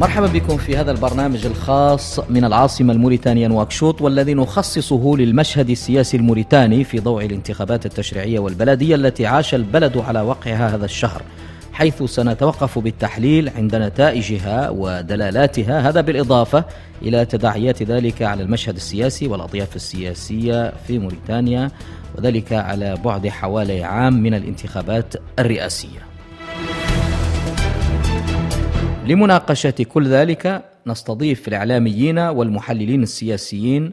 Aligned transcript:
مرحبا 0.00 0.26
بكم 0.26 0.56
في 0.56 0.76
هذا 0.76 0.90
البرنامج 0.90 1.46
الخاص 1.46 2.20
من 2.30 2.44
العاصمة 2.44 2.92
الموريتانية 2.92 3.46
نواكشوط 3.46 4.02
والذي 4.02 4.34
نخصصه 4.34 5.16
للمشهد 5.16 5.70
السياسي 5.70 6.16
الموريتاني 6.16 6.84
في 6.84 7.00
ضوء 7.00 7.24
الانتخابات 7.24 7.86
التشريعية 7.86 8.38
والبلدية 8.38 8.94
التي 8.94 9.26
عاش 9.26 9.54
البلد 9.54 9.98
على 9.98 10.20
وقعها 10.20 10.74
هذا 10.74 10.84
الشهر 10.84 11.22
حيث 11.72 12.02
سنتوقف 12.02 12.78
بالتحليل 12.78 13.50
عند 13.56 13.76
نتائجها 13.76 14.70
ودلالاتها 14.70 15.88
هذا 15.88 16.00
بالإضافة 16.00 16.64
إلى 17.02 17.24
تداعيات 17.24 17.82
ذلك 17.82 18.22
على 18.22 18.42
المشهد 18.42 18.76
السياسي 18.76 19.26
والأطياف 19.26 19.76
السياسية 19.76 20.72
في 20.86 20.98
موريتانيا 20.98 21.70
وذلك 22.18 22.52
على 22.52 22.94
بعد 23.04 23.28
حوالي 23.28 23.84
عام 23.84 24.22
من 24.22 24.34
الانتخابات 24.34 25.14
الرئاسية. 25.38 26.09
لمناقشة 29.06 29.70
كل 29.88 30.08
ذلك 30.08 30.64
نستضيف 30.86 31.48
الإعلاميين 31.48 32.18
والمحللين 32.18 33.02
السياسيين 33.02 33.92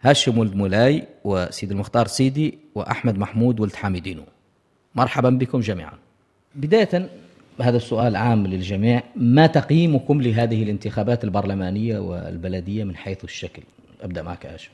هاشم 0.00 0.42
المولاي 0.42 1.06
وسيد 1.24 1.70
المختار 1.70 2.06
سيدي 2.06 2.58
وأحمد 2.74 3.18
محمود 3.18 3.60
ولد 3.60 3.74
حامدينو. 3.74 4.22
مرحبا 4.94 5.30
بكم 5.30 5.60
جميعا. 5.60 5.92
بداية 6.54 7.10
هذا 7.60 7.76
السؤال 7.76 8.16
عام 8.16 8.46
للجميع. 8.46 9.02
ما 9.16 9.46
تقييمكم 9.46 10.22
لهذه 10.22 10.62
الانتخابات 10.62 11.24
البرلمانية 11.24 11.98
والبلدية 11.98 12.84
من 12.84 12.96
حيث 12.96 13.24
الشكل؟ 13.24 13.62
أبدأ 14.00 14.22
معك 14.22 14.46
هاشم. 14.46 14.70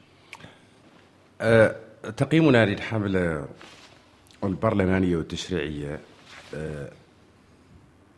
أه 1.41 1.77
تقييمنا 2.17 2.67
للحملة 2.67 3.47
البرلمانية 4.45 5.17
والتشريعية 5.17 6.01
أه 6.55 6.91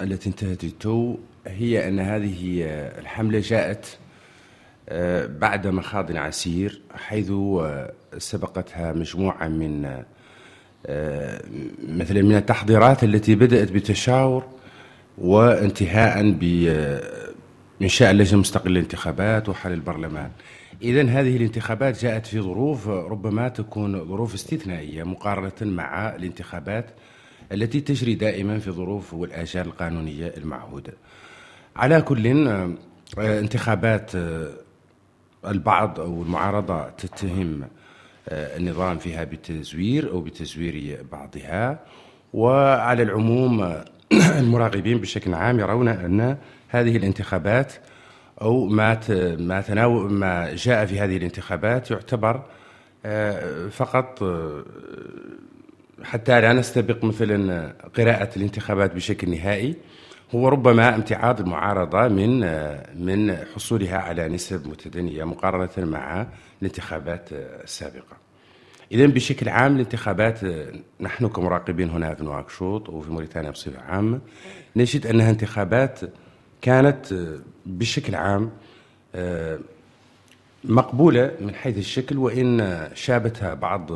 التي 0.00 0.28
انتهت 0.28 0.64
التو 0.64 1.16
هي 1.46 1.88
أن 1.88 2.00
هذه 2.00 2.64
الحملة 2.98 3.40
جاءت 3.40 3.98
آه، 4.88 5.26
بعد 5.26 5.66
مخاض 5.66 6.16
عسير 6.16 6.80
حيث 6.94 7.30
آه، 7.30 7.92
سبقتها 8.18 8.92
مجموعة 8.92 9.48
من 9.48 10.02
آه، 10.86 11.42
مثلا 11.88 12.22
من 12.22 12.36
التحضيرات 12.36 13.04
التي 13.04 13.34
بدأت 13.34 13.72
بتشاور 13.72 14.44
وانتهاء 15.18 16.30
بإنشاء 16.30 18.10
اللجنة 18.10 18.34
المستقلة 18.34 18.72
للانتخابات 18.72 19.48
وحل 19.48 19.72
البرلمان. 19.72 20.30
إذا 20.82 21.02
هذه 21.02 21.36
الانتخابات 21.36 22.02
جاءت 22.02 22.26
في 22.26 22.40
ظروف 22.40 22.88
ربما 22.88 23.48
تكون 23.48 24.08
ظروف 24.08 24.34
استثنائية 24.34 25.02
مقارنة 25.02 25.52
مع 25.60 26.16
الانتخابات 26.16 26.86
التي 27.52 27.80
تجري 27.80 28.14
دائما 28.14 28.58
في 28.58 28.70
ظروف 28.70 29.14
والآجال 29.14 29.66
القانونية 29.66 30.34
المعهودة. 30.36 30.92
على 31.76 32.02
كل 32.02 32.48
آه، 32.48 32.70
انتخابات 33.18 34.14
آه، 34.14 34.50
البعض 35.46 36.00
أو 36.00 36.22
المعارضة 36.22 36.88
تتهم 36.88 37.62
آه، 38.28 38.56
النظام 38.56 38.98
فيها 38.98 39.24
بالتزوير 39.24 40.10
أو 40.10 40.20
بتزوير 40.20 41.04
بعضها. 41.12 41.78
وعلى 42.32 43.02
العموم 43.02 43.74
المراقبين 44.38 44.98
بشكل 44.98 45.34
عام 45.34 45.60
يرون 45.60 45.88
أن 45.88 46.36
هذه 46.68 46.96
الانتخابات 46.96 47.72
أو 48.42 48.66
ما 48.66 49.00
ما 49.38 49.88
ما 50.08 50.54
جاء 50.54 50.86
في 50.86 51.00
هذه 51.00 51.16
الانتخابات 51.16 51.90
يعتبر 51.90 52.42
فقط 53.70 54.24
حتى 56.04 56.40
لا 56.40 56.52
نستبق 56.52 57.04
مثلا 57.04 57.72
قراءة 57.96 58.30
الانتخابات 58.36 58.94
بشكل 58.94 59.30
نهائي. 59.30 59.76
هو 60.34 60.48
ربما 60.48 60.94
امتعاض 60.94 61.40
المعارضة 61.40 62.08
من 62.08 62.40
من 63.04 63.36
حصولها 63.54 63.98
على 63.98 64.28
نسب 64.28 64.68
متدنية 64.68 65.24
مقارنة 65.24 65.86
مع 65.90 66.26
الانتخابات 66.62 67.28
السابقة. 67.32 68.16
إذا 68.92 69.06
بشكل 69.06 69.48
عام 69.48 69.74
الانتخابات 69.74 70.40
نحن 71.00 71.28
كمراقبين 71.28 71.90
هنا 71.90 72.14
في 72.14 72.24
نواكشوط 72.24 72.88
وفي 72.88 73.10
موريتانيا 73.10 73.50
بصفة 73.50 73.80
عامة 73.80 74.20
نجد 74.76 75.06
أنها 75.06 75.30
انتخابات 75.30 76.00
كانت 76.62 77.14
بشكل 77.66 78.14
عام 78.14 78.50
مقبولة 80.64 81.32
من 81.40 81.54
حيث 81.54 81.78
الشكل 81.78 82.18
وإن 82.18 82.88
شابتها 82.94 83.54
بعض 83.54 83.90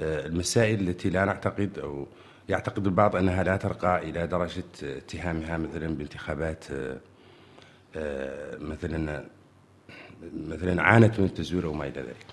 المسائل 0.00 0.88
التي 0.88 1.10
لا 1.10 1.24
نعتقد 1.24 1.78
أو 1.78 2.06
يعتقد 2.48 2.86
البعض 2.86 3.16
أنها 3.16 3.42
لا 3.42 3.56
ترقى 3.56 4.10
إلى 4.10 4.26
درجة 4.26 4.64
اتهامها 4.82 5.58
مثلا 5.58 5.94
بانتخابات 5.94 6.64
آه، 7.96 8.58
مثلا 8.58 9.24
مثلا 10.48 10.82
عانت 10.82 11.20
من 11.20 11.26
التزوير 11.26 11.66
وما 11.66 11.86
إلى 11.86 12.00
ذلك 12.00 12.26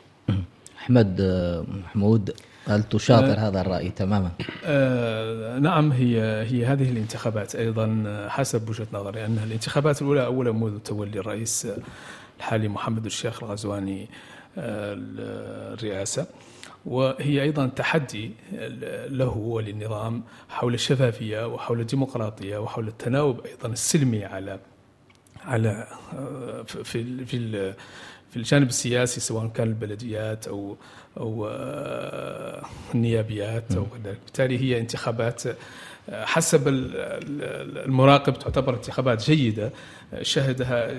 أحمد 0.77 1.21
آه، 1.21 1.65
محمود 1.69 2.33
هل 2.67 2.83
تشاطر 2.83 3.39
هذا 3.39 3.61
الرأي 3.61 3.89
تماما؟ 3.89 4.31
أه 4.65 5.59
نعم 5.59 5.91
هي 5.91 6.21
هي 6.21 6.65
هذه 6.65 6.91
الانتخابات 6.91 7.55
أيضا 7.55 8.03
حسب 8.29 8.69
وجهة 8.69 8.87
نظري 8.93 9.25
أنها 9.25 9.43
الانتخابات 9.43 10.01
الأولى 10.01 10.25
أولى 10.25 10.51
منذ 10.51 10.79
تولي 10.79 11.19
الرئيس 11.19 11.67
الحالي 12.37 12.67
محمد 12.67 13.05
الشيخ 13.05 13.43
الغزواني 13.43 14.09
الرئاسة 14.57 16.27
وهي 16.85 17.41
أيضا 17.41 17.67
تحدي 17.67 18.31
له 19.07 19.37
وللنظام 19.37 20.23
حول 20.49 20.73
الشفافية 20.73 21.47
وحول 21.47 21.79
الديمقراطية 21.79 22.57
وحول 22.57 22.87
التناوب 22.87 23.45
أيضا 23.45 23.67
السلمي 23.69 24.25
على 24.25 24.59
على 25.45 25.87
في 26.65 27.25
في 27.25 27.73
في 28.29 28.37
الجانب 28.37 28.67
السياسي 28.67 29.19
سواء 29.19 29.47
كان 29.47 29.67
البلديات 29.67 30.47
أو 30.47 30.77
أو 31.17 31.47
النيابيات 32.95 33.75
أو 33.75 33.87
بالتالي 34.03 34.57
هي 34.59 34.79
انتخابات 34.79 35.43
حسب 36.11 36.67
المراقب 36.67 38.33
تعتبر 38.33 38.73
انتخابات 38.73 39.23
جيدة 39.23 39.71
شهدها 40.21 40.91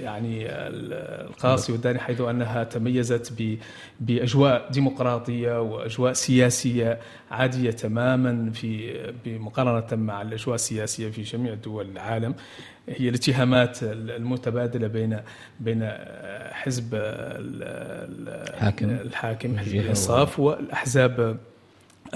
يعني 0.00 0.46
القاصي 0.48 1.72
والداني 1.72 1.98
حيث 1.98 2.20
أنها 2.20 2.64
تميزت 2.64 3.32
بأجواء 4.00 4.70
ديمقراطية 4.70 5.60
وأجواء 5.60 6.12
سياسية 6.12 6.98
عادية 7.30 7.70
تماما 7.70 8.50
في 8.50 9.00
بمقارنة 9.24 10.02
مع 10.02 10.22
الأجواء 10.22 10.54
السياسية 10.54 11.10
في 11.10 11.22
جميع 11.22 11.54
دول 11.54 11.90
العالم. 11.90 12.34
هي 12.88 13.08
الاتهامات 13.08 13.78
المتبادلة 13.82 14.86
بين 14.86 15.20
بين 15.60 15.88
حزب 16.50 16.88
الحاكم. 16.94 18.90
الحاكم 18.90 19.58
حزب 19.58 19.76
الإنصاف 19.76 20.40
والأحزاب 20.40 21.38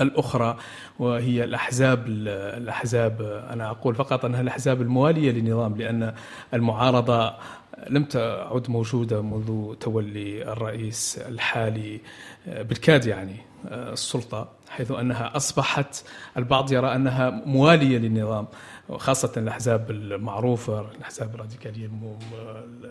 الأخرى 0.01 0.57
وهي 0.99 1.45
الأحزاب 1.45 2.05
الأحزاب 2.09 3.23
أنا 3.53 3.71
أقول 3.71 3.95
فقط 3.95 4.25
أنها 4.25 4.41
الأحزاب 4.41 4.83
الموالية 4.83 5.31
للنظام 5.33 5.77
لأن 5.77 6.15
المعارضة 6.55 7.35
لم 7.89 8.05
تعد 8.05 8.71
موجودة 8.71 9.23
منذ 9.23 9.75
تولي 9.75 10.53
الرئيس 10.53 11.21
الحالي 11.29 12.01
بالكاد 12.47 13.07
يعني 13.07 13.37
السلطة 13.73 14.49
حيث 14.71 14.91
أنها 14.91 15.37
أصبحت 15.37 16.05
البعض 16.37 16.73
يرى 16.73 16.95
أنها 16.95 17.31
موالية 17.31 17.99
للنظام. 17.99 18.47
وخاصة 18.91 19.33
الأحزاب 19.37 19.91
المعروفة 19.91 20.91
الأحزاب 20.97 21.35
الراديكالية 21.35 21.91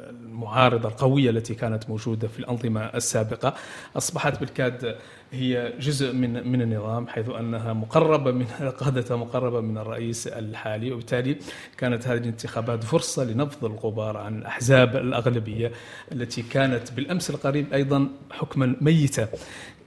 المعارضة 0.10 0.90
القوية 0.90 1.30
التي 1.30 1.56
كانت 1.56 1.90
موجودة 1.90 2.28
في 2.28 2.40
الأنظمة 2.40 2.82
السابقة. 2.82 3.54
أصبحت 3.98 4.40
بالكاد 4.40 4.96
هي 5.32 5.74
جزء 5.80 6.14
من 6.14 6.48
من 6.52 6.62
النظام 6.62 7.08
حيث 7.08 7.30
أنها 7.30 7.74
مقربة 7.74 8.32
من 8.32 8.46
قادتها 8.80 9.18
مقربة 9.18 9.62
من 9.62 9.78
الرئيس 9.78 10.28
الحالي. 10.28 10.92
وبالتالي 10.92 11.38
كانت 11.78 12.08
هذه 12.08 12.18
الانتخابات 12.18 12.84
فرصة 12.84 13.24
لنبض 13.24 13.66
الغبار 13.66 14.18
عن 14.18 14.38
الأحزاب 14.38 14.96
الأغلبية 14.96 15.72
التي 16.12 16.42
كانت 16.42 16.92
بالأمس 16.92 17.30
القريب 17.30 17.74
أيضا 17.74 18.08
حكما 18.32 18.76
ميتة. 18.82 19.28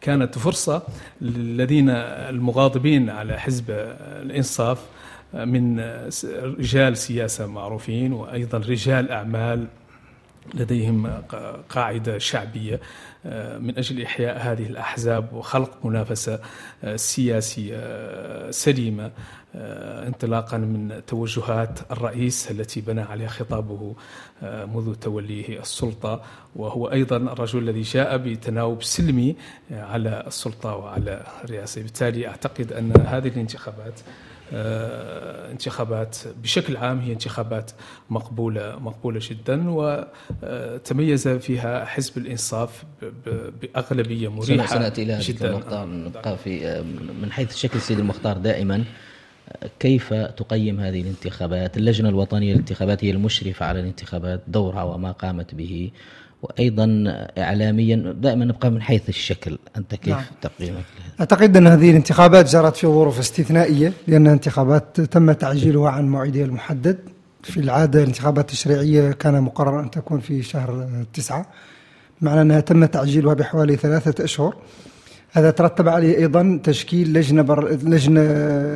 كانت 0.00 0.38
فرصة 0.38 0.82
للذين 1.20 1.88
المغاضبين 1.90 3.10
على 3.10 3.38
حزب 3.38 3.64
الإنصاف 4.22 4.78
من 5.34 5.80
رجال 6.34 6.96
سياسة 6.96 7.46
معروفين 7.46 8.12
وأيضا 8.12 8.58
رجال 8.58 9.10
أعمال 9.10 9.66
لديهم 10.54 11.22
قاعدة 11.68 12.18
شعبية 12.18 12.80
آه، 13.26 13.58
من 13.58 13.78
أجل 13.78 14.02
إحياء 14.02 14.38
هذه 14.38 14.66
الأحزاب 14.66 15.32
وخلق 15.32 15.86
منافسة 15.86 16.40
آه، 16.84 16.96
سياسية 16.96 17.76
آه، 17.76 18.50
سليمة 18.50 19.10
انطلاقا 19.54 20.58
من 20.58 21.02
توجهات 21.06 21.78
الرئيس 21.90 22.50
التي 22.50 22.80
بنى 22.80 23.00
عليها 23.00 23.28
خطابه 23.28 23.94
منذ 24.42 24.94
توليه 24.94 25.60
السلطة. 25.60 26.22
وهو 26.56 26.92
أيضا 26.92 27.16
الرجل 27.16 27.58
الذي 27.58 27.82
جاء 27.82 28.16
بتناوب 28.16 28.82
سلمي 28.82 29.36
على 29.70 30.24
السلطة 30.26 30.76
وعلى 30.76 31.26
الرئاسة. 31.44 31.82
بالتالي 31.82 32.28
أعتقد 32.28 32.72
أن 32.72 32.92
هذه 33.06 33.28
الانتخابات 33.28 34.00
انتخابات 34.52 36.16
بشكل 36.42 36.76
عام 36.76 36.98
هي 36.98 37.12
انتخابات 37.12 37.70
مقبولة 38.10 38.78
مقبولة 38.78 39.20
جدا 39.22 39.64
وتميز 39.70 41.28
فيها 41.28 41.84
حزب 41.84 42.18
الإنصاف 42.18 42.84
بأغلبية 43.62 44.28
مريحة 44.30 44.66
سنأتي 44.66 45.02
إلى 45.02 45.18
جدا. 45.18 45.50
المختار 45.50 45.86
نبقى 45.88 46.36
في 46.38 46.82
من 47.22 47.32
حيث 47.32 47.52
الشكل 47.54 47.80
سيد 47.80 47.98
المختار 47.98 48.38
دائما 48.38 48.84
كيف 49.80 50.14
تقيم 50.14 50.80
هذه 50.80 51.00
الانتخابات؟ 51.00 51.76
اللجنة 51.76 52.08
الوطنية 52.08 52.52
للانتخابات 52.52 53.04
هي 53.04 53.10
المشرفة 53.10 53.66
على 53.66 53.80
الانتخابات 53.80 54.40
دورها 54.48 54.82
وما 54.82 55.12
قامت 55.12 55.54
به. 55.54 55.90
وأيضا 56.42 57.04
اعلاميا 57.38 58.14
دائما 58.20 58.44
نبقى 58.44 58.70
من 58.70 58.82
حيث 58.82 59.08
الشكل. 59.08 59.58
أنت 59.76 59.94
كيف 59.94 60.14
نعم. 60.14 60.24
تقييمك 60.42 60.84
أعتقد 61.20 61.56
أن 61.56 61.66
هذه 61.66 61.90
الانتخابات 61.90 62.48
جرت 62.48 62.76
في 62.76 62.86
ظروف 62.86 63.18
استثنائية 63.18 63.92
لانها 64.06 64.32
انتخابات 64.32 65.00
تم 65.00 65.32
تعجيلها 65.32 65.90
عن 65.90 66.08
موعدها 66.08 66.44
المحدد. 66.44 66.98
في 67.42 67.60
العادة 67.60 68.02
الانتخابات 68.02 68.50
التشريعيه 68.50 69.12
كان 69.12 69.42
مقرر 69.42 69.80
أن 69.80 69.90
تكون 69.90 70.20
في 70.20 70.42
شهر 70.42 70.88
تسعة. 71.12 71.46
معنى 72.20 72.40
أنها 72.42 72.60
تم 72.60 72.84
تعجيلها 72.84 73.34
بحوالي 73.34 73.76
ثلاثة 73.76 74.24
أشهر. 74.24 74.56
هذا 75.32 75.50
ترتب 75.50 75.88
عليه 75.88 76.18
أيضا 76.18 76.60
تشكيل 76.64 77.12
لجنة 77.12 77.42
بر... 77.42 77.70
لجنة 77.72 78.20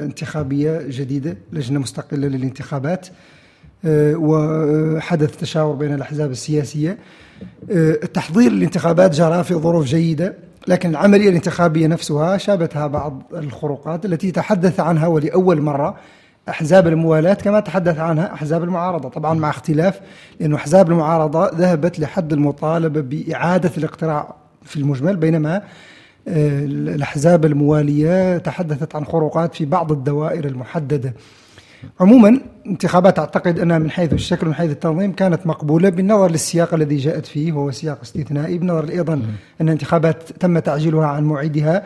انتخابية 0.03 0.83
جديدة 0.89 1.37
لجنة 1.53 1.81
مستقلة 1.81 2.29
للانتخابات 2.29 3.07
آه، 3.85 4.15
وحدث 4.17 5.37
تشاور 5.37 5.75
بين 5.75 5.95
الأحزاب 5.95 6.31
السياسية. 6.31 6.99
تحضير 8.15 8.51
الانتخابات 8.51 9.15
جرى 9.15 9.45
في 9.45 9.55
ظروف 9.55 9.85
جيدة 9.85 10.35
لكن 10.69 10.91
العملية 10.91 11.29
الانتخابية 11.29 11.87
نفسها 11.87 12.37
شابتها 12.37 12.87
بعض 12.87 13.23
الخروقات 13.35 14.05
التي 14.05 14.31
تحدث 14.31 14.81
عنها 14.81 15.07
ولأول 15.07 15.61
مرة 15.61 15.97
أحزاب 16.49 16.87
الموالاة 16.87 17.35
كما 17.35 17.61
تحدث 17.61 17.99
عنها 17.99 18.33
أحزاب 18.35 18.63
المعارضة. 18.65 19.09
طبعا 19.09 19.35
مع 19.35 19.51
اختلاف 19.51 20.01
لأنه 20.41 20.57
أحزاب 20.57 20.91
المعارضة 20.91 21.51
ذهبت 21.55 22.01
لحد 22.01 22.33
المطالبة 22.33 23.01
بإعادة 23.01 23.71
الاقتراع 23.79 24.35
في 24.63 24.77
المجمل 24.77 25.17
بينما 25.17 25.63
آه، 26.29 26.65
الأحزاب 26.65 27.45
الموالية 27.45 28.39
تحدثت 28.39 28.97
عن 28.97 29.05
خروقات 29.05 29.55
في 29.55 29.65
بعض 29.65 29.93
الدوائر 29.93 30.45
المحددة. 30.45 31.15
عموما 32.01 32.41
انتخابات 32.67 33.19
أعتقد 33.19 33.59
أنها 33.59 33.79
من 33.79 33.91
حيث 33.91 34.13
الشكل 34.13 34.47
ومن 34.47 34.55
حيث 34.55 34.71
التنظيم 34.71 35.13
كانت 35.13 35.47
مقبولة 35.47 35.89
بالنظر 35.89 36.31
للسياق 36.31 36.75
الذي 36.75 36.97
جاءت 36.97 37.27
فيه 37.27 37.53
وهو 37.53 37.71
سياق 37.71 37.99
استثنائي 38.03 38.59
بالنظر 38.59 38.89
أيضا 38.89 39.15
أن 39.61 39.69
الانتخابات 39.69 40.23
تم 40.23 40.59
تعجيلها 40.59 41.07
عن 41.07 41.25
موعدها 41.25 41.83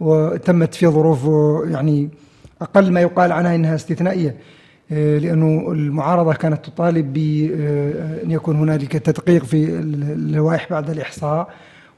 وتمت 0.00 0.74
في 0.74 0.86
ظروف 0.86 1.24
يعني 1.70 2.08
أقل 2.62 2.92
ما 2.92 3.00
يقال 3.00 3.32
عنها 3.32 3.54
إنها 3.54 3.74
استثنائية 3.74 4.36
آه، 4.92 5.18
لأنه 5.18 5.72
المعارضة 5.72 6.32
كانت 6.32 6.64
تطالب 6.66 7.12
بان 7.12 8.30
آه، 8.30 8.34
يكون 8.34 8.56
هنالك 8.56 8.92
تدقيق 8.92 9.44
في 9.44 9.64
اللوائح 9.64 10.66
بعد 10.70 10.90
الإحصاء 10.90 11.48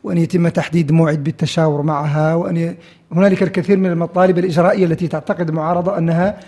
وأن 0.04 0.18
يتم 0.18 0.48
تحديد 0.48 0.92
موعد 0.92 1.24
بالتشاور 1.24 1.82
معها 1.82 2.34
وأن 2.34 2.74
هنالك 3.12 3.42
الكثير 3.42 3.76
من 3.76 3.90
المطالب 3.90 4.38
الإجرائية 4.38 4.84
التي 4.84 5.08
تعتقد 5.08 5.48
المعارضة 5.48 5.98
أنها 5.98 6.40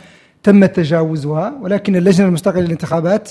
تم 0.44 0.66
تجاوزها 0.66 1.58
ولكن 1.62 1.96
اللجنة 1.96 2.28
المستقلة 2.28 2.62
للانتخابات 2.62 3.30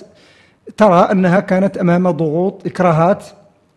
ترى 0.77 1.11
أنها 1.11 1.39
كانت 1.39 1.77
أمام 1.77 2.11
ضغوط 2.11 2.65
إكراهات 2.65 3.23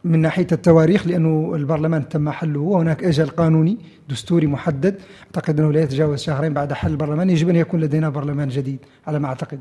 من 0.04 0.18
ناحية 0.18 0.46
التواريخ 0.52 1.06
لأنه 1.06 1.54
البرلمان 1.54 2.08
تم 2.08 2.30
حله 2.30 2.60
وهناك 2.60 3.04
أجل 3.04 3.26
قانوني 3.26 3.78
دستوري 4.08 4.46
محدد. 4.46 5.00
أعتقد 5.26 5.60
أنه 5.60 5.72
لا 5.72 5.82
يتجاوز 5.82 6.22
شهرين 6.22 6.52
بعد 6.52 6.72
حل 6.72 6.90
البرلمان 6.90 7.30
يجب 7.30 7.48
أن 7.48 7.56
يكون 7.56 7.80
لدينا 7.80 8.08
برلمان 8.08 8.48
جديد 8.48 8.78
على 9.06 9.18
ما 9.18 9.28
أعتقد. 9.28 9.58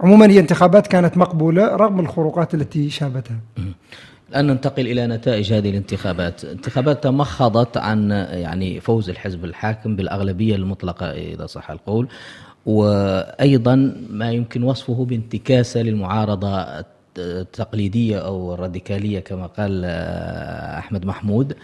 عموما 0.00 0.30
هي 0.30 0.38
انتخابات 0.40 0.86
كانت 0.86 1.16
مقبولة 1.16 1.76
رغم 1.76 2.00
الخروقات 2.00 2.54
التي 2.54 2.90
شابتها. 2.90 3.36
الآن 4.30 4.46
ننتقل 4.46 4.86
إلى 4.86 5.06
نتائج 5.06 5.52
هذه 5.52 5.70
الانتخابات. 5.70 6.44
انتخابات 6.44 7.04
تمخضت 7.04 7.76
عن 7.76 8.10
يعني 8.30 8.80
فوز 8.80 9.10
الحزب 9.10 9.44
الحاكم 9.44 9.96
بالأغلبية 9.96 10.56
المطلقة 10.56 11.06
إذا 11.06 11.46
صح 11.46 11.70
القول. 11.70 12.08
وأيضا 12.66 13.94
ما 14.10 14.32
يمكن 14.32 14.62
وصفه 14.62 15.04
بانتكاسة 15.04 15.82
للمعارضة 15.82 16.84
التقليدية 17.18 18.18
أو 18.18 18.54
الراديكالية 18.54 19.20
كما 19.20 19.46
قال 19.46 19.82
آه، 19.84 20.78
أحمد 20.78 21.04
محمود 21.06 21.56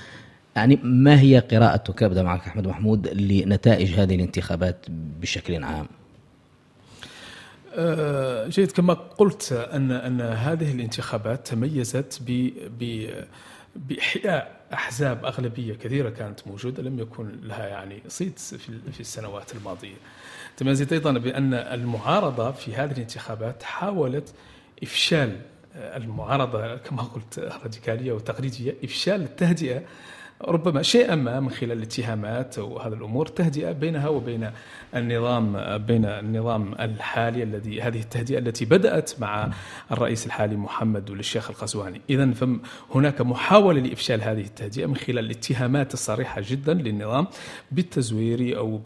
يعني 0.56 0.78
ما 0.82 1.20
هي 1.20 1.38
قراءتك 1.38 2.02
ابدا 2.02 2.22
معك 2.22 2.46
أحمد 2.46 2.66
محمود 2.66 3.08
لنتائج 3.08 3.94
هذه 3.94 4.14
الانتخابات 4.14 4.86
بشكل 5.20 5.64
عام؟ 5.64 5.86
آه، 7.74 8.48
جيد 8.48 8.72
كما 8.72 8.94
قلت 8.94 9.52
أن 9.52 9.90
أن 9.92 10.20
هذه 10.20 10.72
الانتخابات 10.72 11.46
تميزت 11.46 12.20
ب 12.26 13.06
باحياء 13.76 14.60
أحزاب 14.72 15.24
أغلبية 15.24 15.74
كثيرة 15.74 16.10
كانت 16.10 16.46
موجودة 16.46 16.82
لم 16.82 16.98
يكن 16.98 17.30
لها 17.42 17.66
يعني 17.66 18.02
صيت 18.08 18.38
في 18.92 19.00
السنوات 19.00 19.54
الماضية. 19.54 19.96
تميزت 20.60 20.92
أيضا 20.92 21.12
بأن 21.12 21.54
المعارضة 21.54 22.50
في 22.50 22.74
هذه 22.74 22.92
الانتخابات 22.92 23.62
حاولت 23.62 24.34
إفشال 24.82 25.40
المعارضة 25.74 26.76
كما 26.76 27.02
قلت 27.02 27.38
الراديكالية 27.38 28.12
والتقليدية 28.12 28.74
إفشال 28.84 29.22
التهدئة 29.22 29.82
ربما 30.44 30.82
شيئا 30.82 31.14
ما 31.14 31.40
من 31.40 31.50
خلال 31.50 31.72
الاتهامات 31.72 32.58
وهذه 32.58 32.92
الأمور 32.92 33.26
تهدئة 33.26 33.72
بينها 33.72 34.08
وبين 34.08 34.50
النظام 34.94 35.78
بين 35.78 36.04
النظام 36.04 36.74
الحالي 36.74 37.42
الذي 37.42 37.82
هذه 37.82 38.00
التهدئة 38.00 38.38
التي 38.38 38.64
بدأت 38.64 39.20
مع 39.20 39.50
الرئيس 39.92 40.26
الحالي 40.26 40.56
محمد 40.56 41.10
والشيخ 41.10 41.50
القزواني، 41.50 42.00
اذا 42.10 42.30
فهناك 42.30 43.20
محاولة 43.20 43.80
لإفشال 43.80 44.22
هذه 44.22 44.40
التهدئة 44.40 44.86
من 44.86 44.96
خلال 44.96 45.18
الاتهامات 45.18 45.94
الصريحة 45.94 46.42
جدا 46.44 46.74
للنظام 46.74 47.26
بالتزوير 47.72 48.58
أو 48.58 48.80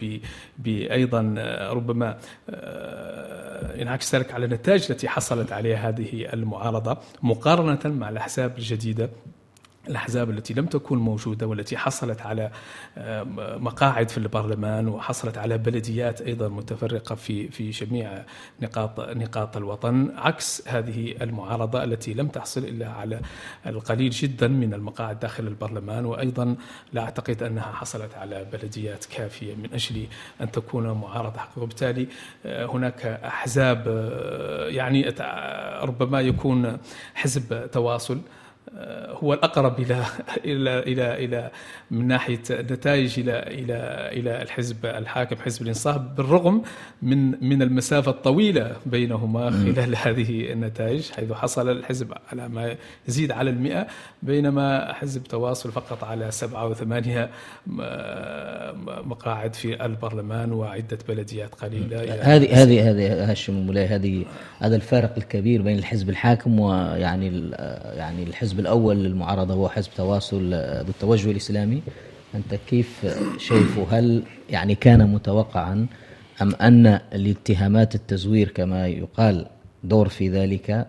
بايضا 0.58 1.34
ربما 1.72 2.18
آه، 2.50 3.80
ينعكس 3.80 4.14
ذلك 4.14 4.34
على 4.34 4.44
النتائج 4.44 4.86
التي 4.90 5.08
حصلت 5.08 5.52
عليها 5.52 5.88
هذه 5.88 6.32
المعارضة 6.32 6.98
مقارنة 7.22 7.94
مع 7.94 8.08
الأحزاب 8.08 8.58
الجديدة 8.58 9.10
الأحزاب 9.88 10.30
التي 10.30 10.54
لم 10.54 10.66
تكن 10.66 10.98
موجودة 10.98 11.46
والتي 11.46 11.76
حصلت 11.76 12.20
على 12.20 12.50
آه، 12.98 13.22
مقاعد 13.58 14.08
في 14.08 14.18
البرلمان 14.18 14.88
وحصلت 14.88 15.38
على 15.38 15.58
بلديات 15.58 16.20
أيضا 16.20 16.48
متفرقة 16.48 17.14
في 17.14 17.48
في 17.48 17.70
جميع 17.70 18.24
نقاط 18.62 19.00
نقاط 19.00 19.56
الوطن 19.56 20.12
عكس 20.16 20.68
هذه 20.68 21.14
المعارضة 21.20 21.84
التي 21.84 22.14
لم 22.14 22.28
تحصل 22.28 22.64
إلا 22.64 22.88
على 22.88 23.20
القليل 23.66 24.10
جدا 24.10 24.48
من 24.48 24.74
المقاعد 24.74 25.20
داخل 25.20 25.46
البرلمان 25.46 26.04
وأيضا 26.04 26.56
لا 26.92 27.02
أعتقد 27.02 27.42
أنها 27.42 27.72
حصلت 27.72 28.14
على 28.14 28.46
بلديات 28.52 29.04
كافية 29.04 29.54
من 29.54 29.68
أجل 29.72 30.06
أن 30.40 30.50
تكون 30.50 30.90
معارضة 30.90 31.38
حقيقية 31.38 31.62
وبالتالي 31.62 32.06
آه، 32.46 32.66
هناك 32.66 33.06
أحزاب 33.06 33.84
آه، 33.88 34.68
يعني 34.68 35.14
ربما 35.82 36.20
يكون 36.20 36.78
حزب 37.14 37.70
تواصل 37.70 38.20
هو 39.08 39.34
الأقرب 39.34 39.80
إلى 39.80 40.04
إلى 40.44 40.78
إلى 40.78 41.24
إلى 41.24 41.50
من 41.90 42.06
ناحية 42.06 42.40
النتائج 42.50 43.20
إلى 43.20 43.38
إلى 43.38 44.08
إلى 44.12 44.42
الحزب 44.42 44.86
الحاكم 44.86 45.36
حزب 45.36 45.62
الإنصاف 45.62 45.96
بالرغم 46.16 46.62
من 47.02 47.44
من 47.44 47.62
المسافة 47.62 48.10
الطويلة 48.10 48.76
بينهما 48.86 49.50
خلال 49.50 49.96
هذه 50.06 50.52
النتائج 50.52 51.10
حيث 51.10 51.32
حصل 51.32 51.70
الحزب 51.70 52.12
على 52.32 52.48
ما 52.48 52.76
يزيد 53.08 53.32
على 53.32 53.50
المئة 53.50 53.86
بينما 54.22 54.92
حزب 54.92 55.24
تواصل 55.24 55.72
فقط 55.72 56.04
على 56.04 56.30
سبعة 56.30 56.68
وثمانية 56.68 57.30
مقاعد 59.04 59.54
في 59.54 59.84
البرلمان 59.84 60.52
وعدة 60.52 60.98
بلديات 61.08 61.54
قليلة. 61.54 62.14
هذه 62.20 62.62
هذه 62.62 62.90
هذه 62.90 63.30
هاشم 63.30 63.54
مولاي 63.54 63.86
هذه 63.86 64.24
هذا 64.60 64.76
الفارق 64.76 65.12
الكبير 65.16 65.62
بين 65.62 65.78
الحزب 65.78 66.10
الحاكم 66.10 66.60
ويعني 66.60 67.50
يعني 67.94 68.22
الحزب 68.22 68.53
الأول 68.60 68.96
للمعارضة 68.96 69.54
هو 69.54 69.68
حزب 69.68 69.90
تواصل 69.96 70.54
ذو 70.54 70.88
التوجه 70.88 71.30
الإسلامي. 71.30 71.82
أنت 72.34 72.54
كيف 72.54 73.06
شايفه؟ 73.38 73.86
هل 73.90 74.22
يعني 74.50 74.74
كان 74.74 75.12
متوقعا 75.12 75.86
أم 76.42 76.54
أن 76.54 76.86
الاتهامات 76.86 77.94
التزوير 77.94 78.48
كما 78.48 78.86
يقال 78.86 79.46
دور 79.84 80.08
في 80.08 80.28
ذلك 80.28 80.86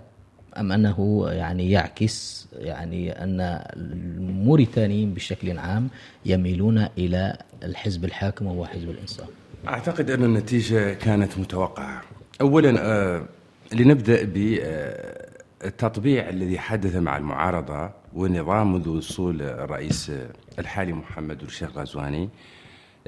أم 0.58 0.72
أنه 0.72 1.26
يعني 1.30 1.72
يعكس 1.72 2.48
يعني 2.60 3.12
أن 3.12 3.62
الموريتانيين 3.76 5.14
بشكل 5.14 5.58
عام 5.58 5.88
يميلون 6.26 6.88
إلى 6.98 7.38
الحزب 7.64 8.06
الحاكم 8.06 8.46
وهو 8.46 8.66
حزب 8.66 8.90
الإنصاف؟ 8.90 9.28
أعتقد 9.68 10.10
أن 10.12 10.24
النتيجة 10.24 10.94
كانت 10.94 11.38
متوقعة. 11.38 12.02
أولا 12.42 12.76
آه 12.80 13.26
لنبدأ 13.74 14.24
ب 14.24 14.58
آه 14.62 15.25
التطبيع 15.66 16.30
الذي 16.30 16.60
حدث 16.60 16.96
مع 16.96 17.18
المعارضة 17.18 17.92
والنظام 18.14 18.74
منذ 18.74 18.90
وصول 18.90 19.42
الرئيس 19.42 20.12
الحالي 20.60 20.94
محمد 20.94 21.42
الشيخ 21.42 21.78
غزواني 21.78 22.30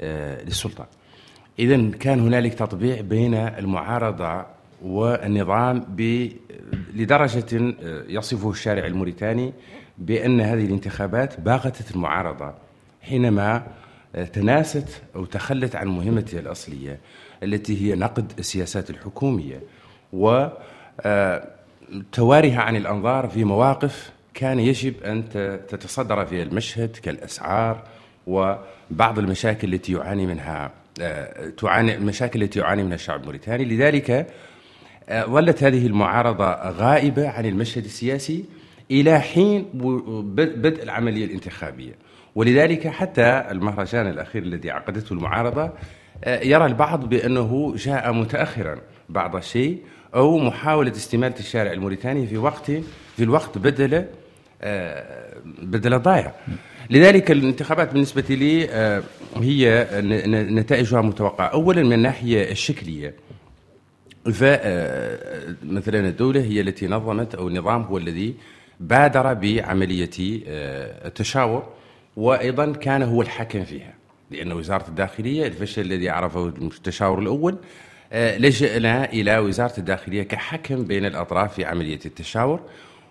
آه، 0.00 0.44
للسلطة. 0.44 0.86
إذا 1.58 1.90
كان 1.90 2.20
هنالك 2.20 2.54
تطبيع 2.54 3.00
بين 3.00 3.34
المعارضة 3.34 4.46
والنظام 4.82 5.86
لدرجة 6.94 7.74
يصفه 8.08 8.50
الشارع 8.50 8.86
الموريتاني 8.86 9.52
بأن 9.98 10.40
هذه 10.40 10.64
الانتخابات 10.64 11.40
باغتت 11.40 11.96
المعارضة 11.96 12.54
حينما 13.02 13.66
تناست 14.32 15.02
أو 15.16 15.24
تخلت 15.24 15.76
عن 15.76 15.88
مهمتها 15.88 16.40
الأصلية 16.40 16.98
التي 17.42 17.86
هي 17.86 17.94
نقد 17.94 18.32
السياسات 18.38 18.90
الحكومية 18.90 19.60
وتواريها 21.94 22.62
عن 22.62 22.76
الأنظار 22.76 23.28
في 23.28 23.44
مواقف 23.44 24.12
كان 24.34 24.60
يجب 24.60 25.02
أن 25.02 25.28
تتصدر 25.68 26.26
فيها 26.26 26.42
المشهد 26.42 26.96
كالأسعار 27.02 27.82
وبعض 28.26 29.18
المشاكل 29.18 29.74
التي 29.74 29.92
يعاني 29.92 30.26
منها 30.26 30.70
تعاني 31.58 31.94
المشاكل 31.94 32.42
التي 32.42 32.58
يعاني 32.58 32.82
منها 32.82 32.94
الشعب 32.94 33.20
الموريتاني. 33.20 33.64
لذلك 33.64 34.26
ظلت 35.12 35.62
هذه 35.62 35.86
المعارضة 35.86 36.70
غائبة 36.70 37.28
عن 37.28 37.46
المشهد 37.46 37.84
السياسي 37.84 38.44
إلى 38.90 39.20
حين 39.20 39.64
بدء 40.34 40.82
العملية 40.82 41.24
الانتخابية. 41.24 41.92
ولذلك 42.34 42.88
حتى 42.88 43.44
المهرجان 43.50 44.06
الأخير 44.06 44.42
الذي 44.42 44.70
عقدته 44.70 45.12
المعارضة 45.12 45.70
يرى 46.26 46.66
البعض 46.66 47.08
بأنه 47.08 47.74
جاء 47.76 48.12
متأخرا 48.12 48.78
بعض 49.08 49.36
الشيء 49.36 49.78
أو 50.14 50.38
محاولة 50.38 50.90
استمالة 50.90 51.34
الشارع 51.38 51.72
الموريتاني 51.72 52.26
في 52.26 52.36
وقت 52.36 52.70
في 53.16 53.22
الوقت 53.22 53.58
بدل 53.58 54.04
بدل 55.62 55.98
ضايع 55.98 56.32
لذلك 56.90 57.30
الانتخابات 57.30 57.92
بالنسبة 57.92 58.24
لي 58.30 58.68
هي 59.36 59.88
نتائجها 60.50 61.00
متوقعة. 61.00 61.46
أولا 61.46 61.82
من 61.82 61.92
الناحية 61.92 62.50
الشكلية 62.50 63.14
فمثلا 64.24 66.08
الدولة 66.08 66.40
هي 66.40 66.60
التي 66.60 66.86
نظمت 66.86 67.34
أو 67.34 67.48
النظام 67.48 67.82
هو 67.82 67.98
الذي 67.98 68.34
بادر 68.80 69.34
بعملية 69.34 70.10
التشاور 70.18 71.68
وأيضا 72.16 72.72
كان 72.72 73.02
هو 73.02 73.22
الحاكم 73.22 73.64
فيها. 73.64 73.94
لأن 74.30 74.52
وزارة 74.52 74.88
الداخلية 74.88 75.46
الفشل 75.46 75.82
الذي 75.82 76.08
عرفه 76.08 76.46
التشاور 76.46 77.18
الأول 77.18 77.58
لجأنا 78.12 79.12
إلى 79.12 79.38
وزارة 79.38 79.72
الداخلية 79.78 80.22
كحكم 80.22 80.84
بين 80.84 81.04
الأطراف 81.06 81.54
في 81.54 81.64
عملية 81.64 82.00
التشاور 82.06 82.60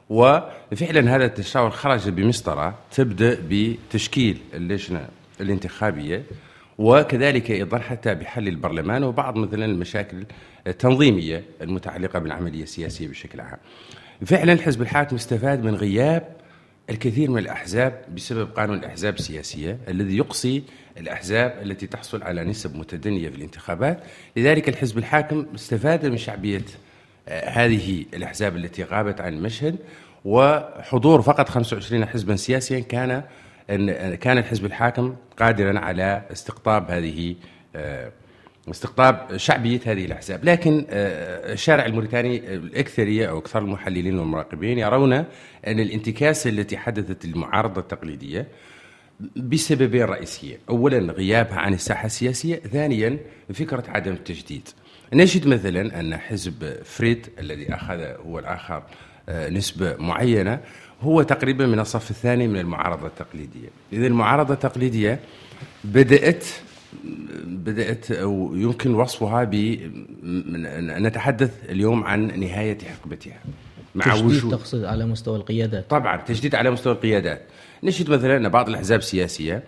وفعلا 0.10 1.16
هذا 1.16 1.26
التشاور 1.26 1.70
خرج 1.70 2.10
بمسطرة 2.10 2.76
تبدأ 2.92 3.38
بتشكيل 3.50 4.38
اللجنة 4.54 5.08
الانتخابية 5.42 6.24
وكذلك 6.78 7.52
أيضا 7.52 7.78
حتى 7.78 8.16
بحل 8.16 8.48
البرلمان 8.48 9.04
وبعض 9.04 9.36
مثلا 9.36 9.66
المشاكل 9.66 10.26
التنظيمية 10.68 11.44
المتعلقة 11.62 12.20
بالعملية 12.20 12.64
السياسية 12.64 13.08
بشكل 13.08 13.42
عام. 13.42 13.58
فعلا 14.26 14.54
الحزب 14.54 14.82
الحاكم 14.82 15.16
استفاد 15.16 15.64
من 15.64 15.76
غياب 15.76 16.37
الكثير 16.90 17.32
من 17.32 17.38
الأحزاب 17.38 18.02
بسبب 18.16 18.50
قانون 18.56 18.78
الأحزاب 18.78 19.16
السياسية 19.16 19.78
الذي 19.88 20.18
يقصي 20.18 20.64
الأحزاب 20.98 21.60
التي 21.62 21.88
تحصل 21.88 22.24
على 22.24 22.44
نسب 22.44 22.76
متدنية 22.76 23.30
في 23.30 23.36
الانتخابات. 23.36 24.00
لذلك 24.38 24.70
الحزب 24.70 24.98
الحاكم 24.98 25.46
استفاد 25.56 26.06
من 26.06 26.18
شعبية 26.18 26.66
هذه 27.28 28.06
الأحزاب 28.14 28.56
التي 28.56 28.84
غابت 28.84 29.22
عن 29.22 29.34
المشهد 29.34 29.76
وحضور 30.26 31.22
فقط 31.22 31.50
25 31.50 32.06
حزبا 32.06 32.36
سياسيا 32.36 32.80
كان 32.80 33.24
أن 33.70 34.16
كان 34.16 34.38
الحزب 34.38 34.66
الحاكم 34.66 35.16
قادرا 35.40 35.80
على 35.80 36.22
استقطاب 36.32 36.92
هذه 36.92 37.36
استقطاب 38.72 39.38
شعبية 39.38 39.80
هذه 39.86 40.06
الأحزاب. 40.06 40.46
لكن 40.46 40.86
الشارع 40.90 41.86
الموريتاني 41.86 42.54
الأكثرية 42.54 43.30
أو 43.30 43.38
أكثر 43.38 43.60
المحللين 43.60 44.20
والمراقبين 44.20 44.80
يرون 44.80 45.14
أن 45.14 45.26
الانتكاسة 45.80 46.50
التي 46.50 46.78
حدثت 46.78 47.26
المعارضة 47.26 47.82
التقليدية 47.82 48.48
بسببين 49.36 50.04
رئيسيين 50.04 50.58
أولا 50.70 51.14
غيابها 51.14 51.60
عن 51.60 51.74
الساحة 51.74 52.06
السياسية. 52.06 52.56
ثانيا 52.56 53.18
فكرة 53.54 53.84
عدم 53.88 54.12
التجديد. 54.12 54.70
نجد 55.14 55.48
مثلا 55.48 56.00
أن 56.00 56.18
حزب 56.18 56.84
فريد 56.84 57.28
الذي 57.40 57.74
أخذ 57.74 58.02
هو 58.26 58.40
الآخر 58.40 58.84
نسبة 59.30 59.96
معينة 59.98 60.60
هو 61.02 61.22
تقريبا 61.22 61.66
من 61.66 61.80
الصف 61.80 62.12
الثاني 62.12 62.48
من 62.48 62.60
المعارضة 62.60 63.08
التقليدية. 63.08 63.70
إذا 63.94 64.08
المعارضة 64.08 64.54
التقليدية 64.54 65.20
بدأت 65.84 66.46
بدأت 67.46 68.12
أو 68.12 68.56
يمكن 68.56 68.94
وصفها 68.96 69.44
ب 69.44 69.56
نتحدث 71.00 71.52
اليوم 71.70 72.04
عن 72.04 72.40
نهاية 72.40 72.78
حقبتها 72.80 73.40
مع 73.96 74.06
تجديد 74.16 74.52
تقصد 74.52 74.84
على 74.84 75.06
مستوى 75.06 75.38
القيادات. 75.38 75.90
طبعا 75.90 76.18
تجديد 76.18 76.56
على 76.56 76.72
مستوى 76.72 76.94
القيادات. 76.94 77.42
نجد 77.84 78.10
مثلا 78.10 78.38
أن 78.38 78.50
بعض 78.50 78.70
الأحزاب 78.70 79.00
السياسية. 79.00 79.64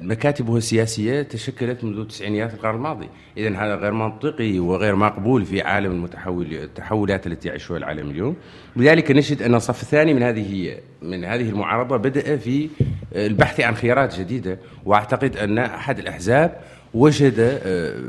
مكاتبه 0.00 0.56
السياسية 0.56 1.22
تشكلت 1.22 1.84
منذ 1.84 2.06
تسعينيات 2.06 2.54
القرن 2.54 2.74
الماضي. 2.74 3.08
إذا 3.36 3.48
هذا 3.48 3.74
غير 3.74 3.92
منطقي 3.92 4.58
وغير 4.58 4.96
مقبول 4.96 5.44
في 5.44 5.62
عالم 5.62 5.92
المتحول 5.92 6.46
التحولات 6.52 7.26
التي 7.26 7.48
يعيشها 7.48 7.76
العالم 7.76 8.10
اليوم. 8.10 8.36
لذلك 8.76 9.10
نجد 9.10 9.42
أن 9.42 9.54
الصف 9.54 9.82
الثاني 9.82 10.14
من 10.14 10.22
هذه 10.22 10.76
من 11.02 11.24
هذه 11.24 11.48
المعارضة 11.48 11.96
بدأ 11.96 12.36
في 12.36 12.68
البحث 13.16 13.60
عن 13.60 13.74
خيارات 13.74 14.20
جديدة. 14.20 14.58
وأعتقد 14.84 15.36
أن 15.36 15.58
أحد 15.58 15.98
الأحزاب 15.98 16.60
وجد 16.94 17.60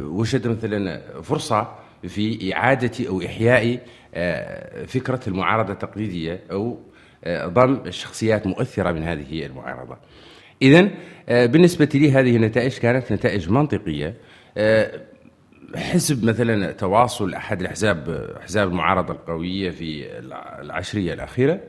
وجد 0.03 0.47
مثلا 0.47 1.01
فرصة 1.21 1.75
في 2.07 2.53
إعادة 2.53 3.07
أو 3.07 3.21
إحياء 3.21 3.79
فكرة 4.87 5.19
المعارضة 5.27 5.73
التقليدية 5.73 6.39
أو 6.51 6.79
ضم 7.27 7.79
الشخصيات 7.85 8.47
مؤثرة 8.47 8.91
من 8.91 9.03
هذه 9.03 9.45
المعارضة. 9.45 9.97
إذا 10.63 10.89
بالنسبة 11.45 11.89
لي 11.93 12.11
هذه 12.11 12.35
النتائج 12.35 12.77
كانت 12.77 13.13
نتائج 13.13 13.49
منطقية. 13.49 14.13
حزب 15.75 16.25
مثلا 16.25 16.71
تواصل 16.71 17.33
أحد 17.33 17.61
الأحزاب 17.61 18.09
أحزاب 18.41 18.67
المعارضة 18.67 19.13
القوية 19.13 19.69
في 19.69 20.05
العشرية 20.61 21.13
الأخيرة 21.13 21.59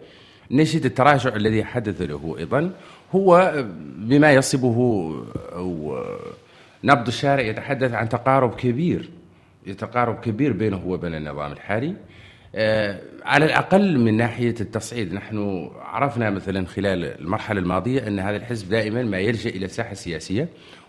نجد 0.51 0.85
التراجع 0.85 1.37
الذي 1.37 1.65
حدث 1.65 2.03
له 2.03 2.37
أيضا. 2.39 2.71
هو 3.13 3.55
بما 3.99 4.33
يصبه 4.33 4.77
أو 5.53 5.99
نبض 6.85 7.07
الشارع 7.07 7.43
يتحدث 7.43 7.93
عن 7.93 8.09
تقارب 8.09 8.55
كبير 8.55 9.11
تقارب 9.79 10.21
كبير 10.21 10.53
بينه 10.53 10.87
وبين 10.87 11.15
النظام 11.15 11.53
الحالي. 11.53 11.95
على 13.25 13.45
الأقل 13.45 13.99
من 13.99 14.17
ناحية 14.17 14.55
التصعيد. 14.61 15.15
نحن 15.15 15.71
عرفنا 15.81 16.31
مثلا 16.31 16.67
خلال 16.67 17.05
المرحلة 17.21 17.61
الماضية 17.61 18.07
أن 18.07 18.19
هذا 18.19 18.37
الحزب 18.37 18.69
دائما 18.69 19.03
ما 19.03 19.19
يلجأ 19.19 19.51
إلى 19.51 19.65
الساحة 19.65 19.93
السياسية 19.93 20.49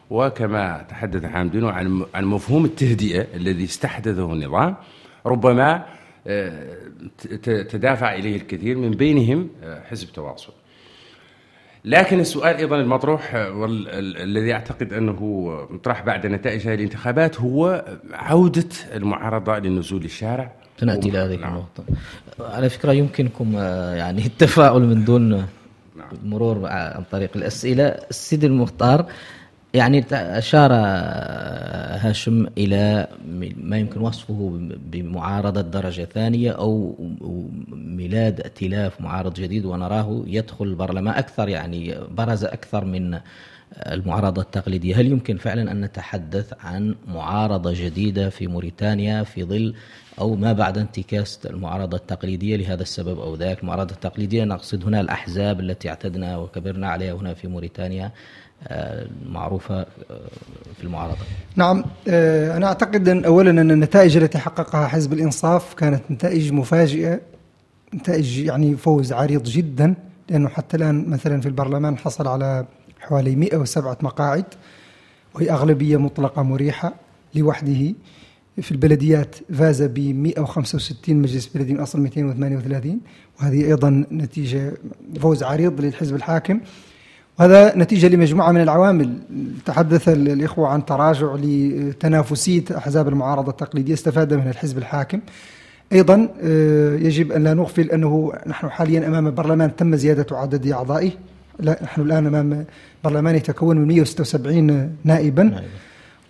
وكما 0.09 0.85
تحدث 0.89 1.25
حامدين 1.25 1.65
عن 1.65 2.05
عن 2.13 2.25
مفهوم 2.25 2.65
التهدئة 2.65 3.27
الذي 3.35 3.63
استحدثه 3.63 4.33
النظام 4.33 4.75
ربما 5.25 5.85
تدافع 7.43 8.13
إليه 8.15 8.35
الكثير 8.35 8.77
من 8.77 8.91
بينهم 8.91 9.49
حزب 9.89 10.13
تواصل. 10.13 10.53
لكن 11.85 12.19
السؤال 12.19 12.55
أيضا 12.55 12.75
المطروح 12.75 13.35
والذي 13.35 14.53
أعتقد 14.53 14.93
أنه 14.93 15.49
مطرح 15.69 16.01
بعد 16.01 16.27
نتائج 16.27 16.67
هذه 16.67 16.73
الانتخابات 16.75 17.41
هو 17.41 17.85
عودة 18.11 18.69
المعارضة 18.95 19.59
للنزول 19.59 20.01
للشارع 20.01 20.51
سناتي 20.79 21.09
إلى 21.09 21.17
هذه 21.17 21.35
النقطة. 21.35 21.83
على 22.39 22.69
فكرة 22.69 22.91
يمكنكم 22.91 23.53
يعني 23.97 24.25
التفاعل 24.31 24.81
من 24.81 25.05
دون 25.05 25.45
مرور 26.23 26.67
عن 26.67 27.03
طريق 27.11 27.31
الأسئلة. 27.35 27.83
السيد 27.85 28.43
المختار 28.43 29.05
يعني 29.73 30.05
أشار 30.11 30.71
هاشم 32.01 32.47
إلى 32.57 33.07
ما 33.57 33.77
يمكن 33.77 34.01
وصفه 34.01 34.59
بمعارضة 34.91 35.61
درجة 35.61 36.07
ثانية 36.13 36.51
أو 36.51 36.95
ميلاد 37.71 38.41
ائتلاف 38.41 39.01
معارض 39.01 39.33
جديد 39.33 39.65
ونراه 39.65 40.23
يدخل 40.27 40.65
البرلمان 40.65 41.15
أكثر 41.15 41.49
يعني 41.49 41.95
برز 42.17 42.43
أكثر 42.43 42.85
من 42.85 43.19
المعارضة 43.77 44.41
التقليدية. 44.41 44.95
هل 44.95 45.05
يمكن 45.05 45.37
فعلا 45.37 45.71
أن 45.71 45.81
نتحدث 45.81 46.53
عن 46.63 46.95
معارضة 47.07 47.73
جديدة 47.73 48.29
في 48.29 48.47
موريتانيا 48.47 49.23
في 49.23 49.43
ظل 49.43 49.73
أو 50.19 50.35
ما 50.35 50.53
بعد 50.53 50.77
انتكاس 50.77 51.39
المعارضة 51.45 51.97
التقليدية 51.97 52.55
لهذا 52.55 52.81
السبب 52.81 53.19
أو 53.19 53.35
ذاك. 53.35 53.59
المعارضة 53.61 53.93
التقليدية 53.93 54.43
نقصد 54.43 54.85
هنا 54.85 55.01
الأحزاب 55.01 55.59
التي 55.59 55.89
اعتدنا 55.89 56.37
وكبرنا 56.37 56.89
عليها 56.89 57.13
هنا 57.13 57.33
في 57.33 57.47
موريتانيا 57.47 58.11
معروفة 59.25 59.83
في 60.77 60.83
المعارضة. 60.83 61.17
نعم 61.55 61.83
أنا 62.07 62.67
أعتقد 62.67 63.09
أن 63.09 63.25
أولا 63.25 63.49
أن 63.49 63.71
النتائج 63.71 64.17
التي 64.17 64.37
حققها 64.37 64.87
حزب 64.87 65.13
الإنصاف 65.13 65.73
كانت 65.73 66.01
نتائج 66.11 66.53
مفاجئة 66.53 67.21
نتائج 67.93 68.39
يعني 68.39 68.77
فوز 68.77 69.13
عريض 69.13 69.43
جدا 69.43 69.95
لأنه 70.29 70.49
حتى 70.49 70.77
الآن 70.77 71.09
مثلا 71.09 71.41
في 71.41 71.47
البرلمان 71.47 71.97
حصل 71.97 72.27
على 72.27 72.65
حوالي 72.99 73.35
107 73.35 73.97
مقاعد 74.01 74.45
وهي 75.33 75.51
أغلبية 75.51 75.97
مطلقة 75.97 76.41
مريحة 76.41 76.93
لوحده. 77.35 77.93
في 78.61 78.71
البلديات 78.71 79.35
فاز 79.53 79.83
ب 79.83 79.99
165 79.99 81.15
مجلس 81.15 81.47
بلدي 81.47 81.73
من 81.73 81.79
اصل 81.79 82.01
238 82.01 82.99
وهذه 83.39 83.65
أيضا 83.65 84.05
نتيجة 84.11 84.73
فوز 85.19 85.43
عريض 85.43 85.81
للحزب 85.81 86.15
الحاكم. 86.15 86.59
وهذا 87.39 87.77
نتيجة 87.77 88.07
لمجموعة 88.07 88.51
من 88.51 88.61
العوامل. 88.61 89.17
تحدث 89.65 90.09
الإخوة 90.09 90.67
عن 90.67 90.85
تراجع 90.85 91.35
لتنافسية 91.35 92.63
أحزاب 92.77 93.07
المعارضة 93.07 93.51
التقليدية 93.51 93.93
استفاد 93.93 94.33
منها 94.33 94.49
الحزب 94.49 94.77
الحاكم. 94.77 95.19
أيضا 95.93 96.29
آه، 96.43 96.95
يجب 96.95 97.31
أن 97.31 97.43
لا 97.43 97.53
نغفل 97.53 97.91
أنه 97.91 98.33
نحن 98.47 98.69
حاليا 98.69 99.07
أمام 99.07 99.31
برلمان 99.31 99.75
تم 99.75 99.95
زيادة 99.95 100.37
عدد 100.37 100.67
أعضائه. 100.67 101.11
لا 101.59 101.79
نحن 101.83 102.01
الآن 102.01 102.27
أمام 102.27 102.65
برلمان 103.03 103.35
يتكون 103.35 103.77
من 103.77 103.87
176 103.87 104.95
نائبا. 105.03 105.63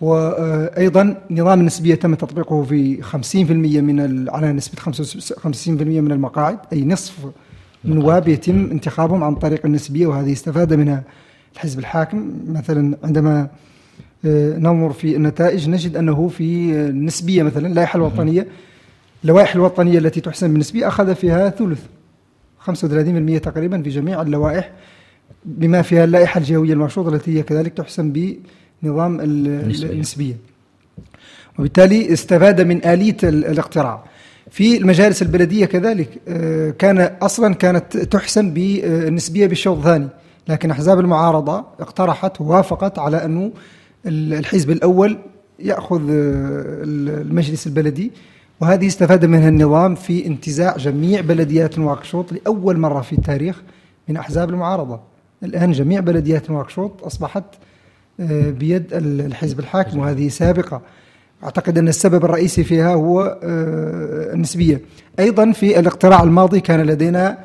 وأيضا 0.00 1.16
نظام 1.30 1.60
النسبية 1.60 1.94
تم 1.94 2.14
تطبيقه 2.14 2.62
في 2.62 3.02
50% 3.02 3.50
من 3.50 4.28
على 4.30 4.52
نسبة 4.52 4.82
50% 4.82 5.68
من 5.68 6.12
المقاعد 6.12 6.58
أي 6.72 6.84
نصف 6.84 7.14
النواب 7.84 8.28
يتم 8.28 8.70
انتخابهم 8.70 9.24
عن 9.24 9.34
طريق 9.34 9.66
النسبية 9.66 10.06
وهذه 10.06 10.32
استفاد 10.32 10.74
منها 10.74 11.04
الحزب 11.54 11.78
الحاكم. 11.78 12.32
مثلا 12.48 12.96
عندما 13.04 13.48
آه، 14.24 14.58
ننظر 14.58 14.92
في 14.92 15.16
النتائج 15.16 15.68
نجد 15.68 15.96
أنه 15.96 16.28
في 16.28 16.72
النسبية 16.72 17.42
مثلا 17.42 17.66
اللائحة 17.66 17.96
الوطنية 17.96 18.46
اللوائح 19.24 19.54
الوطنية 19.54 19.98
التي 19.98 20.20
تحسن 20.20 20.52
بالنسبية 20.52 20.88
أخذ 20.88 21.14
فيها 21.14 21.50
ثلث 21.50 21.80
35% 22.66 23.38
تقريبا 23.38 23.82
في 23.82 23.90
جميع 23.90 24.22
اللوائح 24.22 24.72
بما 25.44 25.82
فيها 25.82 26.04
اللائحة 26.04 26.38
الجهوية 26.38 26.72
المرشوطة 26.72 27.14
التي 27.14 27.38
هي 27.38 27.42
كذلك 27.42 27.72
تحسن 27.72 28.12
بنظام 28.82 29.20
النسبية. 29.20 30.36
وبالتالي 31.58 32.12
استفاد 32.12 32.60
من 32.60 32.86
آلية 32.86 33.16
الاقتراع. 33.22 34.04
في 34.50 34.76
المجالس 34.76 35.22
البلدية 35.22 35.66
كذلك 35.66 36.08
آه، 36.28 36.70
كان 36.70 37.00
أصلا 37.22 37.54
كانت 37.54 37.96
تحسن 37.96 38.50
بالنسبية 38.50 39.46
بالشوط 39.46 39.76
الثاني. 39.78 40.08
لكن 40.48 40.70
أحزاب 40.70 41.00
المعارضة 41.00 41.64
اقترحت 41.80 42.40
ووافقت 42.40 42.98
على 42.98 43.24
أنه 43.24 43.52
الحزب 44.06 44.70
الأول 44.70 45.18
يأخذ 45.58 46.00
آه، 46.10 46.82
المجلس 46.84 47.66
البلدي. 47.66 48.12
وهذه 48.60 48.86
استفاد 48.86 49.24
منها 49.24 49.48
النظام 49.48 49.94
في 49.94 50.26
انتزاع 50.26 50.76
جميع 50.76 51.20
بلديات 51.20 51.78
نواكشوط 51.78 52.32
لأول 52.32 52.78
مرة 52.78 53.00
في 53.00 53.12
التاريخ 53.12 53.62
من 54.08 54.16
أحزاب 54.16 54.50
المعارضة. 54.50 55.00
الآن 55.42 55.72
جميع 55.72 56.00
بلديات 56.00 56.50
نواكشوط 56.50 57.04
أصبحت 57.04 57.44
بيد 58.18 58.86
الحزب 58.92 59.58
الحاكم 59.60 59.98
وهذه 59.98 60.28
سابقة. 60.28 60.82
أعتقد 61.44 61.78
أن 61.78 61.88
السبب 61.88 62.24
الرئيسي 62.24 62.64
فيها 62.64 62.94
هو 62.94 63.38
آه، 63.42 64.32
النسبية. 64.34 64.80
أيضا 65.18 65.52
في 65.52 65.78
الاقتراع 65.78 66.22
الماضي 66.22 66.60
كان 66.60 66.80
لدينا 66.80 67.38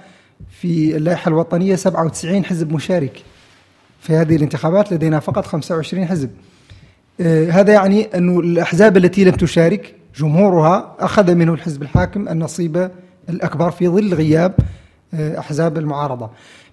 في 0.50 0.98
اللائحة 0.98 1.30
الوطنية 1.30 1.75
97 1.75 2.46
حزب 2.46 2.74
مشارك. 2.74 3.24
في 4.00 4.13
هذه 4.13 4.36
الانتخابات 4.36 4.94
لدينا 4.94 5.20
فقط 5.20 5.46
25 5.46 6.06
حزب. 6.06 6.30
آه، 7.22 7.50
هذا 7.50 7.74
يعني 7.74 8.04
أن 8.04 8.40
الأحزاب 8.40 8.98
التي 8.98 9.24
لم 9.24 9.32
تشارك 9.32 9.96
جمهورها 10.16 10.96
أخذ 11.00 11.36
منه 11.36 11.54
الحزب 11.54 11.82
الحاكم 11.82 12.28
النصيب 12.30 12.92
الأكبر 13.30 13.72
في 13.72 13.88
ظل 13.88 14.13
غياب 14.13 14.54
آه، 15.13 15.40
أحزاب 15.40 15.78
المعارضة. 15.78 16.30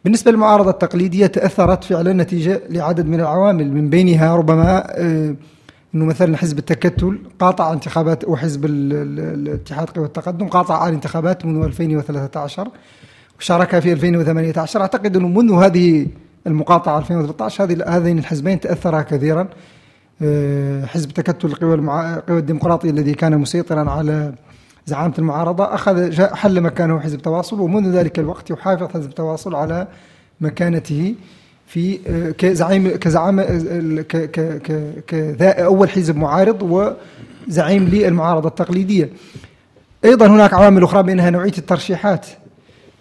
بالنسبة 0.08 0.30
للمعارضة 0.30 0.70
التقليدية 0.70 1.26
تأثرت 1.26 1.84
فعلا 1.84 2.12
نتيجة 2.12 2.60
لعدد 2.70 3.06
من 3.06 3.20
العوامل 3.20 3.72
من 3.72 3.90
بينها 3.90 4.36
ربما 4.36 5.00
إنه 5.94 6.04
مثلا 6.04 6.36
حزب 6.36 6.58
التكتل 6.58 7.18
قاطع 7.38 7.72
انتخابات 7.72 8.24
وحزب 8.24 8.64
الاتحاد 8.64 9.90
قوى 9.90 10.06
التقدم 10.06 10.48
قاطع 10.48 10.88
الانتخابات 10.88 11.46
منذ 11.46 11.64
2013 11.64 12.68
وشارك 13.40 13.78
في 13.78 13.92
2018 13.92 14.80
أعتقد 14.80 15.16
إنه 15.16 15.28
منذ 15.28 15.52
هذه 15.52 16.06
المقاطعة 16.46 16.98
2013 16.98 17.64
هذه 17.64 17.84
هذين 17.86 18.18
الحزبين 18.18 18.60
تأثرا 18.60 19.02
كثيرا. 19.02 19.48
آه، 20.22 20.86
حزب 20.86 21.10
تكتل 21.10 21.48
القوى 21.48 21.74
المع... 21.74 22.16
القوى 22.16 22.38
الديمقراطيه 22.38 22.90
الذي 22.90 23.14
كان 23.14 23.38
مسيطرا 23.38 23.90
على 23.90 24.32
زعامه 24.88 25.14
المعارضة 25.18 25.74
أخذ 25.74 26.22
حل 26.34 26.60
مكانه 26.60 27.00
حزب 27.00 27.22
تواصل 27.22 27.60
ومنذ 27.60 27.88
ذلك 27.88 28.18
الوقت 28.18 28.50
يحافظ 28.50 28.88
حزب 28.94 29.10
تواصل 29.10 29.54
على 29.54 29.86
مكانته 30.40 31.14
في 31.66 31.98
آه، 32.06 32.30
كزعيم 32.30 32.88
كزعامة 32.88 33.42
كأول 35.06 35.90
حزب 35.90 36.16
معارض 36.16 36.62
وزعيم 37.48 37.84
للمعارضة 37.84 38.48
التقليدية. 38.48 39.10
أيضا 40.04 40.26
هناك 40.26 40.54
عوامل 40.54 40.82
أخرى 40.82 41.02
منها 41.02 41.30
نوعية 41.30 41.52
الترشيحات. 41.58 42.26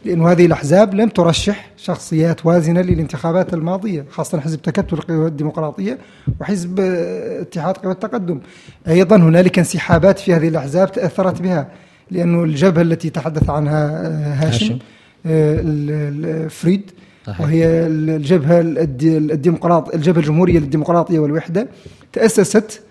لأن 0.08 0.22
هذه 0.22 0.46
الأحزاب 0.46 0.94
لم 0.94 1.10
ترشح 1.10 1.70
شخصيات 1.78 2.46
وازنة 2.46 2.82
للانتخابات 2.82 3.54
الماضية 3.54 4.06
خاصة 4.10 4.40
حزب 4.40 4.62
تكتل 4.62 4.96
القوى 4.96 5.28
الديمقراطية 5.28 5.98
وحزب 6.42 6.80
آه، 6.80 7.42
اتحاد 7.42 7.78
قوى 7.78 7.92
التقدم 7.92 8.40
أيضا 8.88 9.16
هنالك 9.16 9.60
انسحابات 9.60 10.20
في 10.20 10.34
هذه 10.34 10.48
الأحزاب 10.48 10.92
تأثرت 10.92 11.42
بها 11.42 11.68
لأن 12.12 12.44
الجبهة 12.44 12.82
التي 12.82 13.10
تحدث 13.10 13.50
عنها 13.50 14.08
آه، 14.08 14.34
هاشم, 14.34 14.80
هاشم. 15.26 16.50
فريد 16.50 16.92
صحيح. 17.28 17.42
وهي 17.42 17.66
الجبهة 17.88 18.60
الديمقراط 18.62 19.96
الجبهة 19.96 20.20
الجمهورية 20.20 20.60
للديمقراطية 20.60 21.20
والوحدة 21.20 21.68
تأسست 22.14 22.82
آه، 22.82 22.87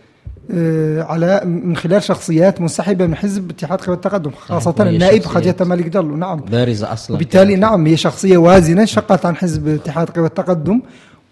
على 0.99 1.41
من 1.45 1.77
خلال 1.77 2.03
شخصيات 2.03 2.61
منسحبة 2.61 3.07
من 3.07 3.15
حزب 3.15 3.51
اتحاد 3.51 3.81
قوى 3.81 3.97
التقدم 3.97 4.31
خاصة 4.31 4.75
النائب 4.81 5.25
خديجة 5.25 5.65
مالك 5.65 5.89
جلو 5.89 6.17
نعم. 6.17 6.41
بارزة 6.41 6.93
أصلا 6.93 7.17
وبالتالي 7.17 7.57
نعم 7.57 7.87
هي 7.87 7.97
شخصية 7.97 8.37
وازنة 8.37 8.85
شقت 8.85 9.27
عن 9.27 9.37
حزب 9.37 9.69
اتحاد 9.69 10.11
قوى 10.11 10.27
التقدم 10.27 10.81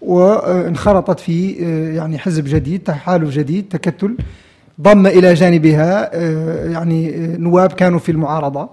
وانخرطت 0.01 1.21
في 1.21 1.57
آه، 1.65 1.97
يعني 1.97 2.19
حزب 2.19 2.45
جديد 2.45 2.83
تحالف 2.83 3.31
جديد 3.31 3.69
تكتل 3.69 4.17
ضم 4.81 5.07
إلى 5.07 5.35
جانبها 5.35 6.11
آه، 6.15 6.71
يعني 6.71 7.27
نواب 7.37 7.73
كانوا 7.73 7.99
في 7.99 8.13
المعارضة 8.13 8.69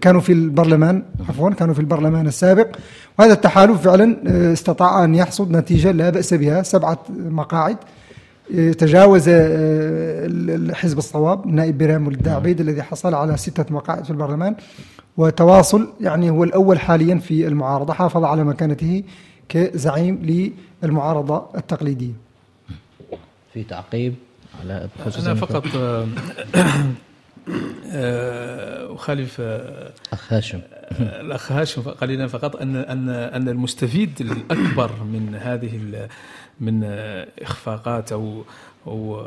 كانوا 0.00 0.20
في 0.20 0.32
البرلمان 0.32 1.02
عفوا 1.28 1.50
كانوا 1.50 1.74
في 1.74 1.80
البرلمان 1.80 2.26
السابق. 2.26 2.68
وهذا 3.18 3.32
التحالف 3.32 3.82
فعلا 3.82 4.16
آه، 4.26 4.52
استطاع 4.52 5.04
أن 5.04 5.14
يحصد 5.14 5.50
نتيجة 5.50 5.90
لا 5.90 6.10
بأس 6.10 6.34
بها 6.34 6.62
سبعة 6.62 6.98
مقاعد. 7.08 7.76
آه، 7.76 8.01
تجاوز 8.78 9.28
آه، 9.28 10.72
حزب 10.72 10.98
الصواب 10.98 11.46
نائب 11.46 11.78
برام 11.78 12.06
ولد 12.06 12.28
عبيد 12.28 12.60
الذي 12.60 12.82
حصل 12.82 13.14
على 13.14 13.36
ستة 13.36 13.74
مقاعد 13.74 14.04
في 14.04 14.10
البرلمان. 14.10 14.56
وتواصل 15.16 15.92
يعني 16.00 16.30
هو 16.30 16.44
الأول 16.44 16.80
حاليا 16.80 17.18
في 17.18 17.46
المعارضة 17.46 17.92
حافظ 17.92 18.24
على 18.24 18.44
مكانته 18.44 19.02
كزعيم 19.48 20.48
للمعارضة 20.82 21.46
التقليدية. 21.56 22.12
في 23.54 23.64
تعقيب 23.64 24.14
على 24.60 24.88
أنا 25.18 25.34
فقط 25.34 25.64
أخالف 28.94 29.40
أخ 30.12 30.32
هاشم. 30.32 30.60
الأخ 31.00 31.52
هاشم 31.52 31.82
قليلا 31.82 32.26
فقط 32.26 32.56
أن 32.56 32.76
أن 32.76 33.08
أن 33.08 33.48
المستفيد 33.48 34.20
الأكبر 34.20 34.90
من 35.04 35.34
هذه 35.34 35.80
من 36.60 36.84
إخفاقات 37.42 38.12
أو 38.12 38.44
أو 38.86 39.20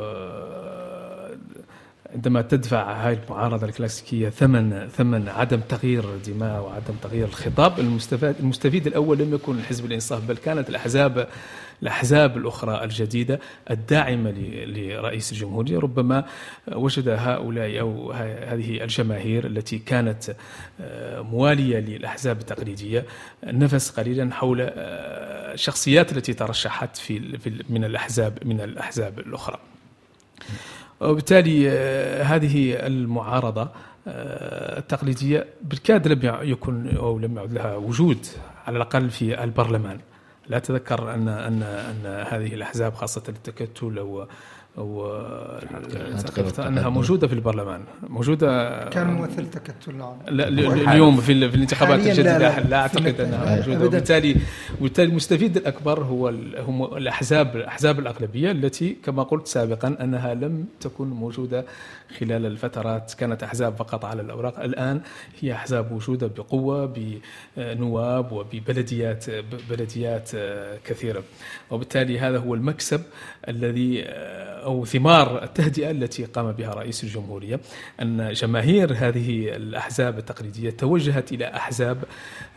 عندما 2.14 2.42
تدفع 2.42 2.92
هاي 2.92 3.18
المعارضة 3.24 3.66
الكلاسيكية 3.66 4.28
ثمن 4.28 4.88
ثمن 4.88 5.28
عدم 5.28 5.60
تغيير 5.60 6.04
الدماء 6.04 6.62
وعدم 6.62 6.94
تغيير 7.02 7.26
الخطاب 7.26 7.78
المستفيد 7.78 8.34
المستفيد 8.40 8.86
الأول 8.86 9.18
لم 9.18 9.34
يكن 9.34 9.62
حزب 9.62 9.84
الإنصاف 9.84 10.28
بل 10.28 10.36
كانت 10.36 10.68
الأحزاب 10.68 11.28
الأحزاب 11.82 12.36
الأخرى 12.36 12.84
الجديدة 12.84 13.40
الداعمة 13.70 14.30
لرئيس 14.66 15.32
الجمهورية 15.32 15.78
ربما 15.78 16.24
وجد 16.72 17.08
هؤلاء 17.08 17.80
أو 17.80 18.12
هذه 18.12 18.82
الجماهير 18.82 19.46
التي 19.46 19.78
كانت 19.78 20.36
آه، 20.80 21.20
موالية 21.20 21.78
للأحزاب 21.78 22.40
التقليدية 22.40 23.04
نفس 23.44 23.90
قليلا 23.90 24.34
حول 24.34 24.60
الشخصيات 24.60 26.12
آه، 26.12 26.16
التي 26.16 26.34
ترشحت 26.34 26.96
في 26.96 27.38
من 27.68 27.84
الأحزاب 27.84 28.38
من 28.44 28.60
الأحزاب 28.60 29.18
الأخرى. 29.18 29.58
وبالتالي 31.00 31.70
آه، 31.70 32.22
هذه 32.22 32.86
المعارضة 32.86 33.68
التقليدية 34.08 35.46
بالكاد 35.62 36.08
لم 36.08 36.38
يكن 36.42 36.96
أو 36.96 37.18
لم 37.18 37.36
يعد 37.36 37.52
لها 37.52 37.76
وجود 37.76 38.26
على 38.66 38.76
الأقل 38.76 39.10
في 39.10 39.44
البرلمان. 39.44 39.98
لا 40.48 40.56
أتذكر 40.56 41.14
أن 41.14 41.28
أن 41.28 41.62
أن 41.62 42.26
هذه 42.28 42.54
الأحزاب 42.54 42.94
خاصة 42.94 43.22
التكتل 43.28 43.98
وذكرت 44.76 46.60
أنها 46.60 46.88
موجودة 46.88 47.26
في 47.26 47.32
البرلمان 47.32 47.80
موجودة 48.08 48.84
كان 48.88 49.06
ممثل 49.06 49.50
تكتل. 49.50 49.98
لا 50.28 50.48
اليوم 50.48 51.16
في, 51.16 51.50
في 51.50 51.54
الانتخابات 51.56 51.98
حالياً 51.98 52.12
الجديدة 52.12 52.38
لا- 52.38 52.48
لا, 52.56 52.60
لا. 52.60 52.68
لا 52.68 52.76
أعتقد 52.76 53.10
في 53.14 53.22
أنها 53.24 53.44
النت- 53.54 53.58
موجودة. 53.68 53.74
أبداً. 53.76 53.86
وبالتالي 53.86 54.36
وبالتالي 54.80 55.08
المستفيد 55.10 55.56
الأكبر 55.56 56.00
هو 56.04 56.28
هم 56.58 56.96
الأحزاب 56.96 57.56
احزاب 57.56 57.98
الأغلبية 57.98 58.50
التي 58.50 58.96
كما 59.04 59.22
قلت 59.22 59.46
سابقا 59.46 59.96
أنها 60.00 60.34
لم 60.34 60.64
تكن 60.80 61.06
موجودة 61.06 61.64
خلال 62.18 62.46
الفترات. 62.46 63.14
كانت 63.14 63.42
أحزاب 63.42 63.76
فقط 63.76 64.04
على 64.04 64.22
الأوراق. 64.22 64.60
الآن 64.60 65.00
هي 65.40 65.52
أحزاب 65.52 65.92
موجودة 65.92 66.26
بقوة 66.26 66.94
بنواب 67.56 68.32
وببلديات 68.32 69.24
بلديات 69.70 70.30
كثيرة. 70.84 71.22
وبالتالي 71.70 72.18
هذا 72.18 72.38
هو 72.38 72.54
المكسب 72.54 73.00
الذي 73.48 74.04
أو 74.66 74.84
ثمار 74.84 75.42
التهدئة 75.42 75.90
التي 75.90 76.24
قام 76.24 76.52
بها 76.52 76.70
رئيس 76.70 77.04
الجمهورية 77.04 77.60
أن 78.02 78.32
جماهير 78.32 78.92
هذه 78.92 79.56
الأحزاب 79.56 80.18
التقليدية 80.18 80.70
توجهت 80.70 81.32
إلى 81.32 81.46
أحزاب 81.46 82.04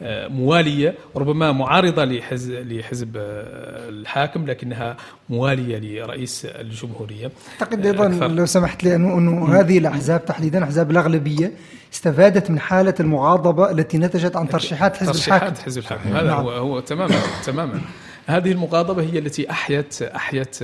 آه، 0.02 0.28
موالية 0.28 0.96
ربما 1.16 1.52
معارضة 1.52 2.06
لحزب 2.06 2.54
لحزب 2.72 3.18
آه، 3.18 3.90
الحاكم 3.90 4.46
لكنها 4.46 4.98
موالية 5.30 5.80
لرئيس 5.80 6.46
الجمهورية. 6.46 7.32
أعتقد 7.62 7.86
أيضا 7.86 8.08
أكثر. 8.08 8.28
لو 8.28 8.46
سمحت 8.46 8.84
لي 8.84 8.96
انه 8.96 9.18
انه 9.18 9.60
هذه 9.60 9.78
الأحزاب 9.78 10.26
تحديدا 10.26 10.64
أحزاب 10.64 10.92
الأغلبية 10.92 11.52
استفادت 11.94 12.52
من 12.52 12.60
حالة 12.60 12.94
المغاضبه 13.00 13.72
التي 13.72 13.98
نتجت 13.98 14.36
عن 14.36 14.50
ترشيحات 14.50 14.98
حزب 14.98 15.12
ترشيحات 15.12 15.42
الحاكم. 15.42 15.66
حزب 15.66 15.82
الحاكم. 15.82 16.10
هذا 16.10 16.28
نعم. 16.28 16.42
هو 16.42 16.52
هو 16.52 16.80
تماما 16.80 17.16
تماما. 17.46 17.82
هذه 18.30 18.52
المغاضبة 18.52 19.04
هي 19.04 19.20
التي 19.20 19.52
احيت 19.52 20.02
احيت 20.02 20.60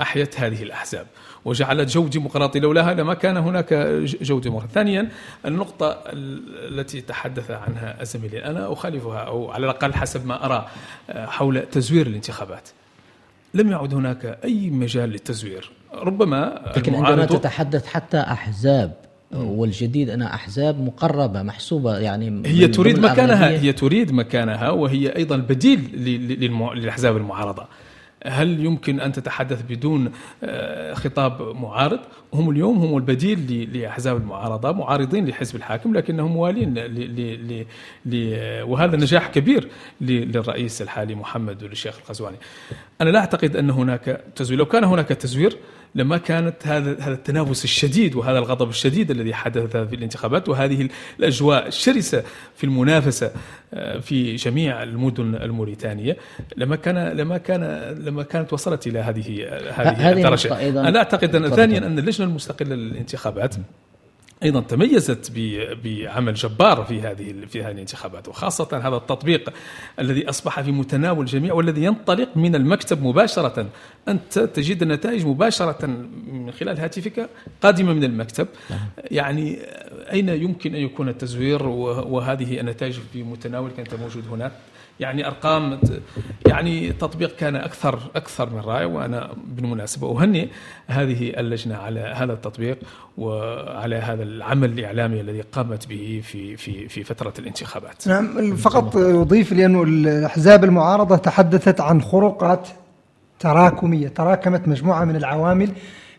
أحيت 0.00 0.40
هذه 0.40 0.62
الأحزاب. 0.62 1.06
وجعلت 1.44 1.88
جو 1.90 2.06
ديمقراطي 2.08 2.60
لولاها 2.60 2.94
لما 2.94 3.14
كان 3.14 3.36
هناك 3.36 3.74
جو 4.22 4.38
ديمقراطي 4.38 4.72
ثانيا 4.74 5.08
النقطة 5.46 5.86
ال- 5.90 6.78
التي 6.80 7.00
تحدث 7.00 7.50
عنها 7.50 8.04
زميلي 8.04 8.44
أنا 8.44 8.72
أخالفها 8.72 9.18
أو 9.18 9.50
على 9.50 9.64
الأقل 9.64 9.94
حسب 9.94 10.26
ما 10.26 10.44
أرى 10.46 10.68
آه، 11.10 11.26
حول 11.26 11.66
تزوير 11.70 12.06
الانتخابات. 12.06 12.68
لم 13.54 13.70
يعد 13.70 13.94
هناك 13.94 14.38
أي 14.44 14.70
مجال 14.70 15.08
للتزوير. 15.08 15.70
ربما 15.94 16.72
لكن 16.76 16.94
عندما 16.94 17.24
تتحدث 17.38 17.86
حتى 17.86 18.20
أحزاب 18.20 18.92
والجديد 19.34 20.10
انها 20.10 20.34
أحزاب 20.34 20.80
مقربة 20.80 21.42
محسوبة 21.42 21.98
يعني 21.98 22.42
هي 22.48 22.68
تريد 22.68 22.98
مكانها. 22.98 23.48
هي 23.50 23.72
تريد 23.72 24.12
مكانها 24.12 24.70
وهي 24.70 25.16
أيضا 25.16 25.36
بديل 25.36 25.80
ل- 25.94 26.40
للمع- 26.40 26.72
للأحزاب 26.72 27.16
المعارضة 27.16 27.66
هل 28.26 28.64
يمكن 28.64 29.00
أن 29.00 29.12
تتحدث 29.12 29.62
بدون 29.68 30.12
آه، 30.44 30.94
خطاب 30.94 31.56
معارض؟ 31.56 32.00
هم 32.34 32.50
اليوم 32.50 32.78
هم 32.78 32.96
البديل 32.96 33.38
ل- 33.38 33.78
لأحزاب 33.78 34.16
المعارضة 34.16 34.72
معارضين 34.72 35.26
لحزب 35.26 35.56
الحاكم 35.56 35.94
لكنهم 35.96 36.32
موالين 36.32 36.74
ل 36.74 36.94
ل 36.94 37.40
ل 37.48 37.66
ل 38.06 38.36
وهذا 38.62 38.96
نجاح 38.96 39.28
كبير 39.28 39.68
ل- 40.00 40.04
للرئيس 40.12 40.82
الحالي 40.82 41.14
محمد 41.14 41.62
وللشيخ 41.62 41.96
القزواني. 41.98 42.36
أنا 43.00 43.10
لا 43.10 43.18
أعتقد 43.18 43.56
أن 43.56 43.70
هناك 43.70 44.20
تزوير، 44.36 44.58
لو 44.58 44.66
كان 44.66 44.84
هناك 44.84 45.08
تزوير 45.08 45.56
لما 45.96 46.18
كانت 46.18 46.54
هذا 46.66 46.96
هذا 47.00 47.14
التنافس 47.14 47.64
الشديد 47.64 48.14
وهذا 48.16 48.38
الغضب 48.38 48.68
الشديد 48.68 49.10
الذي 49.10 49.34
حدث 49.34 49.76
في 49.76 49.94
الانتخابات 49.94 50.48
وهذه 50.48 50.88
الأجواء 51.18 51.66
الشرسة 51.68 52.22
في 52.56 52.64
المنافسة 52.64 53.30
آه، 53.74 53.98
في 53.98 54.36
جميع 54.36 54.82
المدن 54.82 55.34
الموريتانية 55.34 56.16
لما 56.56 56.76
كان 56.76 56.98
لما 57.08 57.38
كان 57.38 57.62
لما 58.04 58.22
كانت 58.22 58.52
وصلت 58.52 58.86
إلى 58.86 58.98
هذه 58.98 59.48
هذه 59.70 60.12
الدرجة. 60.12 60.68
أنا 60.88 60.98
أعتقد 60.98 61.28
تفضل. 61.30 61.56
ثانيا 61.56 61.78
أن 61.78 61.98
اللجنة 61.98 62.26
المستقلة 62.26 62.74
للانتخابات 62.74 63.54
أيضا 64.42 64.60
تميزت 64.60 65.32
بعمل 65.84 66.34
جبار 66.34 66.84
في 66.84 67.00
هذه 67.00 67.34
في 67.46 67.62
هذه 67.62 67.72
الانتخابات 67.72 68.28
وخاصة 68.28 68.68
هذا 68.72 68.96
التطبيق 68.96 69.52
الذي 69.98 70.28
أصبح 70.28 70.60
في 70.60 70.72
متناول 70.72 71.20
الجميع 71.20 71.54
والذي 71.54 71.84
ينطلق 71.84 72.36
من 72.36 72.54
المكتب 72.54 73.02
مباشرة. 73.02 73.66
أنت 74.08 74.38
تجد 74.38 74.82
النتائج 74.82 75.26
مباشرة 75.26 75.86
من 76.32 76.52
خلال 76.52 76.80
هاتفك 76.80 77.30
قادمة 77.62 77.92
من 77.92 78.04
المكتب. 78.04 78.48
يعني 79.10 79.58
أين 80.12 80.28
يمكن 80.28 80.74
أن 80.74 80.80
يكون 80.80 81.08
التزوير؟ 81.08 81.66
وهذه 81.66 82.60
النتائج 82.60 82.98
في 83.12 83.22
متناولك 83.22 83.78
انت 83.80 83.94
موجود 83.94 84.28
هناك. 84.28 84.52
يعني 85.00 85.26
أرقام 85.26 85.80
يعني 86.46 86.92
تطبيق 86.92 87.36
كان 87.36 87.56
أكثر 87.56 87.98
أكثر 88.16 88.50
من 88.50 88.60
رائع 88.60 88.86
وأنا 88.86 89.30
بالمناسبة 89.46 90.22
اهنئ 90.22 90.48
هذه 90.86 91.40
اللجنة 91.40 91.76
على 91.76 92.00
هذا 92.00 92.32
التطبيق 92.32 92.78
وعلى 93.18 93.96
هذا 93.96 94.22
العمل 94.22 94.72
الإعلامي 94.72 95.20
الذي 95.20 95.40
قامت 95.40 95.86
به 95.88 96.20
في 96.24 96.56
في 96.56 96.88
في 96.88 97.04
فترة 97.04 97.32
الانتخابات. 97.38 98.08
نعم 98.08 98.56
فقط 98.56 98.96
أضيف 98.96 99.52
لأنه 99.52 99.82
الأحزاب 99.82 100.64
المعارضة 100.64 101.16
تحدثت 101.16 101.80
عن 101.80 102.02
خروقات 102.02 102.68
تراكمية 103.38 104.08
تراكمت 104.08 104.68
مجموعة 104.68 105.04
من 105.04 105.16
العوامل 105.16 105.70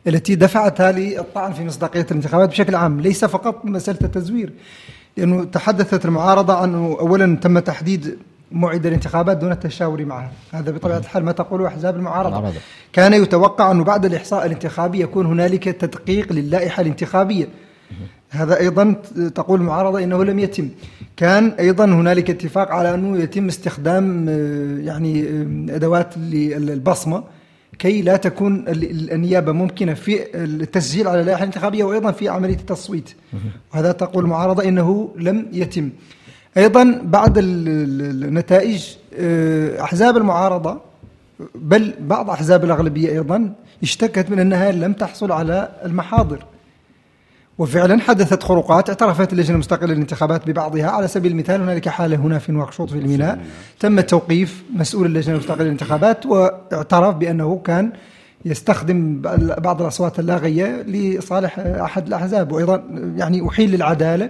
التي 0.08 0.36
دفعتها 0.36 0.92
للطعن 0.92 1.54
في 1.54 1.66
مصداقية 1.66 2.06
الانتخابات 2.12 2.50
بشكل 2.50 2.76
عام 2.76 3.02
ليس 3.02 3.26
فقط 3.26 3.66
مسألة 3.66 4.00
التزوير 4.02 4.54
لأنه 5.18 5.44
تحدثت 5.44 6.06
المعارضة 6.06 6.54
عن 6.54 6.76
اولا 6.76 7.36
تم 7.36 7.60
تحديد 7.60 8.18
موعد 8.52 8.86
الانتخابات 8.86 9.38
دون 9.38 9.52
التشاور 9.52 10.06
معها. 10.06 10.32
هذا 10.52 10.72
بطبيعة 10.72 10.98
الحال 10.98 11.26
ما 11.26 11.32
تقوله 11.32 11.68
أحزاب 11.68 11.96
المعارضة. 11.96 12.38
المعارضة. 12.38 12.60
كان 12.94 13.14
يتوقع 13.14 13.72
انه 13.72 13.84
بعد 13.84 14.06
الإحصاء 14.06 14.46
الانتخابي 14.46 15.02
يكون 15.02 15.26
هنالك 15.26 15.64
تدقيق 15.64 16.34
للائحة 16.34 16.82
الانتخابية. 16.82 17.48
هذا 18.30 18.60
أيضا 18.60 18.96
تقول 19.36 19.60
المعارضة 19.62 20.04
إنه 20.04 20.24
لم 20.24 20.40
يتم. 20.40 20.70
كان 21.18 21.50
أيضا 21.50 21.86
هنالك 21.86 22.30
اتفاق 22.30 22.72
على 22.72 22.94
أنه 22.94 23.18
يتم 23.18 23.48
استخدام 23.48 24.30
يعني 24.86 25.28
أدوات 25.76 26.18
للبصمة 26.18 27.24
كي 27.80 28.02
لا 28.02 28.18
تكون 28.18 28.66
ال- 28.68 29.12
النيابة 29.14 29.52
ممكنة 29.52 29.94
في 29.94 30.36
التسجيل 30.36 31.08
على 31.08 31.22
اللائحة 31.22 31.40
الانتخابية 31.40 31.84
وأيضا 31.84 32.12
في 32.12 32.30
عملية 32.30 32.56
التصويت. 32.56 33.10
وهذا 33.74 33.92
تقول 33.92 34.24
المعارضة 34.24 34.64
إنه 34.64 35.10
لم 35.18 35.48
يتم. 35.54 35.90
ال- 37.38 37.68
ال- 37.68 38.24
النتائج 38.26 38.86
آه، 39.20 39.82
أحزاب 39.82 40.18
المعارضة 40.18 40.78
بل 41.56 41.94
بعض 42.00 42.30
أحزاب 42.30 42.64
الأغلبية 42.64 43.10
أيضا 43.10 43.54
اشتكت 43.84 44.30
من 44.32 44.40
أنها 44.40 44.72
لم 44.72 44.94
تحصل 44.94 45.32
على 45.32 45.70
المحاضر. 45.86 46.46
وفعلا 47.58 48.00
حدثت 48.02 48.44
خروقات 48.44 48.90
اعترفت 48.90 49.34
اللجنة 49.34 49.54
المستقلة 49.56 49.94
للانتخابات 49.94 50.48
ببعضها. 50.48 50.88
على 50.90 51.08
سبيل 51.08 51.32
المثال 51.32 51.62
هنالك 51.62 51.90
حالة 51.90 52.16
هنا 52.18 52.40
في 52.40 52.52
نواكشوط 52.52 52.90
في 52.90 52.98
الميناء. 52.98 53.40
تم 53.80 54.00
توقيف 54.02 54.64
مسؤول 54.76 55.06
اللجنة 55.06 55.34
المستقلة 55.36 55.64
للانتخابات 55.64 56.26
واعترف 56.26 57.16
بأنه 57.16 57.62
كان 57.66 57.92
يستخدم 58.46 59.22
بعض 59.58 59.82
الأصوات 59.82 60.20
اللاغية 60.20 60.82
لصالح 60.82 61.60
أحد 61.60 62.08
الأحزاب 62.08 62.52
وأيضا 62.52 62.84
يعني 63.18 63.48
أحيل 63.50 63.72
للعداله 63.72 64.30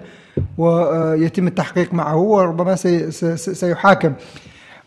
ويتم 0.58 1.48
التحقيق 1.48 1.94
معه 1.94 2.16
وربما 2.18 2.76
سي- 2.76 3.12
سي- 3.12 3.38
سيحاكم. 3.38 4.14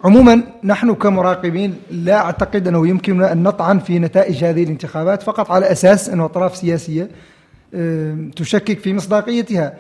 عموما 0.05 0.43
نحن 0.65 0.95
كمراقبين 0.95 1.75
لا 1.91 2.17
أعتقد 2.17 2.69
أنه 2.69 2.89
يمكننا 2.89 3.33
أن 3.33 3.43
نطعن 3.43 3.79
في 3.79 3.99
نتائج 3.99 4.45
هذه 4.45 4.63
الانتخابات 4.63 5.23
فقط 5.23 5.51
على 5.51 5.73
أساس 5.73 6.09
انه 6.09 6.25
أطراف 6.25 6.57
سياسية 6.57 7.09
آم، 7.75 8.31
تشكك 8.37 8.79
في 8.79 8.95
مصداقيتها 8.95 9.75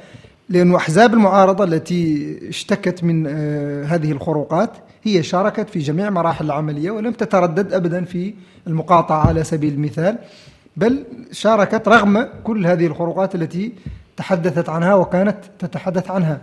لأن 0.48 0.74
أحزاب 0.74 1.14
المعارضة 1.14 1.64
التي 1.64 2.38
اشتكت 2.48 3.04
من 3.04 3.26
آه، 3.26 3.84
هذه 3.84 4.12
الخروقات 4.12 4.70
هي 5.02 5.22
شاركت 5.22 5.70
في 5.70 5.78
جميع 5.78 6.10
مراحل 6.10 6.44
العملية 6.44 6.90
ولم 6.90 7.12
تتردد 7.12 7.72
أبدا 7.72 8.04
في 8.04 8.34
المقاطعة 8.66 9.26
على 9.26 9.44
سبيل 9.44 9.72
المثال 9.72 10.18
بل 10.76 11.04
شاركت 11.32 11.88
رغم 11.88 12.28
كل 12.44 12.66
هذه 12.66 12.86
الخروقات 12.86 13.34
التي 13.34 13.72
تحدثت 14.16 14.68
عنها 14.68 14.94
وكانت 14.94 15.36
تتحدث 15.58 16.10
عنها. 16.10 16.40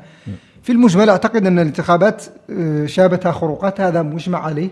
في 0.63 0.71
المجمل 0.71 1.09
أعتقد 1.09 1.47
أن 1.47 1.59
الانتخابات 1.59 2.23
آه، 2.49 2.85
شابتها 2.85 3.31
خروقات 3.31 3.81
هذا 3.81 4.01
مجمع 4.01 4.45
عليه. 4.45 4.69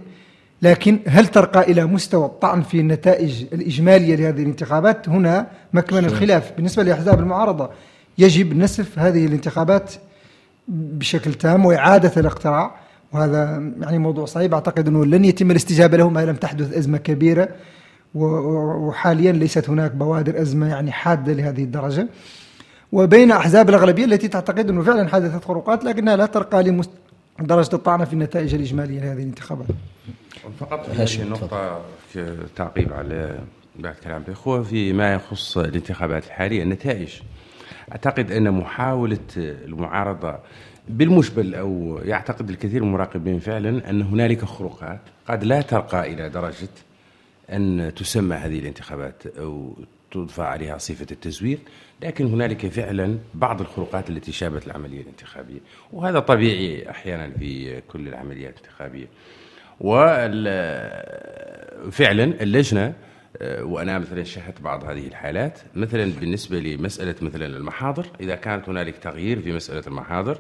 لكن 0.62 1.00
هل 1.08 1.28
ترقى 1.28 1.72
إلى 1.72 1.86
مستوى 1.86 2.26
الطعن 2.26 2.62
في 2.62 2.80
النتائج 2.80 3.46
الإجمالية 3.54 4.16
لهذه 4.16 4.42
الانتخابات؟ 4.42 5.10
هنا 5.10 5.48
مكمن 5.74 6.06
الخلاف. 6.06 6.52
بالنسبة 6.56 6.84
لأحزاب 6.84 7.20
المعارضة 7.20 7.70
يجب 8.18 8.58
نسف 8.58 9.00
هذه 9.00 9.26
الانتخابات 9.26 9.94
بشكل 10.68 11.34
تام 11.34 11.66
وإعادة 11.66 12.12
الاقتراع. 12.18 12.76
وهذا 13.16 13.72
يعني 13.82 13.98
موضوع 13.98 14.26
صعيب. 14.26 14.54
أعتقد 14.54 14.88
أنه 14.88 15.06
لن 15.06 15.26
يتم 15.26 15.52
الاستجابة 15.52 15.98
له 15.98 16.10
ما 16.10 16.26
لم 16.26 16.36
تحدث 16.36 16.78
أزمة 16.78 16.98
كبيرة 16.98 17.50
وحاليا 18.16 19.32
ليست 19.32 19.70
هناك 19.70 19.92
بوادر 19.92 20.42
أزمة 20.42 20.68
يعني 20.68 20.92
حادة 20.92 21.34
لهذه 21.34 21.64
الدرجة. 21.64 22.08
وبين 22.92 23.32
أحزاب 23.32 23.70
الأغلبية 23.70 24.06
التي 24.06 24.28
تعتقد 24.28 24.70
أنه 24.70 24.82
فعلا 24.84 25.08
حدثت 25.08 25.46
خروقات 25.46 25.84
لكنها 25.84 26.16
لا 26.16 26.26
ترقى 26.26 26.82
لدرجة 27.40 27.76
الطعن 27.76 28.06
في 28.06 28.14
النتائج 28.14 28.54
الإجمالية 28.56 29.00
لهذه 29.00 29.18
الانتخابات. 29.18 29.68
فقط 30.60 30.90
في 32.10 32.38
تعقيب 32.56 32.94
على 32.94 33.40
بعد 33.80 33.96
كلام 34.04 34.24
هو 34.48 34.64
فيما 34.64 35.14
يخص 35.14 35.58
الانتخابات 35.58 36.26
الحالية 36.26 36.64
النتائج. 36.64 37.10
أعتقد 37.92 38.32
أن 38.32 38.52
محاولة 38.52 39.18
المعارضة 39.38 40.36
بالمشبل 40.90 41.56
أو 41.56 42.00
يعتقد 42.06 42.50
الكثير 42.50 42.82
من 42.82 42.88
المراقبين 42.88 43.40
فعلا 43.40 43.90
أن 43.90 44.02
هنالك 44.02 44.46
خروقات 44.46 45.00
قد 45.28 45.44
لا 45.44 45.62
ترقى 45.62 46.14
إلى 46.14 46.30
درجة 46.30 46.70
أن 47.50 47.92
تسمى 47.96 48.36
هذه 48.36 48.60
الانتخابات 48.60 49.28
أو 49.28 49.74
تضفى 50.12 50.42
عليها 50.42 50.78
صفة 50.78 51.08
التزوير 51.12 51.58
لكن 52.04 52.26
هنالك 52.26 52.68
فعلا 52.68 53.18
بعض 53.34 53.62
الخروقات 53.62 54.10
التي 54.10 54.32
شابت 54.32 54.68
العملية 54.68 55.02
الانتخابية 55.02 55.60
وهذا 55.94 56.20
طبيعي 56.20 56.90
أحيانا 56.90 57.30
في 57.30 57.82
كل 57.82 58.08
العمليات 58.08 58.54
الانتخابية. 58.60 59.08
وفعلا 61.86 62.24
اللجنة 62.24 62.94
وأنا 63.42 64.00
مثلا 64.00 64.24
شاهدت 64.24 64.62
بعض 64.62 64.84
هذه 64.84 65.08
الحالات 65.08 65.60
مثلا 65.76 66.12
بالنسبة 66.20 66.60
لمسألة 66.60 67.16
مثلا 67.22 67.46
المحاضر 67.46 68.06
إذا 68.20 68.36
كانت 68.36 68.70
هنالك 68.70 68.98
تغيير 68.98 69.42
في 69.42 69.54
مسألة 69.54 69.84
المحاضر 69.88 70.38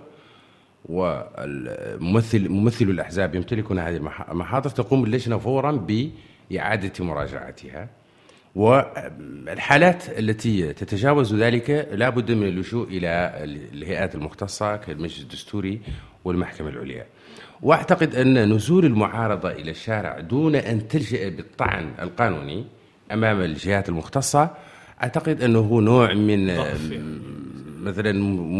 والممثل 0.85 2.49
ممثل 2.49 2.85
الأحزاب 2.85 3.35
يمتلكون 3.35 3.79
هذه 3.79 3.95
المحاضر 4.31 4.69
تقوم 4.69 5.03
اللجنة 5.03 5.37
فورا 5.37 5.71
بإعادة 5.71 7.05
مراجعتها. 7.05 7.89
والحالات 8.55 10.19
التي 10.19 10.73
تتجاوز 10.73 11.35
ذلك 11.35 11.89
لا 11.91 12.09
بد 12.09 12.31
من 12.31 12.47
اللجوء 12.47 12.87
إلى 12.87 13.31
الهيئات 13.73 14.15
المختصة 14.15 14.75
كالمجلس 14.75 15.21
الدستوري 15.21 15.81
والمحكمة 16.25 16.69
العليا. 16.69 17.05
وأعتقد 17.61 18.15
أن 18.15 18.53
نزول 18.53 18.85
المعارضة 18.85 19.51
إلى 19.51 19.71
الشارع 19.71 20.19
دون 20.19 20.55
أن 20.55 20.87
تلجأ 20.87 21.29
بالطعن 21.29 21.91
القانوني 22.01 22.65
أمام 23.11 23.41
الجهات 23.41 23.89
المختصة 23.89 24.49
أعتقد 25.03 25.41
أنه 25.41 25.81
نوع 25.81 26.13
من 26.13 26.49
مثلا 27.85 28.13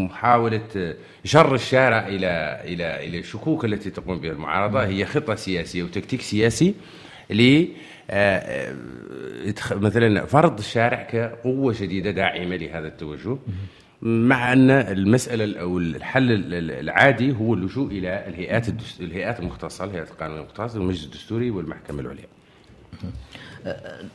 محاولة 0.05 0.95
جر 1.25 1.55
الشارع 1.55 2.07
إلى 2.07 2.61
إلى 2.63 3.07
إلى 3.07 3.19
الشكوك 3.19 3.65
التي 3.65 3.89
تقوم 3.89 4.19
بها 4.19 4.31
المعارضة. 4.31 4.85
هي 4.85 5.05
خطة 5.05 5.35
سياسية 5.35 5.83
وتكتيك 5.83 6.21
سياسي 6.21 6.73
ل 7.29 7.65
آه، 8.09 8.38
آه، 8.38 8.75
مثلا 9.71 10.25
فرض 10.25 10.57
الشارع 10.57 11.03
كقوة 11.03 11.75
جديده 11.81 12.11
داعمة 12.11 12.55
لهذا 12.55 12.88
التوجه. 12.88 13.38
مع 14.01 14.53
أن 14.53 14.71
المسألة 14.71 15.59
أو 15.59 15.77
الحل 15.77 16.53
العادي 16.71 17.31
هو 17.35 17.53
اللجوء 17.53 17.91
إلى 17.91 18.27
الهيئات 18.27 18.67
الهيئات 18.99 19.39
المختصة 19.39 19.83
الهيئات 19.85 20.11
القانونية 20.11 20.41
المختصة 20.41 20.77
المجلس 20.77 21.05
الدستوري 21.05 21.51
والمحكمة 21.51 21.99
العليا. 22.01 22.27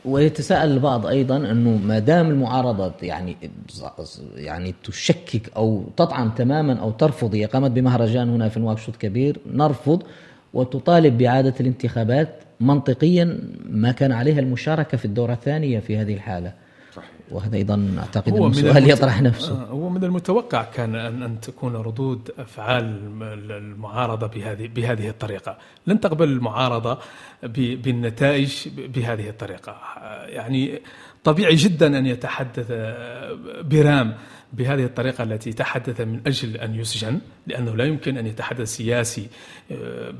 ويتساءل 0.05 0.71
البعض 0.71 1.05
أيضا 1.05 1.37
أنه 1.37 1.77
ما 1.77 1.99
دام 1.99 2.29
المعارضة 2.29 2.93
يعني 3.01 3.37
يعني 4.35 4.75
تشكك 4.83 5.51
أو 5.55 5.83
تطعن 5.97 6.35
تماما 6.35 6.79
أو 6.79 6.91
ترفض 6.91 7.35
هي 7.35 7.45
قامت 7.45 7.71
بمهرجان 7.71 8.29
هنا 8.29 8.49
في 8.49 8.59
نواكشوط 8.59 8.95
كبير 8.95 9.39
نرفض 9.53 10.03
وتطالب 10.53 11.17
بإعادة 11.17 11.53
الانتخابات 11.59 12.29
منطقيا 12.59 13.39
ما 13.65 13.91
كان 13.91 14.11
عليها 14.11 14.39
المشاركة 14.39 14.97
في 14.97 15.05
الدورة 15.05 15.33
الثانية 15.33 15.79
في 15.79 15.97
هذه 15.97 16.13
الحالة. 16.13 16.53
وهذا 17.31 17.55
أيضا 17.55 17.95
أعتقد 17.97 18.33
انه 18.33 18.53
سؤال 18.53 18.89
يطرح 18.89 19.21
نفسه. 19.21 19.61
آه، 19.61 19.65
هو 19.65 19.89
من 19.89 20.03
المتوقع 20.03 20.63
كان 20.63 20.95
ان 20.95 21.23
أن 21.23 21.39
تكون 21.39 21.75
ردود 21.75 22.31
أفعال 22.39 22.99
المعارضة 23.51 24.27
بهذه 24.27 24.67
بهذه 24.67 25.09
الطريقة، 25.09 25.57
لن 25.87 25.99
تقبل 25.99 26.29
المعارضة 26.29 26.97
بالنتائج 27.43 28.67
بهذه 28.77 29.29
الطريقة، 29.29 29.75
يعني 30.25 30.81
طبيعي 31.23 31.55
جدا 31.55 31.99
أن 31.99 32.05
يتحدث 32.05 32.71
برام 33.63 34.13
بهذه 34.53 34.83
الطريقة 34.83 35.23
التي 35.23 35.53
تحدث 35.53 36.01
من 36.01 36.21
أجل 36.27 36.57
أن 36.57 36.75
يسجن. 36.75 37.19
لأنه 37.47 37.75
لا 37.75 37.85
يمكن 37.85 38.17
أن 38.17 38.27
يتحدث 38.27 38.67
سياسي 38.75 39.27
آه، 39.71 40.13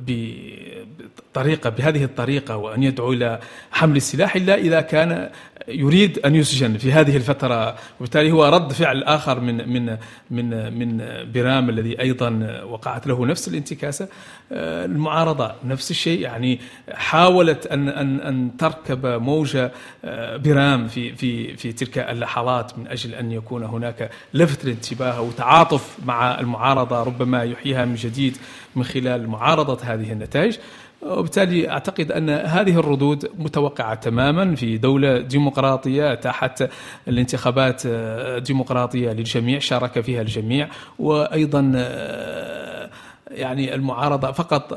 بطريقة 1.32 1.70
بهذه 1.70 2.04
الطريقة 2.04 2.58
وأن 2.58 2.84
يدعو 2.84 3.14
إلى 3.14 3.40
حمل 3.72 3.96
السلاح 3.96 4.36
إلا 4.36 4.56
إذا 4.56 4.82
كان 4.82 5.30
يريد 5.68 6.20
أن 6.20 6.36
يسجن 6.36 6.78
في 6.78 6.92
هذه 6.92 7.18
الفترة. 7.18 7.76
وبالتالي 8.00 8.32
هو 8.32 8.46
رد 8.46 8.74
فعل 8.74 9.04
آخر 9.04 9.40
من 9.40 9.70
من 9.70 9.98
من 10.32 10.74
من 10.80 11.04
برام 11.32 11.70
الذي 11.70 12.02
أيضا 12.02 12.62
وقعت 12.64 13.08
له 13.08 13.26
نفس 13.26 13.48
الانتكاسة 13.48 14.08
آه، 14.52 14.86
المعارضة. 14.86 15.52
نفس 15.66 15.92
الشيء 15.92 16.20
يعني 16.20 16.60
حاولت 16.92 17.68
أن 17.68 17.90
أن 17.90 18.20
أن 18.20 18.58
تركب 18.58 19.06
موجة 19.06 19.72
آه، 20.06 20.38
برام 20.38 20.88
في 20.88 21.16
في 21.16 21.58
في 21.58 21.72
تلك 21.72 21.98
اللحظات 21.98 22.78
من 22.78 22.88
أجل 22.88 23.16
أن 23.16 23.32
يكون 23.32 23.64
هناك 23.64 24.10
لفت 24.34 24.66
الانتباه 24.66 25.22
وتعاطف 25.22 25.98
مع 26.06 26.40
المعارضة. 26.40 27.04
ربما 27.12 27.44
يحييها 27.44 27.86
من 27.86 27.96
جديد 27.96 28.38
من 28.76 28.84
خلال 28.84 29.28
معارضة 29.28 29.78
هذه 29.84 30.12
النتائج. 30.12 30.58
وبالتالي 31.02 31.70
أعتقد 31.70 32.12
أن 32.12 32.30
هذه 32.30 32.80
الردود 32.80 33.32
متوقعة 33.40 33.94
تماما 33.94 34.56
في 34.56 34.78
دولة 34.78 35.20
ديمقراطية 35.20 36.16
تحت 36.16 36.64
الانتخابات 37.08 37.88
ديمقراطية 38.44 39.12
للجميع 39.12 39.60
شارك 39.60 40.00
فيها 40.02 40.22
الجميع. 40.22 40.70
وأيضا 41.00 41.62
يعني 43.32 43.76
المعارضة 43.76 44.32
فقط 44.32 44.74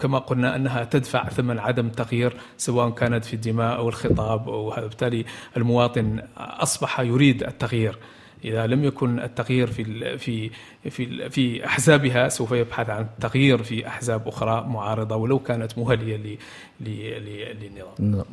كما 0.00 0.18
قلنا 0.18 0.56
أنها 0.56 0.84
تدفع 0.84 1.28
ثمن 1.28 1.58
عدم 1.58 1.86
التغيير 1.86 2.36
سواء 2.56 2.90
كانت 2.90 3.24
في 3.24 3.34
الدماء 3.34 3.76
أو 3.76 3.88
الخطاب 3.88 4.46
وبالتالي 4.46 5.24
المواطن 5.56 6.20
أصبح 6.38 7.00
يريد 7.00 7.42
التغيير. 7.42 7.98
إذا 8.44 8.66
لم 8.66 8.84
يكن 8.84 9.20
التغيير 9.20 9.66
في 9.66 10.18
في 10.18 10.50
في 10.90 11.30
في 11.30 11.66
أحزابها 11.66 12.28
سوف 12.28 12.52
يبحث 12.52 12.90
عن 12.90 13.02
التغيير 13.02 13.62
في 13.62 13.86
أحزاب 13.86 14.28
أخرى 14.28 14.66
معارضة 14.68 15.16
ولو 15.16 15.38
كانت 15.38 15.78
مهلية 15.78 16.38
للنظام. 16.80 17.94
نعم. 17.98 18.24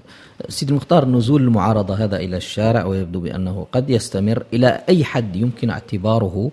سيدي 0.49 0.71
المختار 0.71 1.05
نزول 1.05 1.41
المعارضة 1.41 1.95
هذا 1.95 2.17
إلى 2.17 2.37
الشارع 2.37 2.85
ويبدو 2.85 3.19
بأنه 3.19 3.67
قد 3.71 3.89
يستمر 3.89 4.43
إلى 4.53 4.83
أي 4.89 5.03
حد 5.03 5.35
يمكن 5.35 5.69
اعتباره 5.69 6.51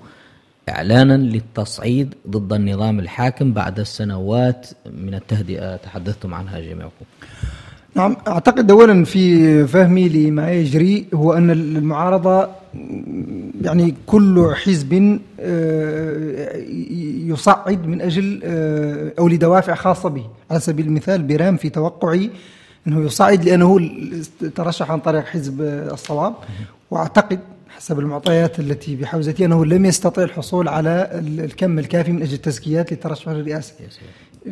إعلانا 0.69 1.17
للتصعيد 1.17 2.15
ضد 2.29 2.53
النظام 2.53 2.99
الحاكم 2.99 3.53
بعد 3.53 3.83
سنوات 3.83 4.69
من 4.87 5.15
التهدئة 5.15 5.77
تحدثتم 5.77 6.35
عنها 6.35 6.61
جميعكم. 6.61 7.05
نعم 7.95 8.17
أعتقد 8.29 8.71
اولا 8.71 9.05
في 9.05 9.67
فهمي 9.67 10.09
لما 10.09 10.53
يجري 10.53 11.07
هو 11.15 11.33
أن 11.33 11.51
المعارضة 11.51 12.49
يعني 13.63 13.95
كل 14.07 14.53
حزب 14.55 15.19
آه، 15.41 16.57
يصعد 17.27 17.87
من 17.87 18.01
أجل 18.01 18.41
آه، 18.45 19.13
أو 19.19 19.29
لدوافع 19.29 19.75
خاصة 19.75 20.09
به. 20.09 20.27
على 20.51 20.61
سبيل 20.61 20.87
المثال 20.87 21.23
برام 21.23 21.57
في 21.57 21.69
توقعي 21.71 22.31
أنه 22.87 23.05
يصعد 23.05 23.45
لأنه 23.45 23.91
ترشح 24.55 24.91
عن 24.91 25.01
طريق 25.01 25.25
حزب 25.25 25.61
الصواب. 25.63 26.35
وأعتقد 26.91 27.41
حسب 27.69 27.99
المعطيات 27.99 28.59
التي 28.61 28.97
بحوزتي 28.97 29.45
أنه 29.45 29.65
لم 29.65 29.85
يستطع 29.85 30.23
الحصول 30.23 30.69
على 30.69 31.23
الكم 31.39 31.79
الكافي 31.79 32.13
من 32.13 32.23
أجل 32.23 32.35
التزكيات 32.35 32.93
للترشح 32.93 33.29
للرئاسة. 33.29 33.75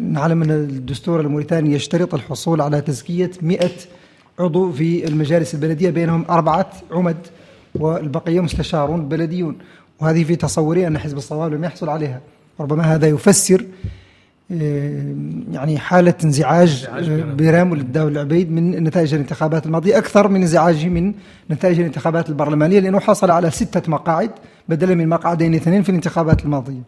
نعلم 0.00 0.42
أن 0.42 0.50
الدستور 0.50 1.20
الموريتاني 1.20 1.72
يشترط 1.74 2.14
الحصول 2.14 2.60
على 2.60 2.80
تزكية 2.80 3.30
100 3.42 3.70
عضو 4.38 4.72
في 4.72 5.08
المجالس 5.08 5.54
البلدية 5.54 5.90
بينهم 5.90 6.24
أربعة 6.30 6.72
عمد 6.90 7.16
والبقية 7.74 8.40
مستشارون 8.40 9.08
بلديون. 9.08 9.58
وهذه 10.00 10.24
في 10.24 10.36
تصوري 10.36 10.86
أن 10.86 10.98
حزب 10.98 11.16
الصواب 11.16 11.52
لم 11.52 11.64
يحصل 11.64 11.88
عليها. 11.88 12.20
ربما 12.60 12.82
هذا 12.94 13.06
يفسر 13.06 13.64
آه، 14.52 15.14
يعني 15.52 15.78
حالة 15.78 16.14
انزعاج 16.24 16.88
برام 17.38 17.74
للدولة 17.74 18.12
العبيد 18.12 18.50
من 18.50 18.84
نتائج 18.84 19.14
الانتخابات 19.14 19.66
الماضية 19.66 19.98
أكثر 19.98 20.28
من 20.28 20.40
انزعاجه 20.40 20.88
من 20.88 21.14
نتائج 21.50 21.78
الانتخابات 21.78 22.28
البرلمانية 22.28 22.80
لأنه 22.80 23.00
حصل 23.00 23.30
على 23.30 23.50
ستة 23.50 23.90
مقاعد 23.90 24.30
بدلا 24.68 24.94
من 24.94 25.08
مقعدين 25.08 25.54
اثنين 25.54 25.82
في 25.82 25.88
الانتخابات 25.88 26.44
الماضية. 26.44 26.82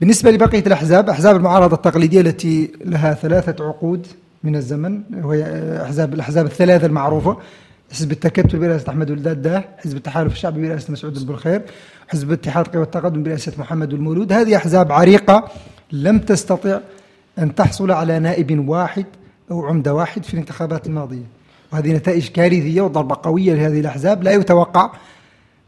بالنسبة 0.00 0.30
لبقية 0.30 0.66
الأحزاب 0.66 1.10
أحزاب 1.10 1.36
المعارضة 1.36 1.76
التقليدية 1.76 2.20
التي 2.20 2.70
لها 2.84 3.14
ثلاثة 3.14 3.64
عقود 3.64 4.06
من 4.44 4.56
الزمن 4.56 5.00
وهي 5.24 5.42
أحزاب 5.82 6.14
الأحزاب 6.14 6.46
الثلاثة 6.46 6.86
المعروفة 6.86 7.36
حزب 7.92 8.12
التكتل 8.12 8.58
برئاسة 8.58 8.90
أحمد 8.90 9.10
ولداد 9.10 9.42
داه 9.42 9.64
حزب 9.78 9.96
التحالف 9.96 10.32
الشعبي 10.32 10.68
برئاسة 10.68 10.92
مسعود 10.92 11.16
البرخير 11.16 11.62
حزب 12.08 12.32
اتحاد 12.32 12.68
قوى 12.68 12.82
التقدم 12.82 13.22
برئاسة 13.22 13.52
محمد 13.58 13.92
المولود. 13.92 14.32
هذه 14.32 14.56
أحزاب 14.56 14.92
عريقة 14.92 15.48
لم 15.92 16.18
تستطع 16.18 16.80
أن 17.38 17.54
تحصل 17.54 17.90
على 17.90 18.18
نائب 18.18 18.68
واحد 18.68 19.06
أو 19.50 19.66
عمدة 19.66 19.94
واحد 19.94 20.24
في 20.24 20.34
الانتخابات 20.34 20.86
الماضية. 20.86 21.24
وهذه 21.72 21.92
نتائج 21.92 22.28
كارثية 22.28 22.80
وضربة 22.80 23.16
قوية 23.22 23.54
لهذه 23.54 23.80
الأحزاب 23.80 24.22
لا 24.22 24.32
يتوقع 24.32 24.92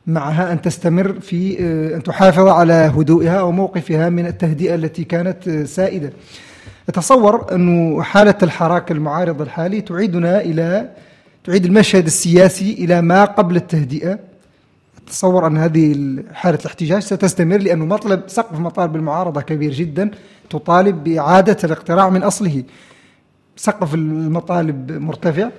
معها 0.06 0.52
أن 0.52 0.62
تستمر 0.62 1.20
في 1.20 1.56
آه، 1.60 1.96
أن 1.96 2.02
تحافظ 2.02 2.46
على 2.48 2.72
هدوئها 2.72 3.42
وموقفها 3.42 4.08
من 4.08 4.26
التهدئة 4.26 4.74
التي 4.74 5.04
كانت 5.04 5.48
آه، 5.48 5.64
سائدة. 5.64 6.12
أتصور 6.88 7.54
أن 7.54 7.98
حالة 8.02 8.34
الحراك 8.42 8.90
المعارض 8.90 9.42
الحالي 9.42 9.80
تعيدنا 9.80 10.40
إلى 10.40 10.90
تعيد 11.44 11.64
المشهد 11.64 12.06
السياسي 12.06 12.72
إلى 12.72 13.02
ما 13.02 13.24
قبل 13.24 13.56
التهدئة. 13.56 14.18
أتصور 15.06 15.46
أن 15.46 15.56
هذه 15.58 16.16
حالة 16.32 16.58
الاحتجاج 16.60 17.02
ستستمر 17.02 17.56
لأنه 17.58 17.84
مطلب 17.84 18.22
سقف 18.26 18.58
مطالب 18.58 18.96
المعارضة 18.96 19.40
كبير 19.40 19.72
جدا 19.72 20.10
تطالب 20.50 21.04
بإعادة 21.04 21.56
الاقتراع 21.64 22.10
من 22.10 22.22
أصله. 22.22 22.62
سقف 23.56 23.94
المطالب 23.94 24.92
مرتفع. 24.92 25.50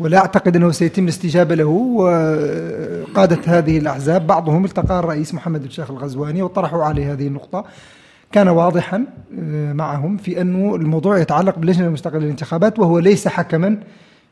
ولا 0.00 0.18
أعتقد 0.18 0.56
أنه 0.56 0.70
سيتم 0.70 1.04
الاستجابة 1.04 1.54
له 1.54 1.66
وقادة 1.66 3.38
هذه 3.46 3.78
الأحزاب. 3.78 4.26
بعضهم 4.26 4.64
التقى 4.64 4.98
الرئيس 4.98 5.34
محمد 5.34 5.62
بن 5.62 5.70
شيخ 5.70 5.90
الغزواني 5.90 6.42
وطرحوا 6.42 6.84
عليه 6.84 7.12
هذه 7.12 7.26
النقطة. 7.26 7.64
كان 8.32 8.48
واضحا 8.48 9.04
آه، 9.40 9.72
معهم 9.72 10.16
في 10.16 10.40
أنه 10.40 10.74
الموضوع 10.74 11.18
يتعلق 11.18 11.58
باللجنة 11.58 11.86
المستقلة 11.86 12.18
للانتخابات 12.20 12.78
وهو 12.78 12.98
ليس 12.98 13.28
حكما 13.28 13.78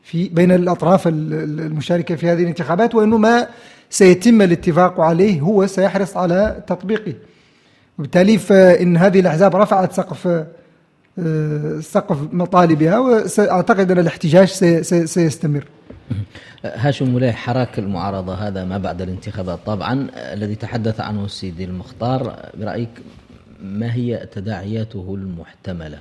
في 0.03 0.29
بين 0.29 0.51
الأطراف 0.51 1.07
المشاركة 1.07 2.15
في 2.15 2.29
هذه 2.29 2.41
الانتخابات 2.41 2.95
وأنه 2.95 3.17
ما 3.17 3.47
سيتم 3.89 4.41
الاتفاق 4.41 4.99
عليه 4.99 5.41
هو 5.41 5.67
سيحرص 5.67 6.17
على 6.17 6.63
تطبيقه. 6.67 7.13
وبالتالي 7.99 8.37
فإن 8.37 8.97
هذه 8.97 9.19
الأحزاب 9.19 9.55
رفعت 9.55 9.93
سقف 9.93 10.45
سقف 11.81 12.17
مطالبها 12.33 12.99
وأعتقد 12.99 13.91
أن 13.91 13.99
الاحتجاج 13.99 14.47
سيستمر. 15.05 15.65
هاشم 16.63 17.15
مليح 17.15 17.35
حراك 17.35 17.79
المعارضة 17.79 18.33
هذا 18.33 18.65
ما 18.65 18.77
بعد 18.77 19.01
الانتخابات. 19.01 19.59
طبعا 19.65 20.07
الذي 20.15 20.55
تحدث 20.55 20.99
عنه 20.99 21.25
السيدي 21.25 21.63
المختار 21.63 22.49
برأيك 22.53 22.89
ما 23.61 23.93
هي 23.93 24.27
تداعياته 24.31 25.15
المحتملة؟ 25.15 25.99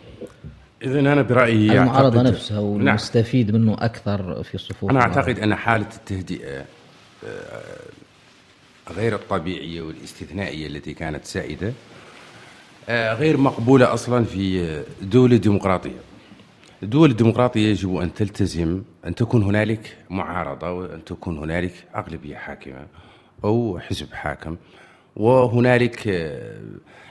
إذا 0.82 1.00
أنا 1.00 1.22
برأيي 1.22 1.72
المعارضة 1.72 2.22
نفسها 2.22 2.58
ونستفيد 2.58 3.50
نعم. 3.50 3.60
منه 3.60 3.76
أكثر 3.80 4.42
في 4.42 4.58
صفوف 4.58 4.90
أنا 4.90 5.00
أعتقد 5.00 5.38
أن 5.38 5.54
حالة 5.54 5.86
التهدئة 5.96 6.64
آه، 7.26 7.62
غير 8.96 9.14
الطبيعية 9.14 9.82
والاستثنائية 9.82 10.66
التي 10.66 10.94
كانت 10.94 11.24
سائدة 11.24 11.66
آه، 11.66 11.72
غير 12.88 13.36
مقبولة 13.36 13.94
أصلا 13.94 14.24
في 14.24 14.82
دولة 15.02 15.36
ديمقراطية 15.36 16.08
الدول 16.82 17.10
الديمقراطية 17.10 17.68
يجب 17.70 17.96
أن 17.96 18.14
تلتزم 18.14 18.82
أن 19.06 19.14
تكون 19.14 19.42
هنالك 19.42 19.96
معارضة 20.10 20.70
وأن 20.72 21.04
تكون 21.04 21.38
هنالك 21.38 21.72
أغلبية 21.96 22.36
حاكمة 22.36 22.86
أو 23.44 23.78
حزب 23.78 24.12
حاكم. 24.12 24.56
وهنالك 25.16 26.08
آه، 26.08 26.60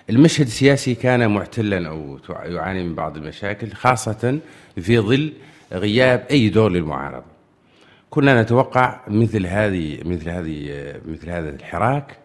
المشهد 0.10 0.46
السياسي 0.46 0.96
كان 0.96 1.32
معتلا 1.32 1.90
أو 1.90 2.20
يعاني 2.30 2.84
من 2.84 2.96
بعض 2.96 3.18
المشاكل 3.18 3.72
خاصة 3.72 4.40
في 4.82 5.00
ظل 5.00 5.34
غياب 5.74 6.26
أي 6.32 6.50
دور 6.50 6.72
للمعارضة. 6.72 7.26
كنا 8.10 8.42
نتوقع 8.42 9.00
مثل 9.08 9.46
هذه 9.46 10.00
مثل 10.06 10.30
هذه 10.30 10.94
مثل 11.06 11.30
هذا 11.30 11.50
الحراك 11.50 12.18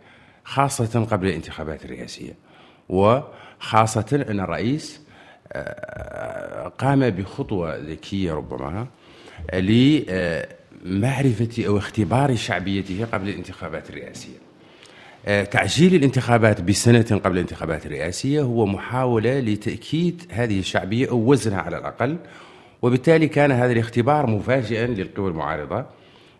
خاصة 0.45 1.05
قبل 1.11 1.27
الانتخابات 1.27 1.85
الرئاسية. 1.85 2.35
وخاصة 3.62 4.25
أن 4.31 4.40
الرئيس 4.40 5.01
آه، 5.53 6.68
قام 6.68 7.11
بخطوة 7.11 7.77
ذكية 7.77 8.33
ربما 8.33 8.87
لمعرفة 10.85 11.66
أو 11.66 11.79
اختبار 11.79 12.37
شعبيته 12.37 13.07
قبل 13.12 13.29
الانتخابات 13.29 13.90
الرئاسية. 13.90 14.38
آه، 15.27 15.44
تعجيل 15.44 15.94
الانتخابات 15.94 16.61
بسنة 16.61 17.20
قبل 17.25 17.35
الانتخابات 17.35 17.87
الرئاسية 17.87 18.42
هو 18.42 18.66
محاولة 18.66 19.40
لتأكيد 19.40 20.22
هذه 20.31 20.59
الشعبية 20.59 21.11
أو 21.11 21.31
وزنها 21.31 21.61
على 21.61 21.79
الأقل 21.79 22.16
وبالتالي 22.83 23.29
كان 23.29 23.53
هذا 23.53 23.72
الاختبار 23.72 24.27
مفاجئا 24.27 24.87
للقوى 24.87 25.31
المعارضة 25.31 25.85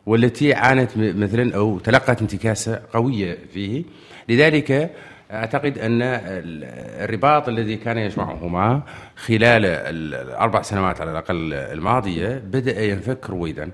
والتي 0.07 0.55
عانت 0.55 0.91
مثلا 0.97 1.57
أو 1.57 1.79
تلقت 1.79 2.23
انتكاسة 2.23 2.83
قوية 2.93 3.39
فيه. 3.55 3.85
لذلك 4.29 4.91
أعتقد 5.33 5.79
أن 5.79 6.03
الرباط 6.03 7.49
الذي 7.49 7.77
كان 7.77 7.99
يجمعهما 7.99 8.83
خلال 9.17 9.67
الأربع 9.67 10.63
سنوات 10.63 11.01
على 11.01 11.11
الأقل 11.11 11.53
الماضية 11.53 12.39
بدأ 12.39 12.83
ينفك 12.85 13.31
رويدا 13.31 13.71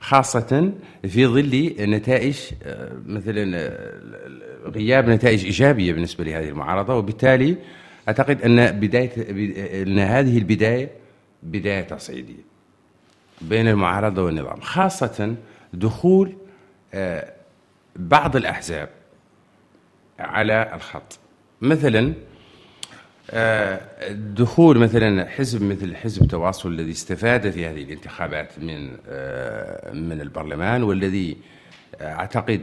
خاصة 0.00 0.72
في 1.08 1.26
ظل 1.26 1.74
نتائج 1.80 2.36
مثلا 3.06 3.72
غياب 4.66 5.10
نتائج 5.10 5.44
إيجابية 5.44 5.92
بالنسبة 5.92 6.24
لهذه 6.24 6.48
المعارضة. 6.48 6.94
وبالتالي 6.94 7.56
أعتقد 8.08 8.42
أن 8.42 8.80
بداية 8.80 9.10
أن 9.82 9.98
هذه 9.98 10.38
البداية 10.38 10.90
بداية 11.42 11.82
تصعيدية 11.82 12.44
بين 13.40 13.68
المعارضة 13.68 14.22
والنظام 14.22 14.60
خاصة 14.60 15.34
دخول 15.72 16.36
آه، 16.94 17.32
بعض 17.96 18.36
الأحزاب 18.36 18.88
على 20.22 20.70
الخط. 20.74 21.18
مثلا 21.60 22.12
آه، 23.30 23.80
دخول 24.12 24.78
مثلا 24.78 25.28
حزب 25.28 25.62
مثل 25.62 25.96
حزب 25.96 26.26
تواصل 26.26 26.68
الذي 26.68 26.90
استفاد 26.90 27.50
في 27.50 27.66
هذه 27.66 27.82
الانتخابات 27.82 28.58
من 28.58 28.90
آه، 29.08 29.92
من 29.92 30.20
البرلمان 30.20 30.82
والذي 30.82 31.36
أعتقد 32.00 32.62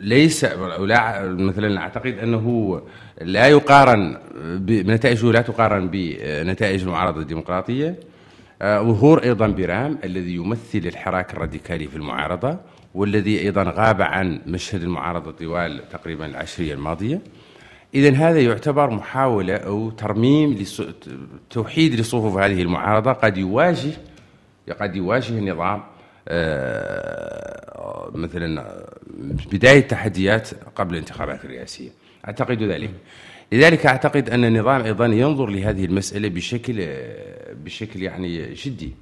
ليس 0.00 0.44
لا 0.44 1.22
مثلا 1.22 1.80
أعتقد 1.80 2.18
أنه 2.18 2.80
لا 3.20 3.46
يقارن 3.46 4.18
بنتائجه 4.58 5.32
لا 5.32 5.40
تقارن 5.40 5.88
بنتائج 5.88 6.82
المعارضة 6.82 7.20
الديمقراطية. 7.20 7.94
آه، 8.62 8.82
ظهور 8.82 9.22
أيضا 9.22 9.46
برام 9.46 9.98
الذي 10.04 10.34
يمثل 10.34 10.78
الحراك 10.78 11.34
الراديكالي 11.34 11.86
في 11.86 11.96
المعارضة. 11.96 12.58
والذي 12.96 13.40
أيضا 13.40 13.62
غاب 13.62 14.02
عن 14.02 14.40
مشهد 14.46 14.82
المعارضة 14.82 15.30
طوال 15.30 15.88
تقريبا 15.88 16.26
العشرية 16.26 16.74
الماضية. 16.74 17.20
اذا 17.94 18.14
هذا 18.14 18.40
يعتبر 18.40 18.90
محاولة 18.90 19.56
أو 19.56 19.90
ترميم 19.90 20.64
توحيد 21.50 21.94
لصفوف 21.94 22.36
هذه 22.36 22.62
المعارضة. 22.62 23.12
قد 23.12 23.38
يواجه 23.38 23.92
قد 24.80 24.96
يواجه 24.96 25.38
النظام 25.38 25.82
آه، 26.28 28.10
مثلا 28.14 28.84
بداية 29.52 29.80
تحديات 29.80 30.50
قبل 30.76 30.94
الانتخابات 30.94 31.44
الرئاسية. 31.44 31.90
أعتقد 32.28 32.62
ذلك. 32.62 32.90
لذلك 33.52 33.86
أعتقد 33.86 34.30
أن 34.30 34.44
النظام 34.44 34.82
أيضا 34.82 35.06
ينظر 35.06 35.46
لهذه 35.46 35.84
المسألة 35.84 36.28
بشكل 36.28 36.86
بشكل 37.64 38.02
يعني 38.02 38.54
جدي. 38.54 38.92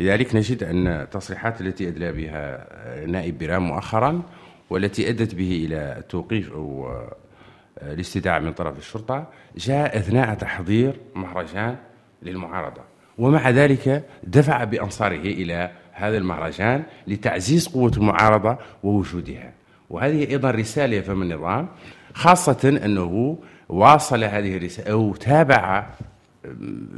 لذلك 0.00 0.34
نجد 0.34 0.62
أن 0.62 0.86
التصريحات 0.86 1.60
التي 1.60 1.88
أدلى 1.88 2.12
بها 2.12 2.66
نائب 3.06 3.38
برام 3.38 3.62
مؤخرا 3.62 4.22
والتي 4.70 5.10
أدت 5.10 5.34
به 5.34 5.66
إلى 5.66 5.98
التوقيف 5.98 6.52
أو 6.52 6.92
الاستدعاء 7.82 8.40
من 8.40 8.52
طرف 8.52 8.78
الشرطة 8.78 9.26
جاء 9.56 9.98
أثناء 9.98 10.34
تحضير 10.34 10.96
مهرجان 11.14 11.76
للمعارضة. 12.22 12.82
ومع 13.18 13.50
ذلك 13.50 14.04
دفع 14.24 14.64
بأنصاره 14.64 15.20
إلى 15.20 15.70
هذا 15.92 16.16
المهرجان 16.18 16.82
لتعزيز 17.06 17.68
قوة 17.68 17.92
المعارضة 17.96 18.58
ووجودها. 18.82 19.52
وهذه 19.90 20.30
أيضا 20.30 20.50
رسالة 20.50 20.96
يفهم 20.96 21.22
النظام 21.22 21.68
خاصة 22.14 22.80
أنه 22.84 23.38
واصل 23.68 24.24
هذه 24.24 24.56
الرسالة 24.56 24.92
أو 24.92 25.14
تابع 25.14 25.86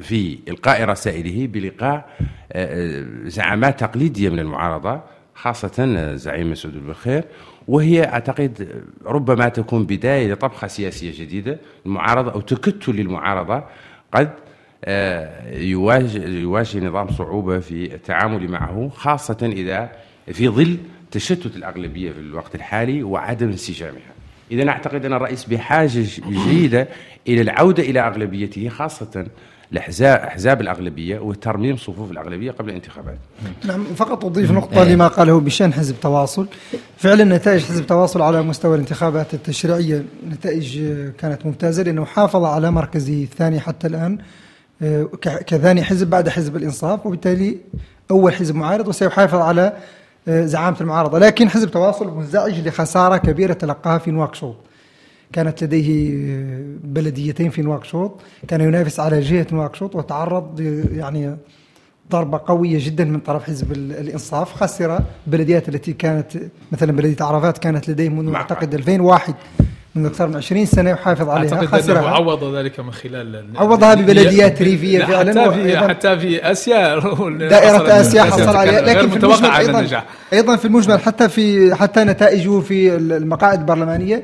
في 0.00 0.38
إلقاء 0.48 0.84
رسائله 0.84 1.46
بلقاء 1.46 2.10
آه، 2.52 3.04
زعامات 3.24 3.80
تقليدية 3.80 4.28
من 4.28 4.38
المعارضة 4.38 5.00
خاصة 5.34 6.14
زعيم 6.16 6.50
مسعود 6.50 6.74
البخير 6.74 7.24
وهي 7.68 8.04
أعتقد 8.04 8.82
ربما 9.06 9.48
تكون 9.48 9.86
بداية 9.86 10.32
لطبخة 10.32 10.66
سياسية 10.66 11.24
جديدة 11.24 11.58
المعارضة 11.86 12.32
أو 12.32 12.40
تكتل 12.40 12.92
للمعارضة 12.92 13.64
قد 14.12 14.30
آه، 14.84 15.56
يواجه, 15.58 16.28
يواجه 16.28 16.78
نظام 16.78 17.10
صعوبة 17.10 17.58
في 17.58 17.94
التعامل 17.94 18.48
معه 18.48 18.88
خاصة 18.88 19.38
إذا 19.52 19.92
في 20.32 20.48
ظل 20.48 20.78
تشتت 21.10 21.56
الأغلبية 21.56 22.12
في 22.12 22.18
الوقت 22.18 22.54
الحالي 22.54 23.02
وعدم 23.02 23.48
انسجامها. 23.48 24.12
إذا 24.52 24.68
أعتقد 24.68 25.04
أن 25.04 25.12
الرئيس 25.12 25.44
بحاجة 25.44 26.04
جيدة 26.28 26.88
إلى 27.28 27.40
العودة 27.40 27.82
إلى 27.82 28.00
أغلبيته 28.00 28.68
خاصة 28.68 29.26
الأحزاب 29.72 30.20
أحزاب 30.20 30.60
الأغلبية 30.60 31.18
وترميم 31.18 31.76
صفوف 31.76 32.10
الأغلبية 32.10 32.50
قبل 32.50 32.68
الانتخابات. 32.70 33.18
نعم 33.64 33.84
فقط 33.84 34.24
أضيف 34.24 34.50
نقطة 34.50 34.84
لما 34.84 35.08
قاله 35.08 35.40
بشأن 35.40 35.72
حزب 35.72 36.00
تواصل. 36.00 36.46
فعلا 36.96 37.24
نتائج 37.24 37.64
حزب 37.64 37.86
تواصل 37.86 38.22
على 38.22 38.42
مستوى 38.42 38.74
الانتخابات 38.74 39.34
التشريعية 39.34 40.04
نتائج 40.30 40.80
كانت 41.18 41.46
ممتازة 41.46 41.82
لأنه 41.82 42.04
حافظ 42.04 42.44
على 42.44 42.70
مركزه 42.70 43.22
الثاني 43.22 43.60
حتى 43.60 43.86
الآن 43.86 44.18
آه، 44.82 45.08
كثاني 45.46 45.82
حزب 45.82 46.10
بعد 46.10 46.28
حزب 46.28 46.56
الإنصاف 46.56 47.06
وبالتالي 47.06 47.56
أول 48.10 48.34
حزب 48.34 48.54
معارض 48.54 48.88
وسيحافظ 48.88 49.38
على 49.38 49.72
آه، 50.28 50.44
زعامة 50.46 50.76
المعارضة. 50.80 51.18
لكن 51.18 51.48
حزب 51.48 51.70
تواصل 51.70 52.16
منزعج 52.16 52.68
لخسارة 52.68 53.16
كبيرة 53.16 53.52
تلقاها 53.52 53.98
في 53.98 54.10
نواكشوط 54.10 54.56
كانت 55.32 55.64
لديه 55.64 56.14
آه، 56.14 56.62
بلديتين 56.84 57.50
في 57.50 57.62
نواكشوط 57.62 58.20
كان 58.48 58.60
ينافس 58.60 59.00
على 59.00 59.20
جهة 59.20 59.46
نواكشوط 59.52 59.96
وتعرض 59.96 60.60
يعني 60.92 61.36
ضربة 62.10 62.40
قوية 62.46 62.78
جدا 62.86 63.04
من 63.04 63.20
طرف 63.20 63.42
حزب 63.44 63.72
الإنصاف 63.72 64.52
خسر 64.52 65.00
البلديات 65.26 65.68
التي 65.68 65.92
كانت 65.92 66.38
مثلا 66.72 66.92
بلدية 66.92 67.24
عرفات 67.24 67.58
كانت 67.58 67.88
لديه 67.90 68.08
منذ 68.08 68.34
أعتقد 68.34 68.74
2001 68.74 69.34
منذ 69.94 70.06
أكثر 70.06 70.26
من 70.26 70.36
20 70.36 70.66
سنة 70.66 70.90
يحافظ 70.90 71.28
عليها. 71.28 71.54
أعتقد 71.54 71.90
أنه 71.90 72.08
عوض 72.08 72.56
ذلك 72.56 72.80
من 72.80 72.92
خلال 72.92 73.44
عوضها 73.56 73.94
ببلديات 73.94 74.62
ريفية 74.62 75.04
فعلا 75.04 75.30
حتى 75.30 75.52
في, 75.52 75.78
حتى 75.78 76.18
في 76.18 76.50
آسيا. 76.50 76.98
دائرة 77.50 78.00
آسيا 78.00 78.22
حصل 78.22 78.56
عليها. 78.56 78.80
لكن 78.80 79.10
في 79.10 79.16
المجمل 79.16 79.50
أيضا, 79.50 80.02
أيضا 80.32 80.56
في 80.56 80.64
المجمل 80.64 81.00
حتى 81.00 81.28
في 81.28 81.74
حتى 81.74 82.04
نتائجه 82.04 82.60
في 82.60 82.96
المقاعد 82.96 83.58
البرلمانية 83.58 84.22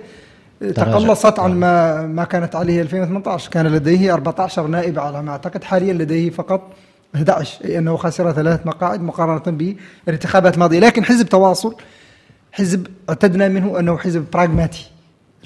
تقلصت 0.61 1.39
عن 1.39 1.61
ما 1.61 2.07
ما 2.07 2.25
كانت 2.25 2.57
عليه 2.57 2.83
2018 2.83 3.51
كان 3.51 3.67
لديه 3.67 4.15
14 4.15 4.67
نائب 4.67 4.99
على 4.99 5.23
ما 5.23 5.31
أعتقد. 5.31 5.65
حاليا 5.65 5.93
لديه 5.93 6.31
فقط 6.31 6.73
11 7.15 7.65
أي 7.65 7.79
أنه 7.79 7.97
خسر 7.97 8.33
ثلاث 8.33 8.67
مقاعد 8.67 9.03
مقارنة 9.03 9.75
بالانتخابات 10.07 10.55
الماضيه 10.55 10.81
لكن 10.81 11.05
حزب 11.05 11.29
تواصل 11.29 11.75
حزب 12.53 12.87
اعتدنا 13.09 13.49
منه 13.49 13.79
أنه 13.79 13.99
حزب 13.99 14.25
براغماتي 14.33 14.91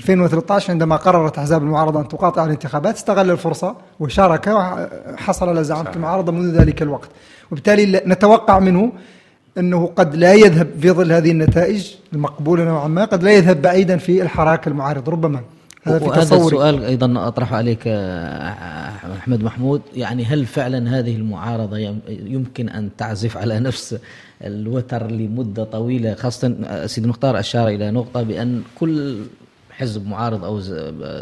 2013 0.02 0.70
عندما 0.72 0.96
قررت 0.96 1.38
أحزاب 1.38 1.62
المعارضة 1.62 2.00
أن 2.00 2.08
تقاطع 2.08 2.44
الانتخابات 2.44 2.94
استغل 2.94 3.30
الفرصة 3.30 3.76
وشارك 4.00 4.46
وحصل 4.46 5.48
على 5.48 5.64
زعامة 5.64 5.90
المعارضة 5.96 6.32
منذ 6.32 6.58
ذلك 6.58 6.82
الوقت. 6.82 7.08
وبالتالي 7.50 8.02
نتوقع 8.06 8.58
منه 8.58 8.92
أنه 9.58 9.86
قد 9.96 10.16
لا 10.16 10.34
يذهب 10.34 10.68
في 10.80 10.90
ظل 10.90 11.12
هذه 11.12 11.30
النتائج 11.30 11.94
المقبولة 12.12 12.64
نوعا 12.64 12.88
ما 12.88 13.04
قد 13.04 13.22
لا 13.22 13.30
يذهب 13.30 13.62
بعيدا 13.62 13.96
في 13.96 14.22
الحراك 14.22 14.68
المعارض 14.68 15.08
ربما. 15.08 15.40
هذا 15.82 15.98
في 15.98 16.04
وهذا 16.04 16.36
السؤال 16.36 16.84
أيضا 16.84 17.28
اطرحه 17.28 17.56
عليك 17.56 17.88
أحمد 19.18 19.42
محمود. 19.42 19.82
يعني 19.94 20.24
هل 20.24 20.46
فعلا 20.46 20.98
هذه 20.98 21.16
المعارضة 21.16 21.78
يمكن 22.08 22.68
أن 22.68 22.90
تعزف 22.98 23.36
على 23.36 23.60
نفس 23.60 23.96
الوتر 24.42 25.06
لمدة 25.06 25.64
طويلة؟ 25.64 26.14
خاصة 26.14 26.56
سيدي 26.86 27.08
مختار 27.08 27.38
أشار 27.38 27.68
إلى 27.68 27.90
نقطة 27.90 28.22
بأن 28.22 28.62
كل 28.80 29.16
حزب 29.72 30.06
معارض 30.06 30.44
أو 30.44 30.60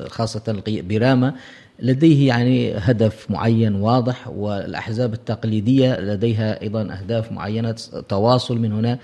خاصة 0.08 0.62
برامه 0.66 1.34
لديه 1.78 2.28
يعني 2.28 2.72
هدف 2.74 3.30
معين 3.30 3.74
واضح 3.74 4.28
والأحزاب 4.28 5.14
التقليدية 5.14 6.00
لديها 6.00 6.62
أيضا 6.62 6.82
أهداف 6.82 7.32
معينة 7.32 7.76
تواصل 8.08 8.58
من 8.58 8.72
هنا. 8.72 8.98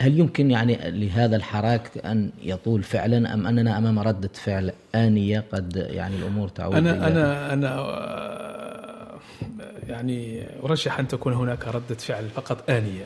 هل 0.00 0.18
يمكن 0.18 0.50
يعني 0.50 0.78
لهذا 0.84 1.36
الحراك 1.36 1.90
أن 2.04 2.30
يطول 2.42 2.82
فعلا 2.82 3.34
أم 3.34 3.46
أننا 3.46 3.78
أمام 3.78 3.98
ردة 3.98 4.30
فعل 4.34 4.72
آنية 4.94 5.44
قد 5.52 5.76
يعني 5.90 6.16
الأمور 6.16 6.48
تعود 6.48 6.74
أنا 6.74 7.08
أنا 7.08 7.52
أنا 7.52 7.98
يعني 9.88 10.46
أرشح 10.64 10.98
أن 10.98 11.08
تكون 11.08 11.32
هناك 11.32 11.68
ردة 11.68 11.94
فعل 11.94 12.28
فقط 12.28 12.70
آنية 12.70 13.04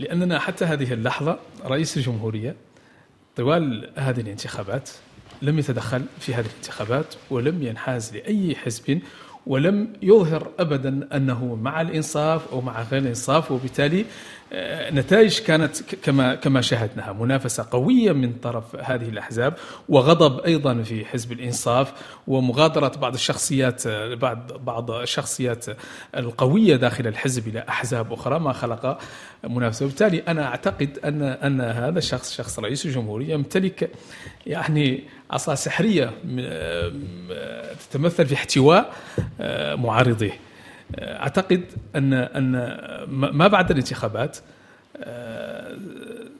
لأننا 0.00 0.38
حتى 0.38 0.64
هذه 0.64 0.92
اللحظة 0.92 1.38
رئيس 1.66 1.96
الجمهورية 1.96 2.54
طوال 3.36 3.90
هذه 3.96 4.20
الانتخابات 4.20 4.90
لم 5.42 5.58
يتدخل 5.58 6.02
في 6.20 6.34
هذه 6.34 6.46
الانتخابات 6.46 7.14
ولم 7.30 7.62
ينحاز 7.62 8.14
لأي 8.14 8.54
حزب 8.56 9.00
ولم 9.46 9.92
يظهر 10.02 10.50
ابدا 10.58 11.08
أنه 11.16 11.54
مع 11.54 11.80
الإنصاف 11.80 12.52
أو 12.52 12.60
مع 12.60 12.82
غير 12.82 13.02
الإنصاف 13.02 13.50
وبالتالي 13.50 14.04
نتائج 14.92 15.38
كانت 15.38 15.94
كما 16.02 16.34
كما 16.34 16.60
شاهدناها. 16.60 17.12
منافسة 17.12 17.66
قوية 17.70 18.12
من 18.12 18.32
طرف 18.32 18.76
هذه 18.76 19.08
الأحزاب 19.08 19.54
وغضب 19.88 20.40
أيضا 20.40 20.82
في 20.82 21.04
حزب 21.04 21.32
الإنصاف 21.32 21.92
ومغادرة 22.26 22.88
بعض 22.88 23.14
الشخصيات 23.14 23.88
بعض 23.88 24.52
بعض 24.52 24.90
الشخصيات 24.90 25.64
القوية 26.16 26.76
داخل 26.76 27.06
الحزب 27.06 27.48
إلى 27.48 27.64
أحزاب 27.68 28.12
أخرى 28.12 28.38
ما 28.38 28.52
خلق 28.52 28.98
منافسة. 29.44 29.84
وبالتالي 29.86 30.22
أنا 30.28 30.46
أعتقد 30.46 30.98
ان 31.04 31.22
أن 31.22 31.60
هذا 31.60 31.98
الشخص 31.98 32.36
شخص 32.36 32.58
رئيس 32.58 32.86
الجمهورية 32.86 33.34
يمتلك 33.34 33.90
يعني 34.46 35.04
عصا 35.30 35.54
سحرية 35.54 36.12
تتمثل 37.90 38.26
في 38.26 38.34
احتواء 38.34 38.92
آه، 39.40 39.74
معارضيه. 39.74 40.38
أعتقد 40.98 41.64
ان 41.96 42.12
أن 42.12 42.52
ما 43.08 43.48
بعد 43.48 43.70
الانتخابات 43.70 44.38
آه، 44.96 45.76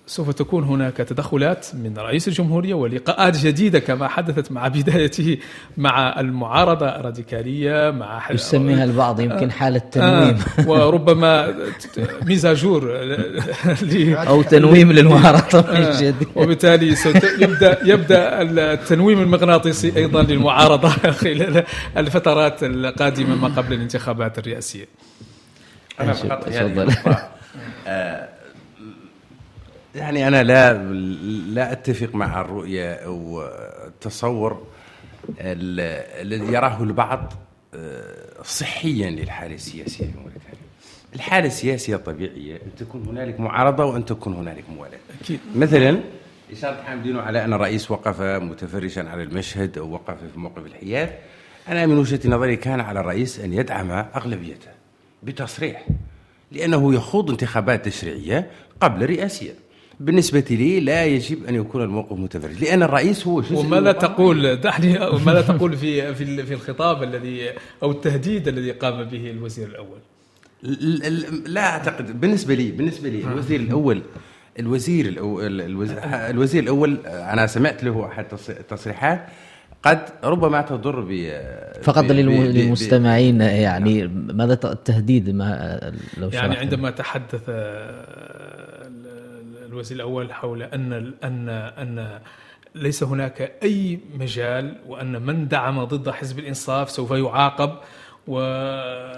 سوف 0.06 0.30
تكون 0.30 0.64
هناك 0.64 0.96
تدخلات 0.96 1.66
من 1.74 1.98
رئيس 1.98 2.28
الجمهورية 2.28 2.74
ولقاءات 2.74 3.36
جديدة 3.36 3.78
كما 3.78 4.08
حدثت 4.08 4.52
مع 4.52 4.68
بدايته 4.68 5.38
مع 5.76 6.20
المعارضة 6.20 6.86
الراديكالية 6.86 7.90
مع 7.90 8.30
يسميها 8.30 8.84
البعض 8.84 9.20
يمكن 9.20 9.50
حالة 9.50 9.78
تنويم. 9.78 10.38
آه 10.58 10.68
وربما 10.68 11.54
ميزاجور 12.26 12.90
أو 14.28 14.42
تنويم 14.42 14.92
للمعارضة 14.92 15.58
آه 15.58 16.14
وبالتالي 16.36 16.96
يبدأ 17.38 17.78
يبدأ 17.84 18.42
التنويم 18.42 19.20
المغناطيسي 19.20 19.96
أيضا 19.96 20.22
للمعارضة 20.22 20.88
خلال 21.22 21.64
الفترات 21.96 22.62
القادمة 22.62 23.34
ما 23.34 23.48
قبل 23.48 23.72
الانتخابات 23.72 24.38
الرئاسية. 24.38 24.86
أنا 26.00 26.12
فقط 26.12 26.48
يعني 29.94 30.28
أنا 30.28 30.42
لا 30.42 30.72
لا 31.48 31.72
أتفق 31.72 32.14
مع 32.14 32.40
الرؤية 32.40 32.92
أو 32.94 33.42
التصور 33.86 34.66
الذي 35.40 36.52
يراه 36.52 36.82
البعض 36.82 37.32
آه، 37.74 38.42
صحيا 38.42 39.10
للحالة 39.10 39.54
السياسية 39.54 40.04
في 40.04 40.18
موريتانيا 40.18 40.58
الحالة 41.14 41.46
السياسية 41.46 41.96
الطبيعية 41.96 42.54
أن 42.54 42.74
تكون 42.78 43.02
هنالك 43.08 43.40
معارضة 43.40 43.84
وأن 43.84 44.04
تكون 44.04 44.34
هنالك 44.34 44.64
موالاة. 44.70 44.98
أكيد. 45.20 45.40
مثلا 45.56 46.00
إشارة 46.52 46.82
حامدين 46.82 47.16
على 47.18 47.44
أن 47.44 47.52
الرئيس 47.52 47.90
وقف 47.90 48.20
متفرشا 48.20 49.08
على 49.08 49.22
المشهد 49.22 49.78
أو 49.78 49.92
وقف 49.92 50.16
في 50.32 50.38
موقف 50.38 50.66
الحياد 50.66 51.10
أنا 51.68 51.86
من 51.86 51.98
وجهة 51.98 52.20
نظري 52.28 52.56
كان 52.56 52.80
على 52.80 53.00
الرئيس 53.00 53.40
أن 53.40 53.52
يدعم 53.52 53.90
أغلبيته 53.90 54.70
بتصريح 55.22 55.86
لأنه 56.52 56.94
يخوض 56.94 57.30
انتخابات 57.30 57.84
تشريعية 57.84 58.50
قبل 58.80 59.06
رئاسية. 59.06 59.63
بالنسبة 60.00 60.44
لي 60.50 60.80
لا 60.80 61.04
يجب 61.04 61.46
أن 61.48 61.54
يكون 61.54 61.82
الموقف 61.82 62.18
متفرج. 62.18 62.64
لأن 62.64 62.82
الرئيس 62.82 63.26
هو 63.26 63.40
جزء 63.40 63.56
وماذا 63.56 63.92
تقول 63.92 64.56
دعني 64.56 64.98
ماذا 65.26 65.40
تقول 65.40 65.76
في 65.76 66.14
في 66.14 66.42
في 66.46 66.54
الخطاب 66.54 67.02
الذي 67.02 67.50
أو 67.82 67.90
التهديد 67.90 68.48
الذي 68.48 68.70
قام 68.70 69.04
به 69.04 69.30
الوزير 69.30 69.68
الأول؟ 69.68 69.98
لا 71.46 71.60
أعتقد. 71.60 72.20
بالنسبة 72.20 72.54
لي 72.54 72.70
بالنسبة 72.70 73.08
لي 73.08 73.24
الوزير 73.24 73.60
الأول 73.60 74.02
الوزير 74.58 75.06
الأول 75.06 75.60
الوزير 76.04 76.62
الأول 76.62 76.98
أنا 77.06 77.46
سمعت 77.46 77.84
له 77.84 78.06
أحد 78.06 78.26
التصريحات 78.48 79.26
قد 79.82 80.00
ربما 80.24 80.62
تضر 80.62 81.00
ب 81.00 81.30
فقط 81.82 82.04
للمستمعين 82.04 83.40
يعني 83.40 84.08
ماذا 84.08 84.52
التهديد 84.52 85.30
ما 85.30 85.80
لو 86.18 86.28
يعني 86.28 86.56
عندما 86.56 86.90
تحدث 86.90 87.50
الوزير 89.74 89.96
الأول 89.96 90.32
حول 90.32 90.62
أن 90.62 90.92
ان 91.24 91.48
أن 91.48 92.20
ليس 92.74 93.02
هناك 93.02 93.52
أي 93.62 94.00
مجال 94.18 94.76
وأن 94.86 95.22
من 95.22 95.48
دعم 95.48 95.84
ضد 95.84 96.10
حزب 96.10 96.38
الإنصاف 96.38 96.90
سوف 96.90 97.10
يعاقب 97.10 97.70
و 98.28 98.40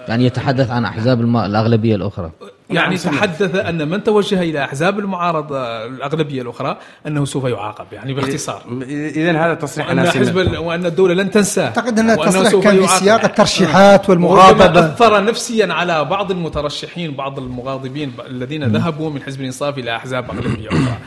يعني 0.07 0.25
يتحدث 0.25 0.69
عن 0.69 0.85
أحزاب. 0.85 1.21
الأغلبية 1.21 1.95
الأخرى 1.95 2.31
يعني 2.69 2.95
نعم، 2.95 3.15
تحدث 3.15 3.55
أن 3.55 3.89
من 3.89 4.03
توجه 4.03 4.41
إلى 4.41 4.63
أحزاب 4.63 4.99
المعارضة 4.99 5.85
الأغلبية 5.85 6.41
الأخرى 6.41 6.77
أنه 7.07 7.25
سوف 7.25 7.43
يعاقب 7.43 7.85
يعني 7.91 8.13
باختصار. 8.13 8.61
اذا 8.89 9.31
هذا 9.31 9.53
تصريح 9.53 9.87
وان 9.87 10.09
حزب 10.09 10.57
وأن 10.57 10.85
الدولة 10.85 11.13
لن 11.13 11.31
تنساه. 11.31 11.65
أعتقد 11.65 11.99
أن 11.99 12.09
التصريح 12.09 12.63
كان 12.63 12.81
في 12.81 12.87
سياق 12.87 13.23
الترشيحات 13.23 14.09
والمغاضبة. 14.09 14.79
أثر 14.79 15.23
نفسيا 15.23 15.73
على 15.73 16.05
بعض 16.05 16.31
المترشحين 16.31 17.15
بعض 17.15 17.39
المغاضبين 17.39 18.13
الذين 18.27 18.63
ذهبوا 18.63 19.09
من 19.09 19.21
حزب 19.21 19.39
الإنصاف 19.39 19.77
إلى 19.77 19.95
أحزاب 19.95 20.29
أغلبية 20.31 20.67
أخرى. 20.67 20.97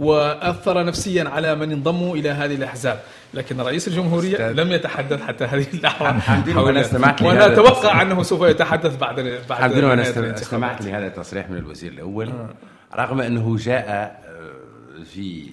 وأثر 0.00 0.84
نفسيا 0.84 1.28
على 1.28 1.54
من 1.54 1.72
انضموا 1.72 2.16
إلى 2.16 2.30
هذه 2.30 2.54
الأحزاب. 2.54 3.00
لكن 3.34 3.60
رئيس 3.60 3.88
الجمهورية 3.88 4.52
لم 4.52 4.72
يتحدث 4.72 5.22
حتى 5.22 5.44
هذه 5.44 5.66
اللحظة. 5.74 6.62
وأنا 6.62 6.80
استمعت 6.80 7.22
وأنا 7.22 7.52
أتوقع 7.52 8.02
أنه 8.02 8.22
سوف 8.22 8.42
يتحدث 8.42 8.96
بعد 8.96 9.40
بعد 9.48 9.84
وأنا 9.84 10.34
استمعت 10.34 10.84
لهذا 10.84 11.06
التصريح 11.06 11.50
من 11.50 11.56
الوزير 11.56 11.92
الأول. 11.92 12.28
آه. 12.28 12.48
رغم 12.94 13.20
أنه 13.20 13.56
جاء 13.56 13.88
آه، 13.88 15.04
في 15.04 15.50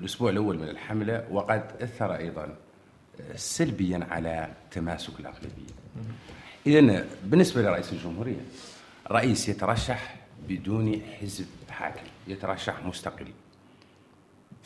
الأسبوع 0.00 0.30
الأول 0.30 0.58
من 0.58 0.68
الحملة 0.68 1.24
وقد 1.30 1.62
أثر 1.82 2.16
أيضا 2.16 2.42
آه، 2.42 3.36
سلبيا 3.36 4.06
على 4.10 4.48
تماسك 4.70 5.12
الاغلبيه 5.20 5.76
اذا 6.66 7.04
بالنسبة 7.24 7.62
لرئيس 7.62 7.92
الجمهورية 7.92 8.40
رئيس 9.10 9.48
يترشح 9.48 10.14
بدون 10.48 11.02
حزب 11.20 11.46
حاكم 11.70 12.06
يترشح 12.28 12.74
مستقل. 12.84 13.26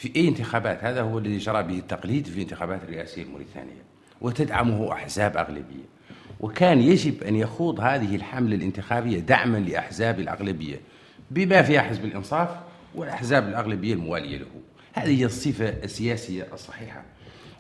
في 0.01 0.13
أي 0.17 0.29
انتخابات 0.29 0.85
هذا 0.85 1.03
هو 1.03 1.19
الذي 1.19 1.39
جرى 1.39 1.63
به 1.63 1.79
التقليد 1.79 2.27
في 2.27 2.35
الانتخابات 2.37 2.83
الرئاسية 2.83 3.23
الموريتانية 3.23 3.83
وتدعمه 4.21 4.93
أحزاب 4.93 5.37
أغلبية. 5.37 5.85
وكان 6.41 6.83
يجب 6.83 7.23
أن 7.23 7.37
يخوض 7.37 7.81
هذه 7.81 8.17
الحملة 8.17 8.57
الانتخابية 8.57 9.21
دعما 9.21 9.59
لأحزاب 9.59 10.21
الأغلبية 10.21 10.81
بما 11.31 11.63
فيها 11.63 11.81
حزب 11.81 12.05
الإنصاف 12.05 12.49
والأحزاب 12.95 13.49
الأغلبية 13.49 13.95
الموالية 13.95 14.39
له. 14.39 14.47
هذه 14.93 15.21
هي 15.21 15.25
الصفة 15.25 15.69
السياسية 15.69 16.47
الصحيحة. 16.53 17.03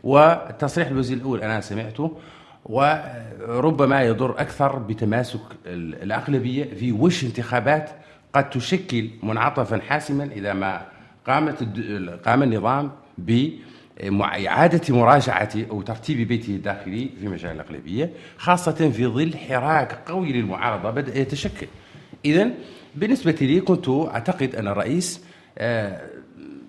وتصريح 0.04 0.88
الوزير 0.88 1.16
الأول 1.16 1.42
أنا 1.42 1.60
سمعته 1.60 2.16
وربما 2.64 4.02
يضر 4.02 4.40
أكثر 4.40 4.78
بتماسك 4.78 5.40
الأغلبية 5.66 6.64
في 6.64 6.92
وش 6.92 7.24
انتخابات 7.24 7.90
قد 8.32 8.50
تشكل 8.50 9.10
منعطفا 9.22 9.78
حاسما 9.78 10.24
إذا 10.24 10.52
ما 10.52 10.89
قامت 11.26 11.62
قام 12.26 12.42
النظام 12.42 12.90
بإعادة 13.18 14.94
مراجعة 14.94 15.50
أو 15.70 15.82
ترتيب 15.82 16.28
بيته 16.28 16.50
الداخلي 16.50 17.10
في 17.20 17.28
مجال 17.28 17.52
الأغلبية 17.52 18.10
خاصة 18.36 18.90
في 18.90 19.06
ظل 19.06 19.36
حراك 19.36 19.98
قوي 20.06 20.32
للمعارضة 20.32 20.90
بدأ 20.90 21.18
يتشكل. 21.18 21.66
إذا 22.24 22.50
بالنسبة 22.94 23.36
لي 23.40 23.60
كنت 23.60 23.88
أعتقد 23.88 24.54
أن 24.54 24.68
الرئيس 24.68 25.24
آه، 25.58 26.00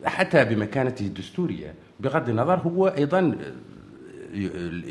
حتى 0.05 0.45
بمكانته 0.45 1.05
الدستورية 1.05 1.73
بغض 1.99 2.29
النظر 2.29 2.59
هو 2.59 2.87
أيضا 2.87 3.35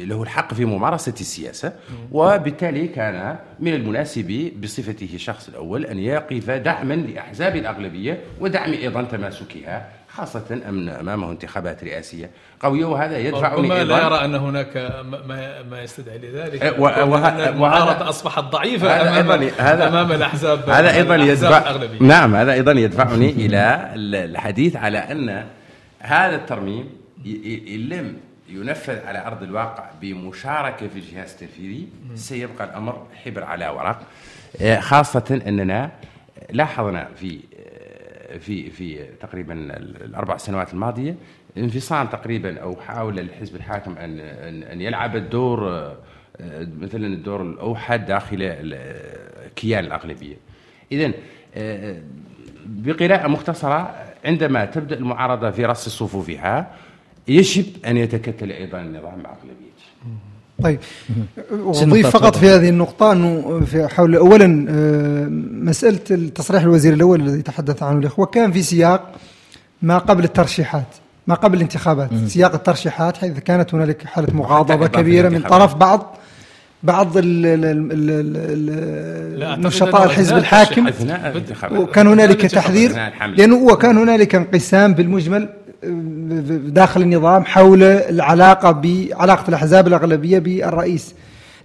له 0.07 0.23
الحق 0.23 0.55
في 0.55 0.65
ممارسة 0.65 1.15
السياسة 1.21 1.73
وبالتالي 2.13 2.89
كان 2.89 3.37
من 3.61 3.75
المناسب 3.75 4.53
بصفته 4.63 5.09
الشخص 5.15 5.49
الأول 5.49 5.87
أن 5.87 5.99
يقف 5.99 6.51
دعما 6.51 6.95
لأحزاب 6.95 7.57
الأغلبية 7.57 8.21
ودعم 8.41 8.73
أيضا 8.73 9.03
تماسكها 9.03 9.89
خاصة 10.09 10.61
أمامه 11.01 11.31
انتخابات 11.31 11.85
رئاسية 11.85 12.31
قوية 12.61 12.85
وهذا 12.85 13.19
يدفعني 13.19 13.69
ما 13.69 13.85
لا 13.85 14.05
يرى 14.05 14.25
أن 14.25 14.35
هناك 14.35 15.03
ما, 15.05 15.63
ما 15.63 15.83
يستدعي 15.83 16.19
لذلك 16.19 16.63
أه،. 16.63 17.49
المعارضة 17.49 18.09
أصبحت 18.09 18.45
ضعيفة 18.45 18.89
هذا 18.89 19.21
أمام, 19.21 19.41
أيضا 19.41 19.53
هذا 19.59 19.89
أمام 19.89 20.13
الأحزاب 20.13 20.71
هذا 20.71 20.97
أيضا 20.97 21.17
يدفع 21.17 21.77
نعم 22.01 22.35
هذا 22.35 22.53
أيضا 22.53 22.73
يدفعني 22.73 23.31
إلى 23.31 23.91
الحديث 24.25 24.77
على 24.77 24.99
أن 24.99 25.45
هذا 25.99 26.37
الترميم 26.37 26.89
إن 27.69 27.89
لم 27.89 28.17
ينفذ 28.51 29.07
على 29.07 29.27
أرض 29.27 29.43
الواقع 29.43 29.91
بمشاركة 30.01 30.89
في 30.89 30.99
الجهاز 30.99 31.33
التنفيذي 31.33 31.89
سيبقى 32.15 32.65
الأمر 32.65 33.07
حبر 33.25 33.45
على 33.45 33.69
ورق 33.69 34.03
أه، 34.61 34.81
خاصة 34.81 35.43
أننا 35.47 35.91
لاحظنا 36.51 37.09
في 37.17 37.41
في 38.41 38.71
في 38.71 39.05
تقريبا 39.21 39.55
الأربع 40.05 40.37
سنوات 40.37 40.73
الماضية 40.73 41.17
انفصام 41.59 42.07
تقريبا 42.07 42.61
أو 42.61 42.77
حاول 42.77 43.19
الحزب 43.19 43.57
الحاكم 43.57 43.97
أن 43.99 44.21
أن 44.63 44.81
يلعب 44.81 45.17
الدور 45.17 45.91
مثلا 46.81 47.07
الدور 47.07 47.43
الأوحد 47.43 48.07
داخل 48.07 48.77
كيان 49.57 49.85
الأغلبية. 49.85 50.37
اذا 50.93 51.13
بقراءة 52.67 53.29
مختصرة 53.29 53.95
عندما 54.25 54.65
تبدأ 54.65 54.97
المعارضة 54.97 55.51
في 55.51 55.65
رص 55.65 55.89
صفوفها 55.89 56.71
يجب 57.29 57.65
أن 57.87 57.97
يتكتل 57.97 58.51
أيضا 58.53 58.81
النظام 58.81 59.19
مع 59.25 59.31
اغلبيته. 59.31 59.71
طيب 60.63 60.79
اضيف 61.53 62.07
فقط 62.07 62.37
في 62.37 62.49
هذه 62.49 62.69
النقطة 62.69 63.13
أنه 63.13 63.61
في 63.61 63.89
حول 63.89 64.17
اولا 64.17 64.67
آه، 64.71 65.27
مسألة 65.65 66.01
التصريح 66.11 66.63
الوزير 66.63 66.93
الأول 66.95 67.21
الذي 67.21 67.43
تحدث 67.43 67.83
عنه 67.83 67.99
الإخوة 67.99 68.27
كان 68.27 68.53
في 68.53 68.63
سياق 68.63 69.13
ما 69.83 69.99
قبل 69.99 70.25
الترشيحات 70.25 70.87
ما 71.27 71.35
قبل 71.35 71.57
الانتخابات. 71.57 72.11
سياق 72.27 72.55
الترشيحات 72.55 73.17
حيث 73.17 73.39
كانت 73.39 73.75
هنالك 73.75 74.05
حالة 74.07 74.35
مغاضبة 74.35 74.87
كبيرة 74.87 75.29
من 75.29 75.43
طرف 75.43 75.75
بعض 75.75 76.17
بعض 76.83 77.19
نشطاء 79.59 80.05
الحزب 80.05 80.37
الحاكم. 80.37 80.87
وكان 81.73 82.07
هنالك 82.07 82.41
تحذير 82.47 82.93
لأنه 83.37 83.57
وكان 83.57 83.99
هنالك 83.99 84.35
انقسام 84.35 84.95
بالمجمل 84.95 85.49
داخل 85.83 87.03
النظام 87.03 87.45
حول 87.45 87.83
العلاقة 87.83 88.71
بعلاقة 88.71 89.49
الأحزاب 89.49 89.87
الأغلبية 89.87 90.39
بالرئيس. 90.39 91.15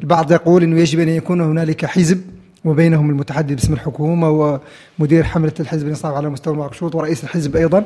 البعض 0.02 0.32
يقول 0.32 0.64
أنه 0.64 0.80
يجب 0.80 1.00
أن 1.00 1.10
يكون 1.10 1.42
هنالك 1.42 1.86
حزب 1.86 2.22
وبينهم 2.66 3.10
المتحدث 3.10 3.56
باسم 3.56 3.74
الحكومة 3.74 4.60
ومدير 5.00 5.24
حملة 5.24 5.54
الحزب 5.60 5.86
الإنصاف 5.86 6.16
على 6.16 6.30
مستوى 6.30 6.54
المقشوط 6.54 6.96
ورئيس 6.96 7.24
الحزب 7.24 7.56
أيضا. 7.56 7.84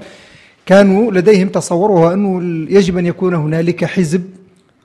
كانوا 0.65 1.11
لديهم 1.11 1.47
تصور 1.47 1.91
وهو 1.91 2.13
أنه 2.13 2.41
يجب 2.71 2.97
أن 2.97 3.05
يكون 3.05 3.34
هنالك 3.34 3.86
حزب 3.86 4.23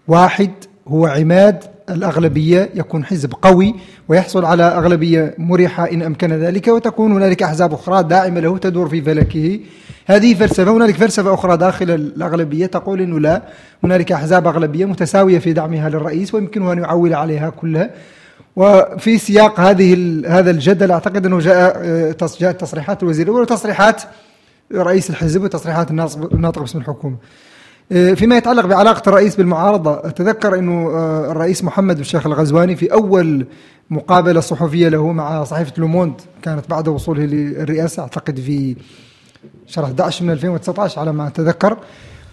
واحد 0.08 0.50
هو 0.88 1.06
عماد 1.06 1.64
الأغلبية 1.90 2.70
يكون 2.74 3.04
حزب 3.04 3.32
قوي 3.42 3.74
ويحصل 4.08 4.44
على 4.44 4.62
أغلبية 4.62 5.34
مريحة 5.38 5.90
إن 5.92 6.02
أمكن 6.02 6.32
ذلك 6.32 6.68
وتكون 6.68 7.12
هنالك 7.12 7.42
أحزاب 7.42 7.72
أخرى 7.72 8.02
داعمة 8.02 8.40
له 8.40 8.58
تدور 8.58 8.88
في 8.88 9.02
فلكه. 9.02 9.60
هذه 10.06 10.34
فلسفة 10.34 10.72
هنالك 10.72 10.94
فلسفة 10.94 11.34
أخرى 11.34 11.56
داخل 11.56 11.90
الأغلبية 11.90 12.66
تقول 12.66 13.00
أنه 13.00 13.20
لا 13.20 13.42
هنالك 13.84 14.12
أحزاب 14.12 14.46
أغلبية 14.46 14.84
متساوية 14.84 15.38
في 15.38 15.52
دعمها 15.52 15.88
للرئيس 15.88 16.34
ويمكنه 16.34 16.72
أن 16.72 16.78
يعول 16.78 17.14
عليها 17.14 17.50
كلها. 17.50 17.90
وفي 18.56 19.18
سياق 19.18 19.60
هذه 19.60 20.22
هذا 20.26 20.50
الجدل 20.50 20.90
أعتقد 20.90 21.26
أنه 21.26 21.38
جاء 21.38 21.82
جاءت 22.40 22.60
تصريحات 22.60 23.02
الوزير 23.02 23.26
الأول 23.26 23.40
وتصريحات 23.42 24.02
رئيس 24.74 25.10
الحزب 25.10 25.42
وتصريحات 25.42 25.90
الناطق 25.90 26.60
باسم 26.60 26.78
الحكومة. 26.78 27.16
فيما 27.90 28.36
يتعلق 28.36 28.66
بعلاقة 28.66 29.08
الرئيس 29.08 29.36
بالمعارضة 29.36 30.08
أتذكر 30.08 30.58
أنه 30.58 30.90
الرئيس 31.30 31.64
محمد 31.64 31.98
الشيخ 31.98 32.26
الغزواني 32.26 32.76
في 32.76 32.92
أول 32.92 33.46
مقابلة 33.90 34.40
صحفية 34.40 34.88
له 34.88 35.12
مع 35.12 35.44
صحيفة 35.44 35.72
لوموند 35.78 36.20
كانت 36.42 36.70
بعد 36.70 36.88
وصوله 36.88 37.24
للرئاسة 37.24 38.02
أعتقد 38.02 38.40
في 38.40 38.76
شهر 39.66 39.84
11 39.84 40.24
من 40.24 40.30
2019 40.30 41.00
على 41.00 41.12
ما 41.12 41.26
أتذكر 41.26 41.78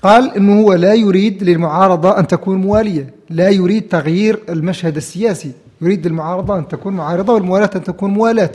قال 0.04 0.36
أنه 0.36 0.62
هو 0.62 0.74
لا 0.74 0.94
يريد 0.94 1.44
للمعارضة 1.44 2.20
أن 2.20 2.28
تكون 2.28 2.58
موالية 2.58 3.14
لا 3.30 3.50
يريد 3.50 3.88
تغيير 3.88 4.40
المشهد 4.50 4.96
السياسي 4.96 5.52
يريد 5.82 6.06
المعارضة 6.06 6.58
أن 6.58 6.68
تكون 6.68 6.94
معارضة 6.94 7.34
والموالاة 7.34 7.70
أن 7.76 7.84
تكون 7.84 8.12
موالاة 8.12 8.52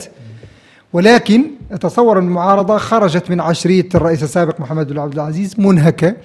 ولكن 0.93 1.43
أتصور 1.71 2.19
المعارضة 2.19 2.77
خرجت 2.77 3.29
من 3.29 3.39
عشرية 3.39 3.89
الرئيس 3.95 4.23
السابق 4.23 4.59
محمد 4.61 4.87
بن 4.87 4.99
عبد 4.99 5.13
العزيز 5.13 5.59
منهكة 5.59 6.15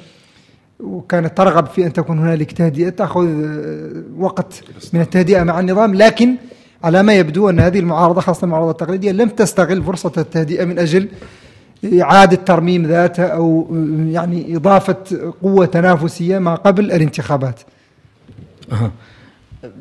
وكانت 0.80 1.36
ترغب 1.36 1.66
في 1.66 1.86
أن 1.86 1.92
تكون 1.92 2.18
هنالك 2.18 2.52
تهدئة 2.52 2.88
تأخذ 2.88 3.28
وقت 4.18 4.62
من 4.92 5.00
التهدئة 5.00 5.42
مع 5.42 5.60
النظام. 5.60 5.94
لكن 5.94 6.36
على 6.84 7.02
ما 7.02 7.14
يبدو 7.14 7.50
أن 7.50 7.60
هذه 7.60 7.78
المعارضة 7.78 8.20
خاصة 8.20 8.44
المعارضة 8.44 8.70
التقليدية 8.70 9.12
لم 9.12 9.28
تستغل 9.28 9.82
فرصة 9.82 10.12
التهدئة 10.16 10.64
من 10.64 10.78
أجل 10.78 11.08
إعادة 11.84 12.36
ترميم 12.36 12.86
ذاته 12.86 13.24
أو 13.24 13.66
يعني 14.10 14.56
إضافة 14.56 15.32
قوة 15.42 15.66
تنافسية 15.66 16.38
ما 16.38 16.54
قبل 16.54 16.84
الانتخابات. 16.92 17.60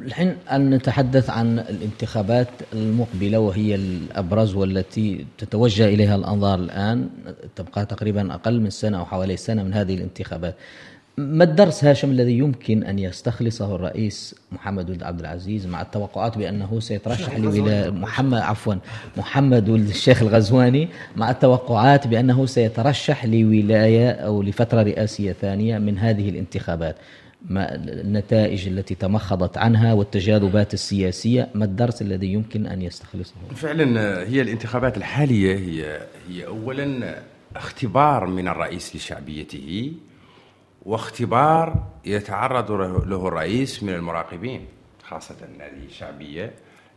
الحين 0.02 0.36
أن 0.52 0.70
نتحدث 0.70 1.30
عن 1.30 1.60
الانتخابات 1.60 2.47
المقبلة 2.74 3.39
وهي 3.39 3.76
الأبرز 3.76 4.56
والتي 4.56 5.26
تتوجه 5.38 5.86
إليها 5.86 6.16
الأنظار 6.16 6.60
الآن؟ 6.60 7.10
تبقى 7.56 7.86
تقريبا 7.86 8.34
أقل 8.34 8.62
من 8.62 8.70
سنة 8.70 8.99
أو 8.99 9.06
حوالي 9.06 9.38
سنة 9.38 9.64
من 9.64 9.74
هذه 9.74 9.95
الانتخابات. 9.95 10.56
ما 11.18 11.43
الدرس 11.43 11.84
هاشم 11.84 12.12
الذي 12.12 12.38
يمكن 12.38 12.84
أن 12.84 12.99
يستخلصه 12.99 13.76
الرئيس 13.76 14.36
محمد 14.51 14.89
ولد 14.89 15.03
عبد 15.03 15.20
العزيز 15.20 15.68
مع 15.68 15.82
التوقعات 15.82 16.38
بأنه 16.38 16.80
سيترشح 16.80 17.38
لولاية 17.38 17.89
محمد 17.89 18.39
عفوا 18.39 18.76
محمد 19.18 19.70
ولد 19.70 19.89
الشيخ 19.89 20.22
الغزواني 20.22 20.88
مع 21.16 21.32
التوقعات 21.32 22.07
بأنه 22.07 22.45
سيترشح 22.45 23.26
لولاية 23.26 24.12
أو 24.12 24.41
لفترة 24.41 24.84
رئاسية 24.84 25.32
ثانية 25.32 25.78
من 25.78 25.97
هذه 25.97 26.30
الانتخابات. 26.30 26.95
ما 27.49 27.76
النتائج 27.76 28.68
التي 28.68 28.95
تمخضت 28.95 29.57
عنها 29.57 29.93
والتجاذبات 29.93 30.74
السياسية 30.74 31.49
ما 31.55 31.66
الدرس 31.66 32.01
الذي 32.01 32.34
يمكن 32.34 32.68
أن 32.68 32.82
يستخلصه؟ 32.82 33.34
فعلا 33.55 34.18
هي 34.30 34.41
الانتخابات 34.41 34.97
الحالية 34.97 35.55
هي, 35.55 36.01
هي 36.30 36.45
أولا 36.45 37.16
اختبار 37.55 38.26
من 38.26 38.47
الرئيس 38.47 38.95
لشعبيته 38.95 39.91
واختبار 40.86 41.88
يتعرض 42.06 42.72
له 42.72 43.28
الرئيس 43.28 43.84
من 43.84 43.94
المراقبين 43.94 44.66
خاصة 45.04 45.36
هذه 45.60 45.86
الشعبية 45.90 46.54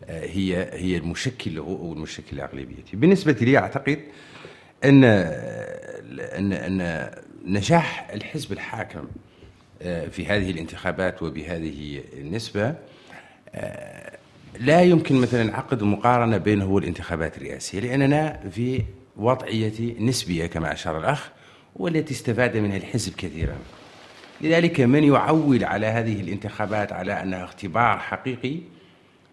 هي 0.09 0.69
هي 0.73 0.97
المشكل 0.97 1.55
له 1.55 1.63
أو 1.63 1.93
المشكل 1.93 2.37
لأغلبيته. 2.37 2.99
بالنسبة 2.99 3.33
لي 3.33 3.59
أعتقد 3.59 4.01
أن 4.85 5.05
أن 5.05 6.53
أن 6.53 7.11
نجاح 7.47 8.11
الحزب 8.13 8.53
الحاكم 8.53 9.05
آه، 9.83 10.09
في 10.09 10.27
هذه 10.27 10.51
الانتخابات 10.51 11.23
وبهذه 11.23 12.03
النسبة 12.19 12.75
آه، 13.55 14.19
لا 14.61 14.83
يمكن 14.83 15.15
مثلا 15.15 15.57
عقد 15.57 15.83
مقارنة 15.83 16.37
بينه 16.37 16.67
والانتخابات 16.67 17.37
الرئاسية 17.37 17.81
لأننا 17.81 18.41
في 18.51 18.83
وضعية 19.17 20.01
نسبية 20.01 20.47
كما 20.47 20.73
أشار 20.73 20.99
الأخ 20.99 21.31
والتي 21.77 22.15
استفاد 22.15 22.57
منها 22.57 22.77
الحزب 22.77 23.15
كثيرا. 23.15 23.57
لذلك 24.45 24.81
من 24.81 25.05
يعول 25.05 25.65
على 25.65 25.87
هذه 25.87 26.21
الانتخابات 26.21 26.93
على 26.93 27.23
أنها 27.23 27.45
اختبار 27.45 27.99
حقيقي 27.99 28.57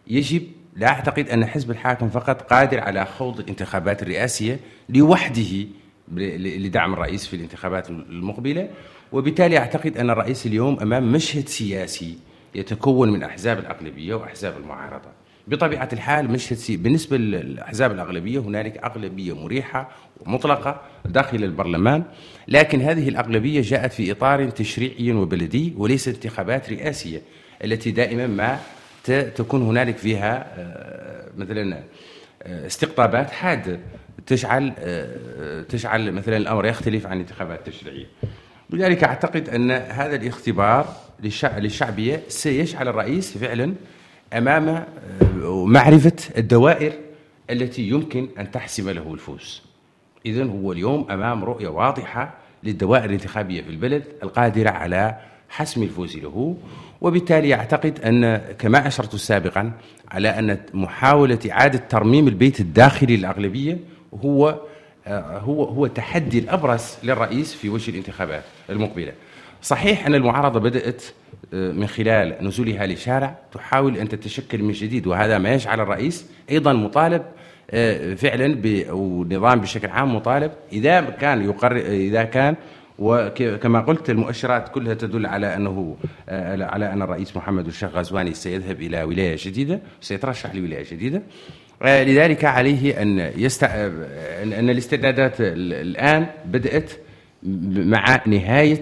يجب 0.07 0.41
لا 0.75 0.87
أعتقد 0.87 1.29
أن 1.29 1.45
حزب 1.45 1.71
الحاكم 1.71 2.09
فقط 2.09 2.41
قادر 2.41 2.79
على 2.79 3.05
خوض 3.05 3.39
الانتخابات 3.39 4.03
الرئاسية 4.03 4.59
لوحده 4.89 5.67
لدعم 6.11 6.93
الرئيس 6.93 7.27
في 7.27 7.35
الانتخابات 7.35 7.89
المقبلة. 7.89 8.69
وبالتالي 9.11 9.57
أعتقد 9.57 9.97
أن 9.97 10.09
الرئيس 10.09 10.45
اليوم 10.45 10.79
أمام 10.79 11.11
مشهد 11.11 11.47
سياسي 11.47 12.17
يتكون 12.55 13.11
من 13.11 13.23
أحزاب 13.23 13.59
الأغلبية 13.59 14.15
وأحزاب 14.15 14.57
المعارضة. 14.57 15.09
بطبيعة 15.47 15.89
الحال 15.93 16.31
مشهد 16.31 16.57
سي 16.57 16.77
بالنسبة 16.77 17.17
للأحزاب 17.17 17.91
الأغلبية 17.91 18.39
هنالك 18.39 18.77
أغلبية 18.77 19.43
مريحة 19.43 19.91
ومطلقة 20.19 20.81
داخل 21.05 21.43
البرلمان 21.43 22.03
لكن 22.47 22.81
هذه 22.81 23.09
الأغلبية 23.09 23.61
جاءت 23.61 23.93
في 23.93 24.11
إطار 24.11 24.49
تشريعي 24.49 25.11
وبلدي 25.11 25.73
وليس 25.77 26.07
انتخابات 26.07 26.69
رئاسية 26.69 27.21
التي 27.63 27.91
دائما 27.91 28.27
ما 28.27 28.59
تكون 29.35 29.61
هنالك 29.61 29.97
فيها 29.97 30.47
آه، 30.57 31.29
مثلا 31.37 31.83
آه، 32.43 32.67
استقطابات 32.67 33.31
تجعل 34.27 34.73
آه، 34.79 35.61
تجعل 35.61 36.11
مثلا 36.11 36.37
الأمر 36.37 36.65
يختلف 36.65 37.07
عن 37.07 37.13
الانتخابات 37.13 37.67
التشريعية. 37.67 38.05
لذلك 38.69 39.03
أعتقد 39.03 39.49
أن 39.49 39.71
هذا 39.71 40.15
الاختبار 40.15 40.95
للشعبية 41.57 42.23
سيجعل 42.27 42.87
الرئيس 42.87 43.37
فعلا 43.37 43.73
أمام 44.33 44.69
آه، 44.69 44.85
معرفة 45.65 46.15
الدوائر 46.37 46.93
التي 47.49 47.81
يمكن 47.89 48.27
أن 48.39 48.51
تحسم 48.51 48.89
له 48.89 49.13
الفوز. 49.13 49.61
اذا 50.25 50.43
هو 50.43 50.71
اليوم 50.71 51.11
أمام 51.11 51.43
رؤية 51.43 51.67
واضحة 51.67 52.33
للدوائر 52.63 53.05
الانتخابية 53.05 53.61
في 53.61 53.69
البلد 53.69 54.03
القادرة 54.23 54.69
على 54.69 55.17
حسم 55.49 55.83
الفوز 55.83 56.17
له 56.17 56.57
وبالتالي 57.01 57.53
أعتقد 57.53 57.99
أن 57.99 58.37
كما 58.37 58.87
أشرت 58.87 59.15
سابقا 59.15 59.71
على 60.11 60.29
أن 60.29 60.57
محاولة 60.73 61.39
إعادة 61.51 61.79
ترميم 61.89 62.27
البيت 62.27 62.59
الداخلي 62.59 63.17
للاغلبيه 63.17 63.77
هو 64.25 64.59
آه، 65.07 65.39
هو 65.39 65.63
هو 65.63 65.85
التحدي 65.85 66.39
الأبرز 66.39 66.95
للرئيس 67.03 67.53
في 67.53 67.69
وجه 67.69 67.91
الانتخابات 67.91 68.43
المقبلة. 68.69 69.11
صحيح 69.61 70.05
أن 70.05 70.15
المعارضة 70.15 70.59
بدأت 70.59 71.03
آه، 71.53 71.71
من 71.71 71.87
خلال 71.87 72.35
نزولها 72.41 72.85
للشارع 72.85 73.35
تحاول 73.53 73.97
أن 73.97 74.09
تتشكل 74.09 74.63
من 74.63 74.71
جديد 74.71 75.07
وهذا 75.07 75.37
ما 75.37 75.53
يجعل 75.53 75.79
الرئيس 75.79 76.25
أيضا 76.49 76.73
مطالب 76.73 77.23
آه، 77.71 78.13
فعلا 78.13 78.57
والنظام 78.89 79.61
بشكل 79.61 79.87
عام 79.87 80.15
مطالب. 80.15 80.51
إذا 80.73 81.01
كان 81.01 81.45
يقرر 81.45 81.77
إذا 81.77 82.23
كان 82.23 82.55
وكما 82.99 83.81
قلت 83.81 84.09
المؤشرات 84.09 84.69
كلها 84.69 84.93
تدل 84.93 85.25
على 85.25 85.55
أنه 85.55 85.95
على 86.59 86.93
أن 86.93 87.01
الرئيس 87.01 87.37
محمد 87.37 87.67
الشيخ 87.67 87.89
غزواني 87.95 88.33
سيذهب 88.33 88.81
إلى 88.81 89.03
ولاية 89.03 89.35
جديدة 89.39 89.79
سيترشح 90.01 90.55
لولاية 90.55 90.85
جديدة. 90.91 91.21
لذلك 91.81 92.45
عليه 92.45 93.01
أن, 93.01 93.31
يست... 93.37 93.63
أن 93.63 94.69
الاستعدادات 94.69 95.35
الآن 95.39 96.25
بدأت 96.45 96.91
مع 97.73 98.21
نهاية 98.25 98.81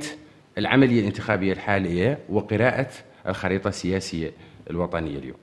العملية 0.58 1.00
الانتخابية 1.00 1.54
الحالية 1.54 2.20
وقراءة 2.30 2.90
الخريطة 3.28 3.68
السياسية 3.68 4.32
الوطنية 4.70 5.18
اليوم. 5.18 5.38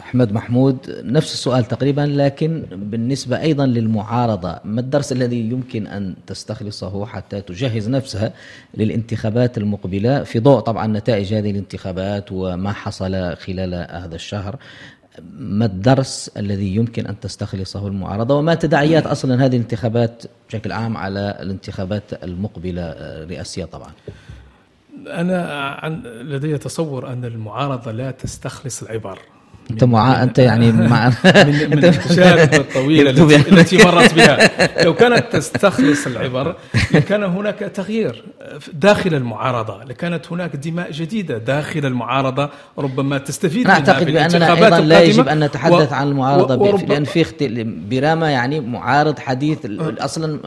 أحمد 0.00 0.32
محمود 0.32 1.02
نفس 1.04 1.32
السؤال 1.32 1.64
تقريبا 1.64 2.00
لكن 2.00 2.64
بالنسبة 2.72 3.40
أيضا 3.40 3.66
للمعارضة 3.66 4.60
ما 4.64 4.80
الدرس 4.80 5.12
الذي 5.12 5.40
يمكن 5.40 5.86
أن 5.86 6.14
تستخلصه 6.26 7.06
حتى 7.06 7.40
تجهز 7.40 7.88
نفسها 7.88 8.32
للانتخابات 8.74 9.58
المقبلة 9.58 10.24
في 10.24 10.38
ضوء 10.38 10.60
طبعا 10.60 10.86
نتائج 10.86 11.34
هذه 11.34 11.50
الانتخابات 11.50 12.32
وما 12.32 12.72
حصل 12.72 13.36
خلال 13.36 13.74
هذا 13.74 14.14
الشهر؟ 14.14 14.56
ما 15.38 15.64
الدرس 15.64 16.30
الذي 16.36 16.76
يمكن 16.76 17.06
أن 17.06 17.20
تستخلصه 17.20 17.86
المعارضة 17.86 18.34
وما 18.34 18.54
تداعيات 18.54 19.06
أصلا 19.06 19.44
هذه 19.44 19.56
الانتخابات 19.56 20.22
بشكل 20.48 20.72
عام 20.72 20.96
على 20.96 21.38
الانتخابات 21.40 22.24
المقبلة 22.24 22.82
الرئاسيه 22.82 23.64
طبعا. 23.64 23.90
أنا 25.06 26.02
لدي 26.22 26.58
تصور 26.58 27.12
أن 27.12 27.24
المعارضة 27.24 27.92
لا 27.92 28.10
تستخلص 28.10 28.82
العبر 28.82 29.18
أنت 29.72 29.84
مع 29.84 30.22
أنت 30.22 30.38
يعني 30.38 30.72
مع 30.92 31.08
من, 31.08 31.68
من 31.70 31.84
التجارب 31.84 32.54
الطويلة 32.64 33.10
التي, 33.10 33.36
التي 33.52 33.76
مرت 33.76 34.14
بها. 34.14 34.50
لو 34.84 34.94
كانت 34.94 35.24
تستخلص 35.32 36.06
العبر 36.06 36.56
لكان 36.94 37.22
هناك 37.22 37.58
تغيير 37.58 38.24
داخل 38.72 39.14
المعارضة 39.14 39.84
لكانت 39.84 40.32
هناك 40.32 40.56
دماء 40.56 40.90
جديدة 40.90 41.38
داخل 41.38 41.86
المعارضة 41.86 42.48
ربما 42.78 43.18
تستفيد 43.18 43.64
منها 43.64 43.74
اعتقد 43.74 44.06
بأننا 44.06 44.54
أيضا 44.54 44.80
لا 44.80 45.02
يجب 45.02 45.28
أن 45.28 45.44
نتحدث 45.44 45.92
و... 45.92 45.94
عن 45.94 46.08
المعارضة 46.08 46.54
و... 46.54 46.76
لأن 46.76 47.04
في 47.04 47.22
اخت... 47.22 47.42
برامه 47.90 48.26
يعني 48.26 48.60
معارض 48.60 49.18
حديث 49.18 49.58
أصلا 49.80 50.38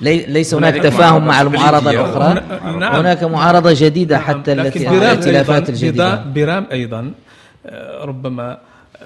ليس 0.00 0.54
هناك 0.54 0.74
تفاهم 0.74 1.26
مع 1.26 1.40
المعارضة 1.40 1.90
الأخرى. 1.90 2.42
نعم. 2.78 2.94
هناك 2.96 3.24
معارضة 3.24 3.74
جديدة 3.76 4.16
نعم. 4.16 4.26
حتى 4.26 4.52
التي 4.52 4.88
الائتلافات 4.88 5.68
الجديدة. 5.68 6.24
برام 6.34 6.66
أيضا 6.72 7.12
ربما 8.02 8.58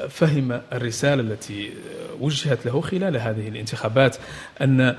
فهم 0.09 0.61
الرسالة 0.73 1.23
التي 1.23 1.73
وجهت 2.21 2.67
له 2.67 2.81
خلال 2.81 3.17
هذه 3.17 3.49
الانتخابات 3.49 4.17
أن 4.61 4.97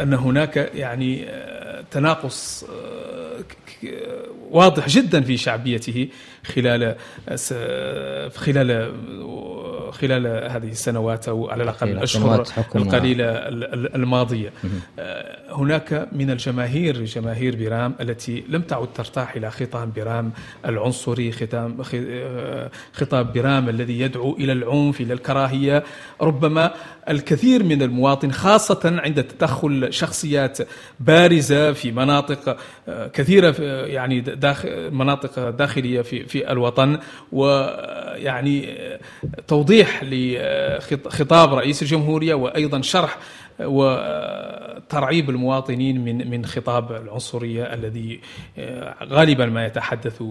أن 0.00 0.14
هناك 0.14 0.56
يعني 0.74 1.28
تناقص 1.90 2.64
واضح 4.50 4.88
جدا 4.88 5.20
في 5.20 5.36
شعبيته 5.36 6.08
خلال 6.44 6.96
خلال 8.34 8.92
خلال 9.92 10.26
هذه 10.26 10.70
السنوات 10.70 11.28
أو 11.28 11.50
على 11.50 11.62
الأقل 11.62 11.88
الأشهر 11.88 12.44
القليلة 12.76 13.24
الماضية. 13.94 14.52
هناك 15.50 16.08
من 16.12 16.30
الجماهير 16.30 17.04
جماهير 17.04 17.56
برام 17.56 17.94
التي 18.00 18.44
لم 18.48 18.62
تعد 18.62 18.92
ترتاح 18.92 19.36
إلى 19.36 19.50
خطاب 19.50 19.94
برام 19.94 20.32
العنصري 20.66 21.32
خطاب 21.32 21.82
خطاب 22.92 23.32
برام 23.32 23.68
الذي 23.68 24.00
يدعو 24.00 24.36
إلى 24.36 24.52
العنف 24.52 25.00
إلى 25.00 25.14
الكراهية. 25.14 25.84
ربما 26.20 26.74
الكثير 27.08 27.62
من 27.62 27.82
المواطن 27.82 28.30
خاصة 28.30 28.80
عند 28.84 29.22
تدخل 29.24 29.92
شخصيات 29.92 30.58
بارزة 31.00 31.72
في 31.72 31.92
مناطق 31.92 32.56
كثيرة 33.12 33.50
يعني 33.86 34.20
داخل 34.20 34.90
مناطق 34.90 35.50
داخلية 35.50 36.00
في 36.00 36.24
في 36.24 36.52
الوطن 36.52 36.98
ويعني 37.32 38.76
توضيح 39.48 40.04
لخطاب 40.04 41.54
رئيس 41.54 41.82
الجمهورية 41.82 42.34
وأيضا 42.34 42.80
شرح 42.82 43.18
وترعيب 43.60 45.30
المواطنين 45.30 46.04
من 46.04 46.30
من 46.30 46.46
خطاب 46.46 46.92
العنصرية 46.92 47.62
الذي 47.62 48.20
غالبا 49.02 49.46
ما 49.46 49.66
يتحدث 49.66 50.22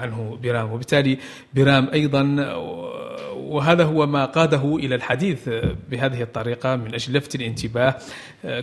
عنه 0.00 0.38
برام 0.42 0.72
وبالتالي 0.72 1.18
برام 1.54 1.88
أيضا 1.92 2.22
وهذا 3.44 3.84
هو 3.84 4.06
ما 4.06 4.24
قاده 4.24 4.76
إلى 4.76 4.94
الحديث 4.94 5.48
بهذه 5.90 6.22
الطريقة 6.22 6.76
من 6.76 6.94
أجل 6.94 7.16
لفت 7.16 7.34
الانتباه 7.34 7.94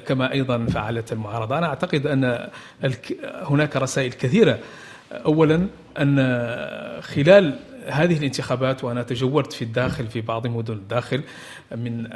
كما 0.08 0.32
أيضا 0.32 0.66
فعلت 0.66 1.12
المعارضة. 1.12 1.58
أنا 1.58 1.68
أعتقد 1.68 2.08
أن 2.08 2.50
هناك 3.24 3.78
رسائل 3.78 4.12
كثيرة. 4.12 4.60
اولا 5.12 5.68
أن 6.00 6.18
خلال 7.02 7.60
هذه 7.88 8.18
الانتخابات 8.18 8.84
وأنا 8.84 9.04
تجولت 9.04 9.54
في 9.54 9.62
الداخل 9.62 10.08
في 10.08 10.22
بعض 10.22 10.48
مدن 10.48 10.74
الداخل 10.74 11.22
من 11.76 12.08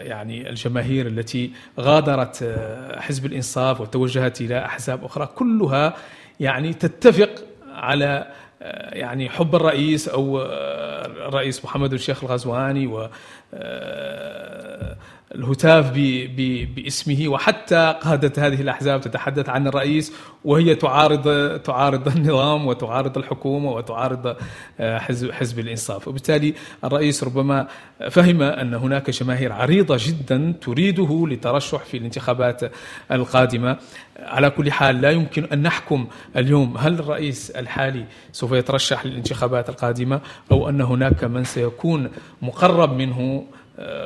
يعني 0.00 0.50
الجماهير 0.50 1.06
التي 1.06 1.50
غادرت 1.80 2.58
حزب 2.98 3.26
الإنصاف 3.26 3.80
وتوجهت 3.80 4.40
إلى 4.40 4.64
أحزاب 4.64 5.04
أخرى 5.04 5.26
كلها 5.26 5.96
يعني 6.40 6.74
تتفق 6.74 7.30
على 7.74 8.26
يعني 8.92 9.28
حب 9.30 9.54
الرئيس 9.54 10.08
أو 10.08 10.42
الرئيس 11.28 11.64
محمد 11.64 11.92
الشيخ 11.92 12.24
الغزواني 12.24 12.86
و 12.86 13.08
الهتاف 15.36 15.90
باسمه 16.76 17.28
وحتى 17.28 17.94
قادة 18.02 18.46
هذه 18.46 18.60
الأحزاب 18.60 19.00
تتحدث 19.00 19.48
عن 19.48 19.66
الرئيس 19.66 20.12
وهي 20.44 20.74
تعارض 20.74 21.58
تعارض 21.60 22.08
النظام 22.08 22.66
وتعارض 22.66 23.18
الحكومة 23.18 23.70
وتعارض 23.70 24.36
آه، 24.80 24.98
حزب 24.98 25.30
حزب 25.32 25.58
الإنصاف. 25.58 26.08
وبالتالي 26.08 26.54
الرئيس 26.84 27.24
ربما 27.24 27.66
فهم 28.10 28.42
أن 28.42 28.74
هناك 28.74 29.10
جماهير 29.10 29.52
عريضة 29.52 29.98
جدا 30.00 30.54
تريده 30.60 31.26
للترشح 31.28 31.84
في 31.84 31.96
الانتخابات 31.96 32.60
القادمة. 33.12 33.76
على 34.18 34.50
كل 34.50 34.72
حال 34.72 35.00
لا 35.00 35.10
يمكن 35.10 35.44
أن 35.44 35.62
نحكم 35.62 36.06
اليوم 36.36 36.76
هل 36.76 36.94
الرئيس 36.94 37.50
الحالي 37.50 38.04
سوف 38.32 38.52
يترشح 38.52 39.06
للانتخابات 39.06 39.68
القادمة 39.68 40.20
أو 40.52 40.68
أن 40.68 40.80
هناك 40.80 41.24
من 41.24 41.44
سيكون 41.44 42.10
مقرب 42.42 42.92
منه. 42.92 43.46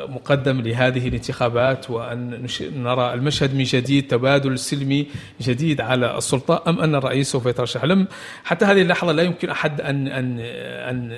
مقدم 0.08 0.60
لهذه 0.60 1.08
الانتخابات 1.08 1.90
وأن 1.90 2.46
نرى 2.60 3.14
المشهد 3.14 3.54
من 3.54 3.64
جديد 3.64 4.08
تبادل 4.08 4.58
سلمي 4.58 5.06
جديد 5.40 5.80
على 5.80 6.18
السلطة 6.18 6.62
أم 6.68 6.80
أن 6.80 6.94
الرئيس 6.94 7.32
سوف 7.32 7.46
يترشح؟ 7.46 7.84
لم 7.84 8.06
حتى 8.44 8.64
هذه 8.64 8.82
اللحظة 8.82 9.12
لا 9.12 9.22
يمكن 9.22 9.50
أحد 9.50 9.80
أن 9.80 10.08
أن 10.08 10.40
أن 10.40 11.12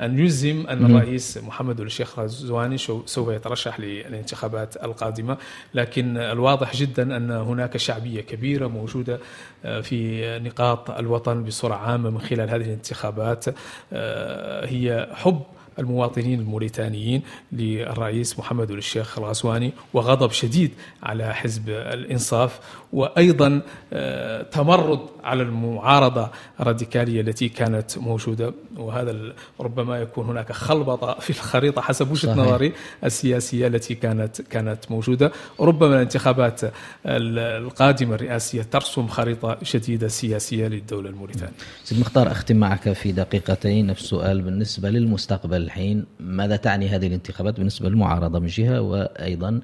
أن 0.00 0.18
يلزم 0.18 0.66
أن 0.68 0.86
الرئيس 0.86 1.38
محمد 1.38 1.80
الشيخ 1.80 2.18
غزواني 2.18 2.78
سوف 2.78 3.28
يترشح 3.28 3.80
للانتخابات 3.80 4.84
القادمة. 4.84 5.36
لكن 5.74 6.16
الواضح 6.16 6.76
جدا 6.76 7.16
أن 7.16 7.30
هناك 7.30 7.76
شعبية 7.76 8.20
كبيرة 8.20 8.66
موجودة 8.66 9.18
آه، 9.64 9.80
في 9.80 10.24
نقاط 10.38 10.90
الوطن 10.90 11.44
بصورة 11.44 11.74
عامة 11.74 12.10
من 12.10 12.20
خلال 12.20 12.50
هذه 12.50 12.64
الانتخابات 12.64 13.44
آه، 13.92 14.66
هي 14.66 15.08
حب 15.14 15.42
المواطنين 15.78 16.40
الموريتانيين 16.40 17.22
للرئيس 17.52 18.38
محمد 18.38 18.70
الشيخ 18.70 19.18
الغسواني 19.18 19.72
وغضب 19.94 20.30
شديد 20.30 20.70
على 21.02 21.34
حزب 21.34 21.68
الإنصاف 21.68 22.60
وأيضا 22.92 23.62
آه، 23.92 24.42
تمرد 24.42 25.00
على 25.24 25.42
المعارضة 25.42 26.30
الراديكالية 26.60 27.20
التي 27.20 27.48
كانت 27.48 27.98
موجودة. 27.98 28.54
وهذا 28.76 29.32
ربما 29.60 29.98
يكون 29.98 30.26
هناك 30.26 30.52
خلبطة 30.52 31.20
في 31.20 31.30
الخريطة 31.30 31.82
حسب 31.82 32.10
وجهة 32.10 32.34
نظري 32.34 32.72
السياسية 33.04 33.66
التي 33.66 33.94
كانت 33.94 34.40
كانت 34.40 34.90
موجودة. 34.90 35.32
ربما 35.60 35.94
الانتخابات 35.94 36.60
القادمة 37.06 38.14
الرئاسية 38.14 38.62
ترسم 38.62 39.06
خريطة 39.06 39.58
جديدة 39.74 40.08
سياسية 40.08 40.66
للدولة 40.66 41.10
الموريتانية. 41.10 41.52
سيد 41.84 42.00
مختار 42.00 42.32
أختم 42.32 42.56
معك 42.56 42.92
في 42.92 43.12
دقيقتين. 43.12 43.86
نفس 43.86 44.02
السؤال 44.02 44.42
بالنسبة 44.42 44.90
للمستقبل. 44.90 45.63
الحين 45.64 46.06
ماذا 46.20 46.56
تعني 46.56 46.88
هذه 46.88 47.06
الانتخابات 47.06 47.56
بالنسبة 47.56 47.88
للمعارضة 47.88 48.38
من 48.38 48.46
جهة 48.46 48.80
وأيضا 48.80 49.60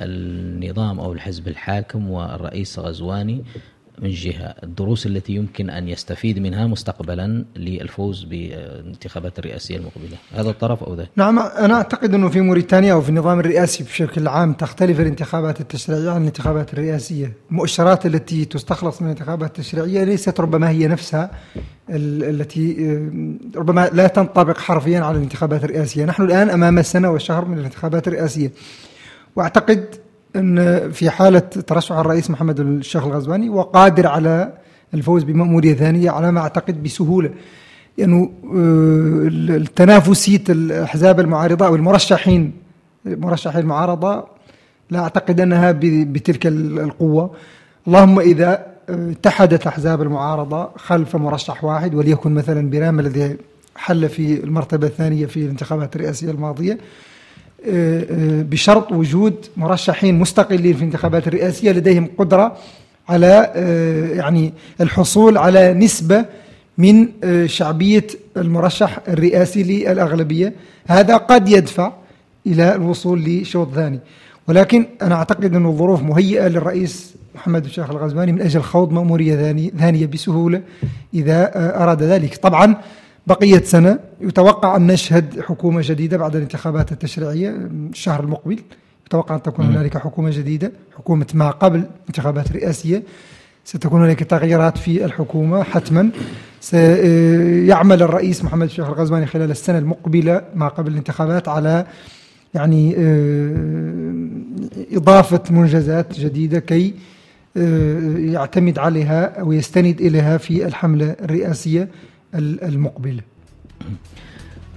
النظام 0.00 1.00
أو 1.00 1.12
الحزب 1.12 1.48
الحاكم 1.48 2.10
والرئيس 2.10 2.78
غزواني 2.78 3.44
من 3.98 4.10
جهة. 4.10 4.54
الدروس 4.62 5.06
التي 5.06 5.32
يمكن 5.32 5.70
أن 5.70 5.88
يستفيد 5.88 6.38
منها 6.38 6.66
مستقبلا 6.66 7.44
للفوز 7.56 8.24
بالانتخابات 8.24 9.38
الرئاسية 9.38 9.76
المقبلة. 9.76 10.16
هذا 10.32 10.50
الطرف 10.50 10.82
أو 10.82 10.94
ذا 10.94 11.06
نعم 11.16 11.38
أنا 11.38 11.74
أعتقد 11.74 12.14
أنه 12.14 12.28
في 12.28 12.40
موريتانيا 12.40 12.92
أو 12.92 13.00
في 13.00 13.08
النظام 13.08 13.40
الرئاسي 13.40 13.84
بشكل 13.84 14.28
عام 14.28 14.52
تختلف 14.52 15.00
الانتخابات 15.00 15.60
التشريعية 15.60 16.10
عن 16.10 16.20
الانتخابات 16.20 16.72
الرئاسية. 16.72 17.32
المؤشرات 17.50 18.06
التي 18.06 18.44
تستخلص 18.44 19.02
من 19.02 19.06
الانتخابات 19.06 19.58
التشريعية 19.58 20.04
ليست 20.04 20.40
ربما 20.40 20.70
هي 20.70 20.86
نفسها 20.88 21.30
التي 21.90 22.96
ربما 23.56 23.90
لا 23.92 24.06
تنطبق 24.06 24.58
حرفيا 24.58 25.00
على 25.00 25.16
الانتخابات 25.16 25.64
الرئاسية. 25.64 26.04
نحن 26.04 26.22
الآن 26.22 26.50
أمام 26.50 26.82
سنة 26.82 27.10
وشهر 27.10 27.44
من 27.44 27.58
الانتخابات 27.58 28.08
الرئاسية. 28.08 28.52
وأعتقد 29.36 29.94
إن 30.36 30.90
في 30.90 31.10
حالة 31.10 31.38
ترشح 31.38 31.96
الرئيس 31.96 32.30
محمد 32.30 32.60
الشيخ 32.60 33.04
الغزواني 33.04 33.48
وقادر 33.48 34.06
على 34.06 34.52
الفوز 34.94 35.22
بمأمورية 35.22 35.74
ثانية 35.74 36.10
على 36.10 36.32
ما 36.32 36.40
أعتقد 36.40 36.82
بسهولة. 36.82 37.30
لأنه 37.98 38.30
يعني 38.44 39.56
التنافسية 39.56 40.44
الأحزاب 40.48 41.20
المعارضة 41.20 41.66
أو 41.66 41.74
المرشحين 41.74 42.52
مرشحي 43.04 43.58
المعارضة 43.58 44.24
لا 44.90 44.98
أعتقد 44.98 45.40
أنها 45.40 45.72
بتلك 45.82 46.46
القوة. 46.46 47.30
اللهم 47.86 48.20
إذا 48.20 48.66
اتحدت 48.88 49.66
أحزاب 49.66 50.02
المعارضة 50.02 50.70
خلف 50.76 51.16
مرشح 51.16 51.64
واحد 51.64 51.94
وليكن 51.94 52.34
مثلا 52.34 52.70
برام 52.70 53.00
الذي 53.00 53.36
حل 53.76 54.08
في 54.08 54.44
المرتبة 54.44 54.86
الثانية 54.86 55.26
في 55.26 55.36
الانتخابات 55.36 55.96
آه، 55.96 56.08
آه، 56.08 56.78
بشرط 58.42 58.92
وجود 58.92 59.46
مرشحين 59.56 60.18
مستقلين 60.18 60.72
في 60.72 60.78
الانتخابات 60.78 61.28
الرئاسية 61.28 61.72
لديهم 61.72 62.08
قدرة 62.18 62.56
على 63.08 63.52
آه، 63.54 64.14
يعني 64.14 64.52
الحصول 64.80 65.38
على 65.38 65.74
نسبة 65.74 66.24
من 66.78 67.08
شعبية 67.46 68.06
المرشح 68.36 68.98
الرئاسي 69.08 69.62
للأغلبية. 69.62 70.52
هذا 70.86 71.16
قد 71.16 71.48
يدفع 71.48 71.92
إلى 72.46 72.74
الوصول 72.74 73.24
لشوط 73.24 73.74
ثاني. 73.74 74.00
ولكن 74.48 74.86
أنا 75.02 75.14
أعتقد 75.14 75.54
أن 75.54 75.66
الظروف 75.66 76.02
مهيئة 76.02 76.48
للرئيس 76.48 77.14
محمد 77.34 77.64
الشيخ 77.64 77.90
الغزواني 77.90 78.32
من 78.32 78.40
أجل 78.40 78.60
خوض 78.60 78.92
مأمورية 78.92 79.70
ثانية 79.78 80.06
بسهولة 80.06 80.62
إذا 81.14 81.50
أراد 81.82 82.02
ذلك. 82.02 82.36
طبعا 82.36 82.76
بقية 83.26 83.62
سنة 83.62 83.98
يتوقع 84.20 84.76
أن 84.76 84.86
نشهد 84.86 85.40
حكومة 85.40 85.82
جديدة 85.84 86.16
بعد 86.16 86.36
الانتخابات 86.36 86.92
التشريعية 86.92 87.50
الشهر 87.90 88.24
المقبل. 88.24 88.58
يتوقع 89.06 89.34
أن 89.34 89.42
تكون 89.42 89.66
هنالك 89.66 89.98
حكومة 89.98 90.30
جديدة 90.30 90.72
حكومة 90.96 91.26
ما 91.34 91.50
قبل 91.50 91.84
انتخابات 92.08 92.52
رئاسية. 92.52 93.02
ستكون 93.64 94.02
هناك 94.02 94.18
تغييرات 94.18 94.78
في 94.78 95.04
الحكومة 95.04 95.62
حتما. 95.62 96.10
سيعمل 96.60 98.02
الرئيس 98.02 98.44
محمد 98.44 98.66
الشيخ 98.66 98.86
الغزواني 98.86 99.26
خلال 99.26 99.50
السنة 99.50 99.78
المقبلة 99.78 100.42
ما 100.54 100.68
قبل 100.68 100.92
الانتخابات 100.92 101.48
على 101.48 101.86
يعني 102.54 102.94
آه، 102.98 104.26
إضافة 104.92 105.42
منجزات 105.50 106.20
جديدة 106.20 106.58
كي 106.58 106.94
آه، 107.56 108.16
يعتمد 108.18 108.78
عليها 108.78 109.40
أو 109.40 109.52
يستند 109.52 110.00
إليها 110.00 110.36
في 110.38 110.66
الحملة 110.66 111.16
الرئاسية. 111.24 111.88
المقبلة 112.34 113.20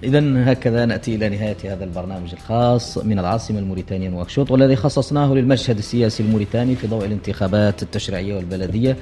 إذا 0.03 0.51
هكذا 0.51 0.85
نأتي 0.85 1.15
إلى 1.15 1.29
نهاية 1.29 1.57
هذا 1.63 1.83
البرنامج 1.83 2.33
الخاص 2.33 2.97
من 2.97 3.19
العاصمة 3.19 3.59
الموريتانية 3.59 4.09
نواكشوط 4.09 4.51
والذي 4.51 4.75
خصصناه 4.75 5.33
للمشهد 5.33 5.77
السياسي 5.77 6.23
الموريتاني 6.23 6.75
في 6.75 6.87
ضوء 6.87 7.05
الانتخابات 7.05 7.83
التشريعية 7.83 8.35
والبلدية 8.35 8.97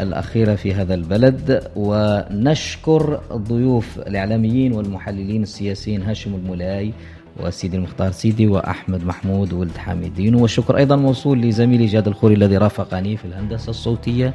الأخيرة 0.00 0.54
في 0.54 0.74
هذا 0.74 0.94
البلد. 0.94 1.70
ونشكر 1.76 3.20
ضيوف 3.32 3.98
الإعلاميين 3.98 4.72
والمحللين 4.72 5.42
السياسيين 5.42 6.02
هاشم 6.02 6.34
المولاي 6.34 6.92
وسيدي 7.40 7.76
المختار 7.76 8.12
سيدي 8.12 8.46
وأحمد 8.46 9.04
محمود 9.04 9.52
ولد 9.52 9.76
حميدين 9.76 10.34
والشكر 10.34 10.76
أيضا 10.76 10.96
موصول 10.96 11.40
لزميلي 11.40 11.86
جاد 11.86 12.08
الخوري 12.08 12.34
الذي 12.34 12.56
رافقني 12.56 13.16
في 13.16 13.24
الهندسة 13.24 13.70
الصوتية. 13.70 14.34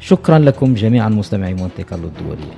شكرا 0.00 0.38
لكم 0.38 0.74
جميعا 0.74 1.08
مستمعي 1.08 1.54
مونتي 1.54 1.82
كارلو 1.82 2.08
الدولية 2.08 2.54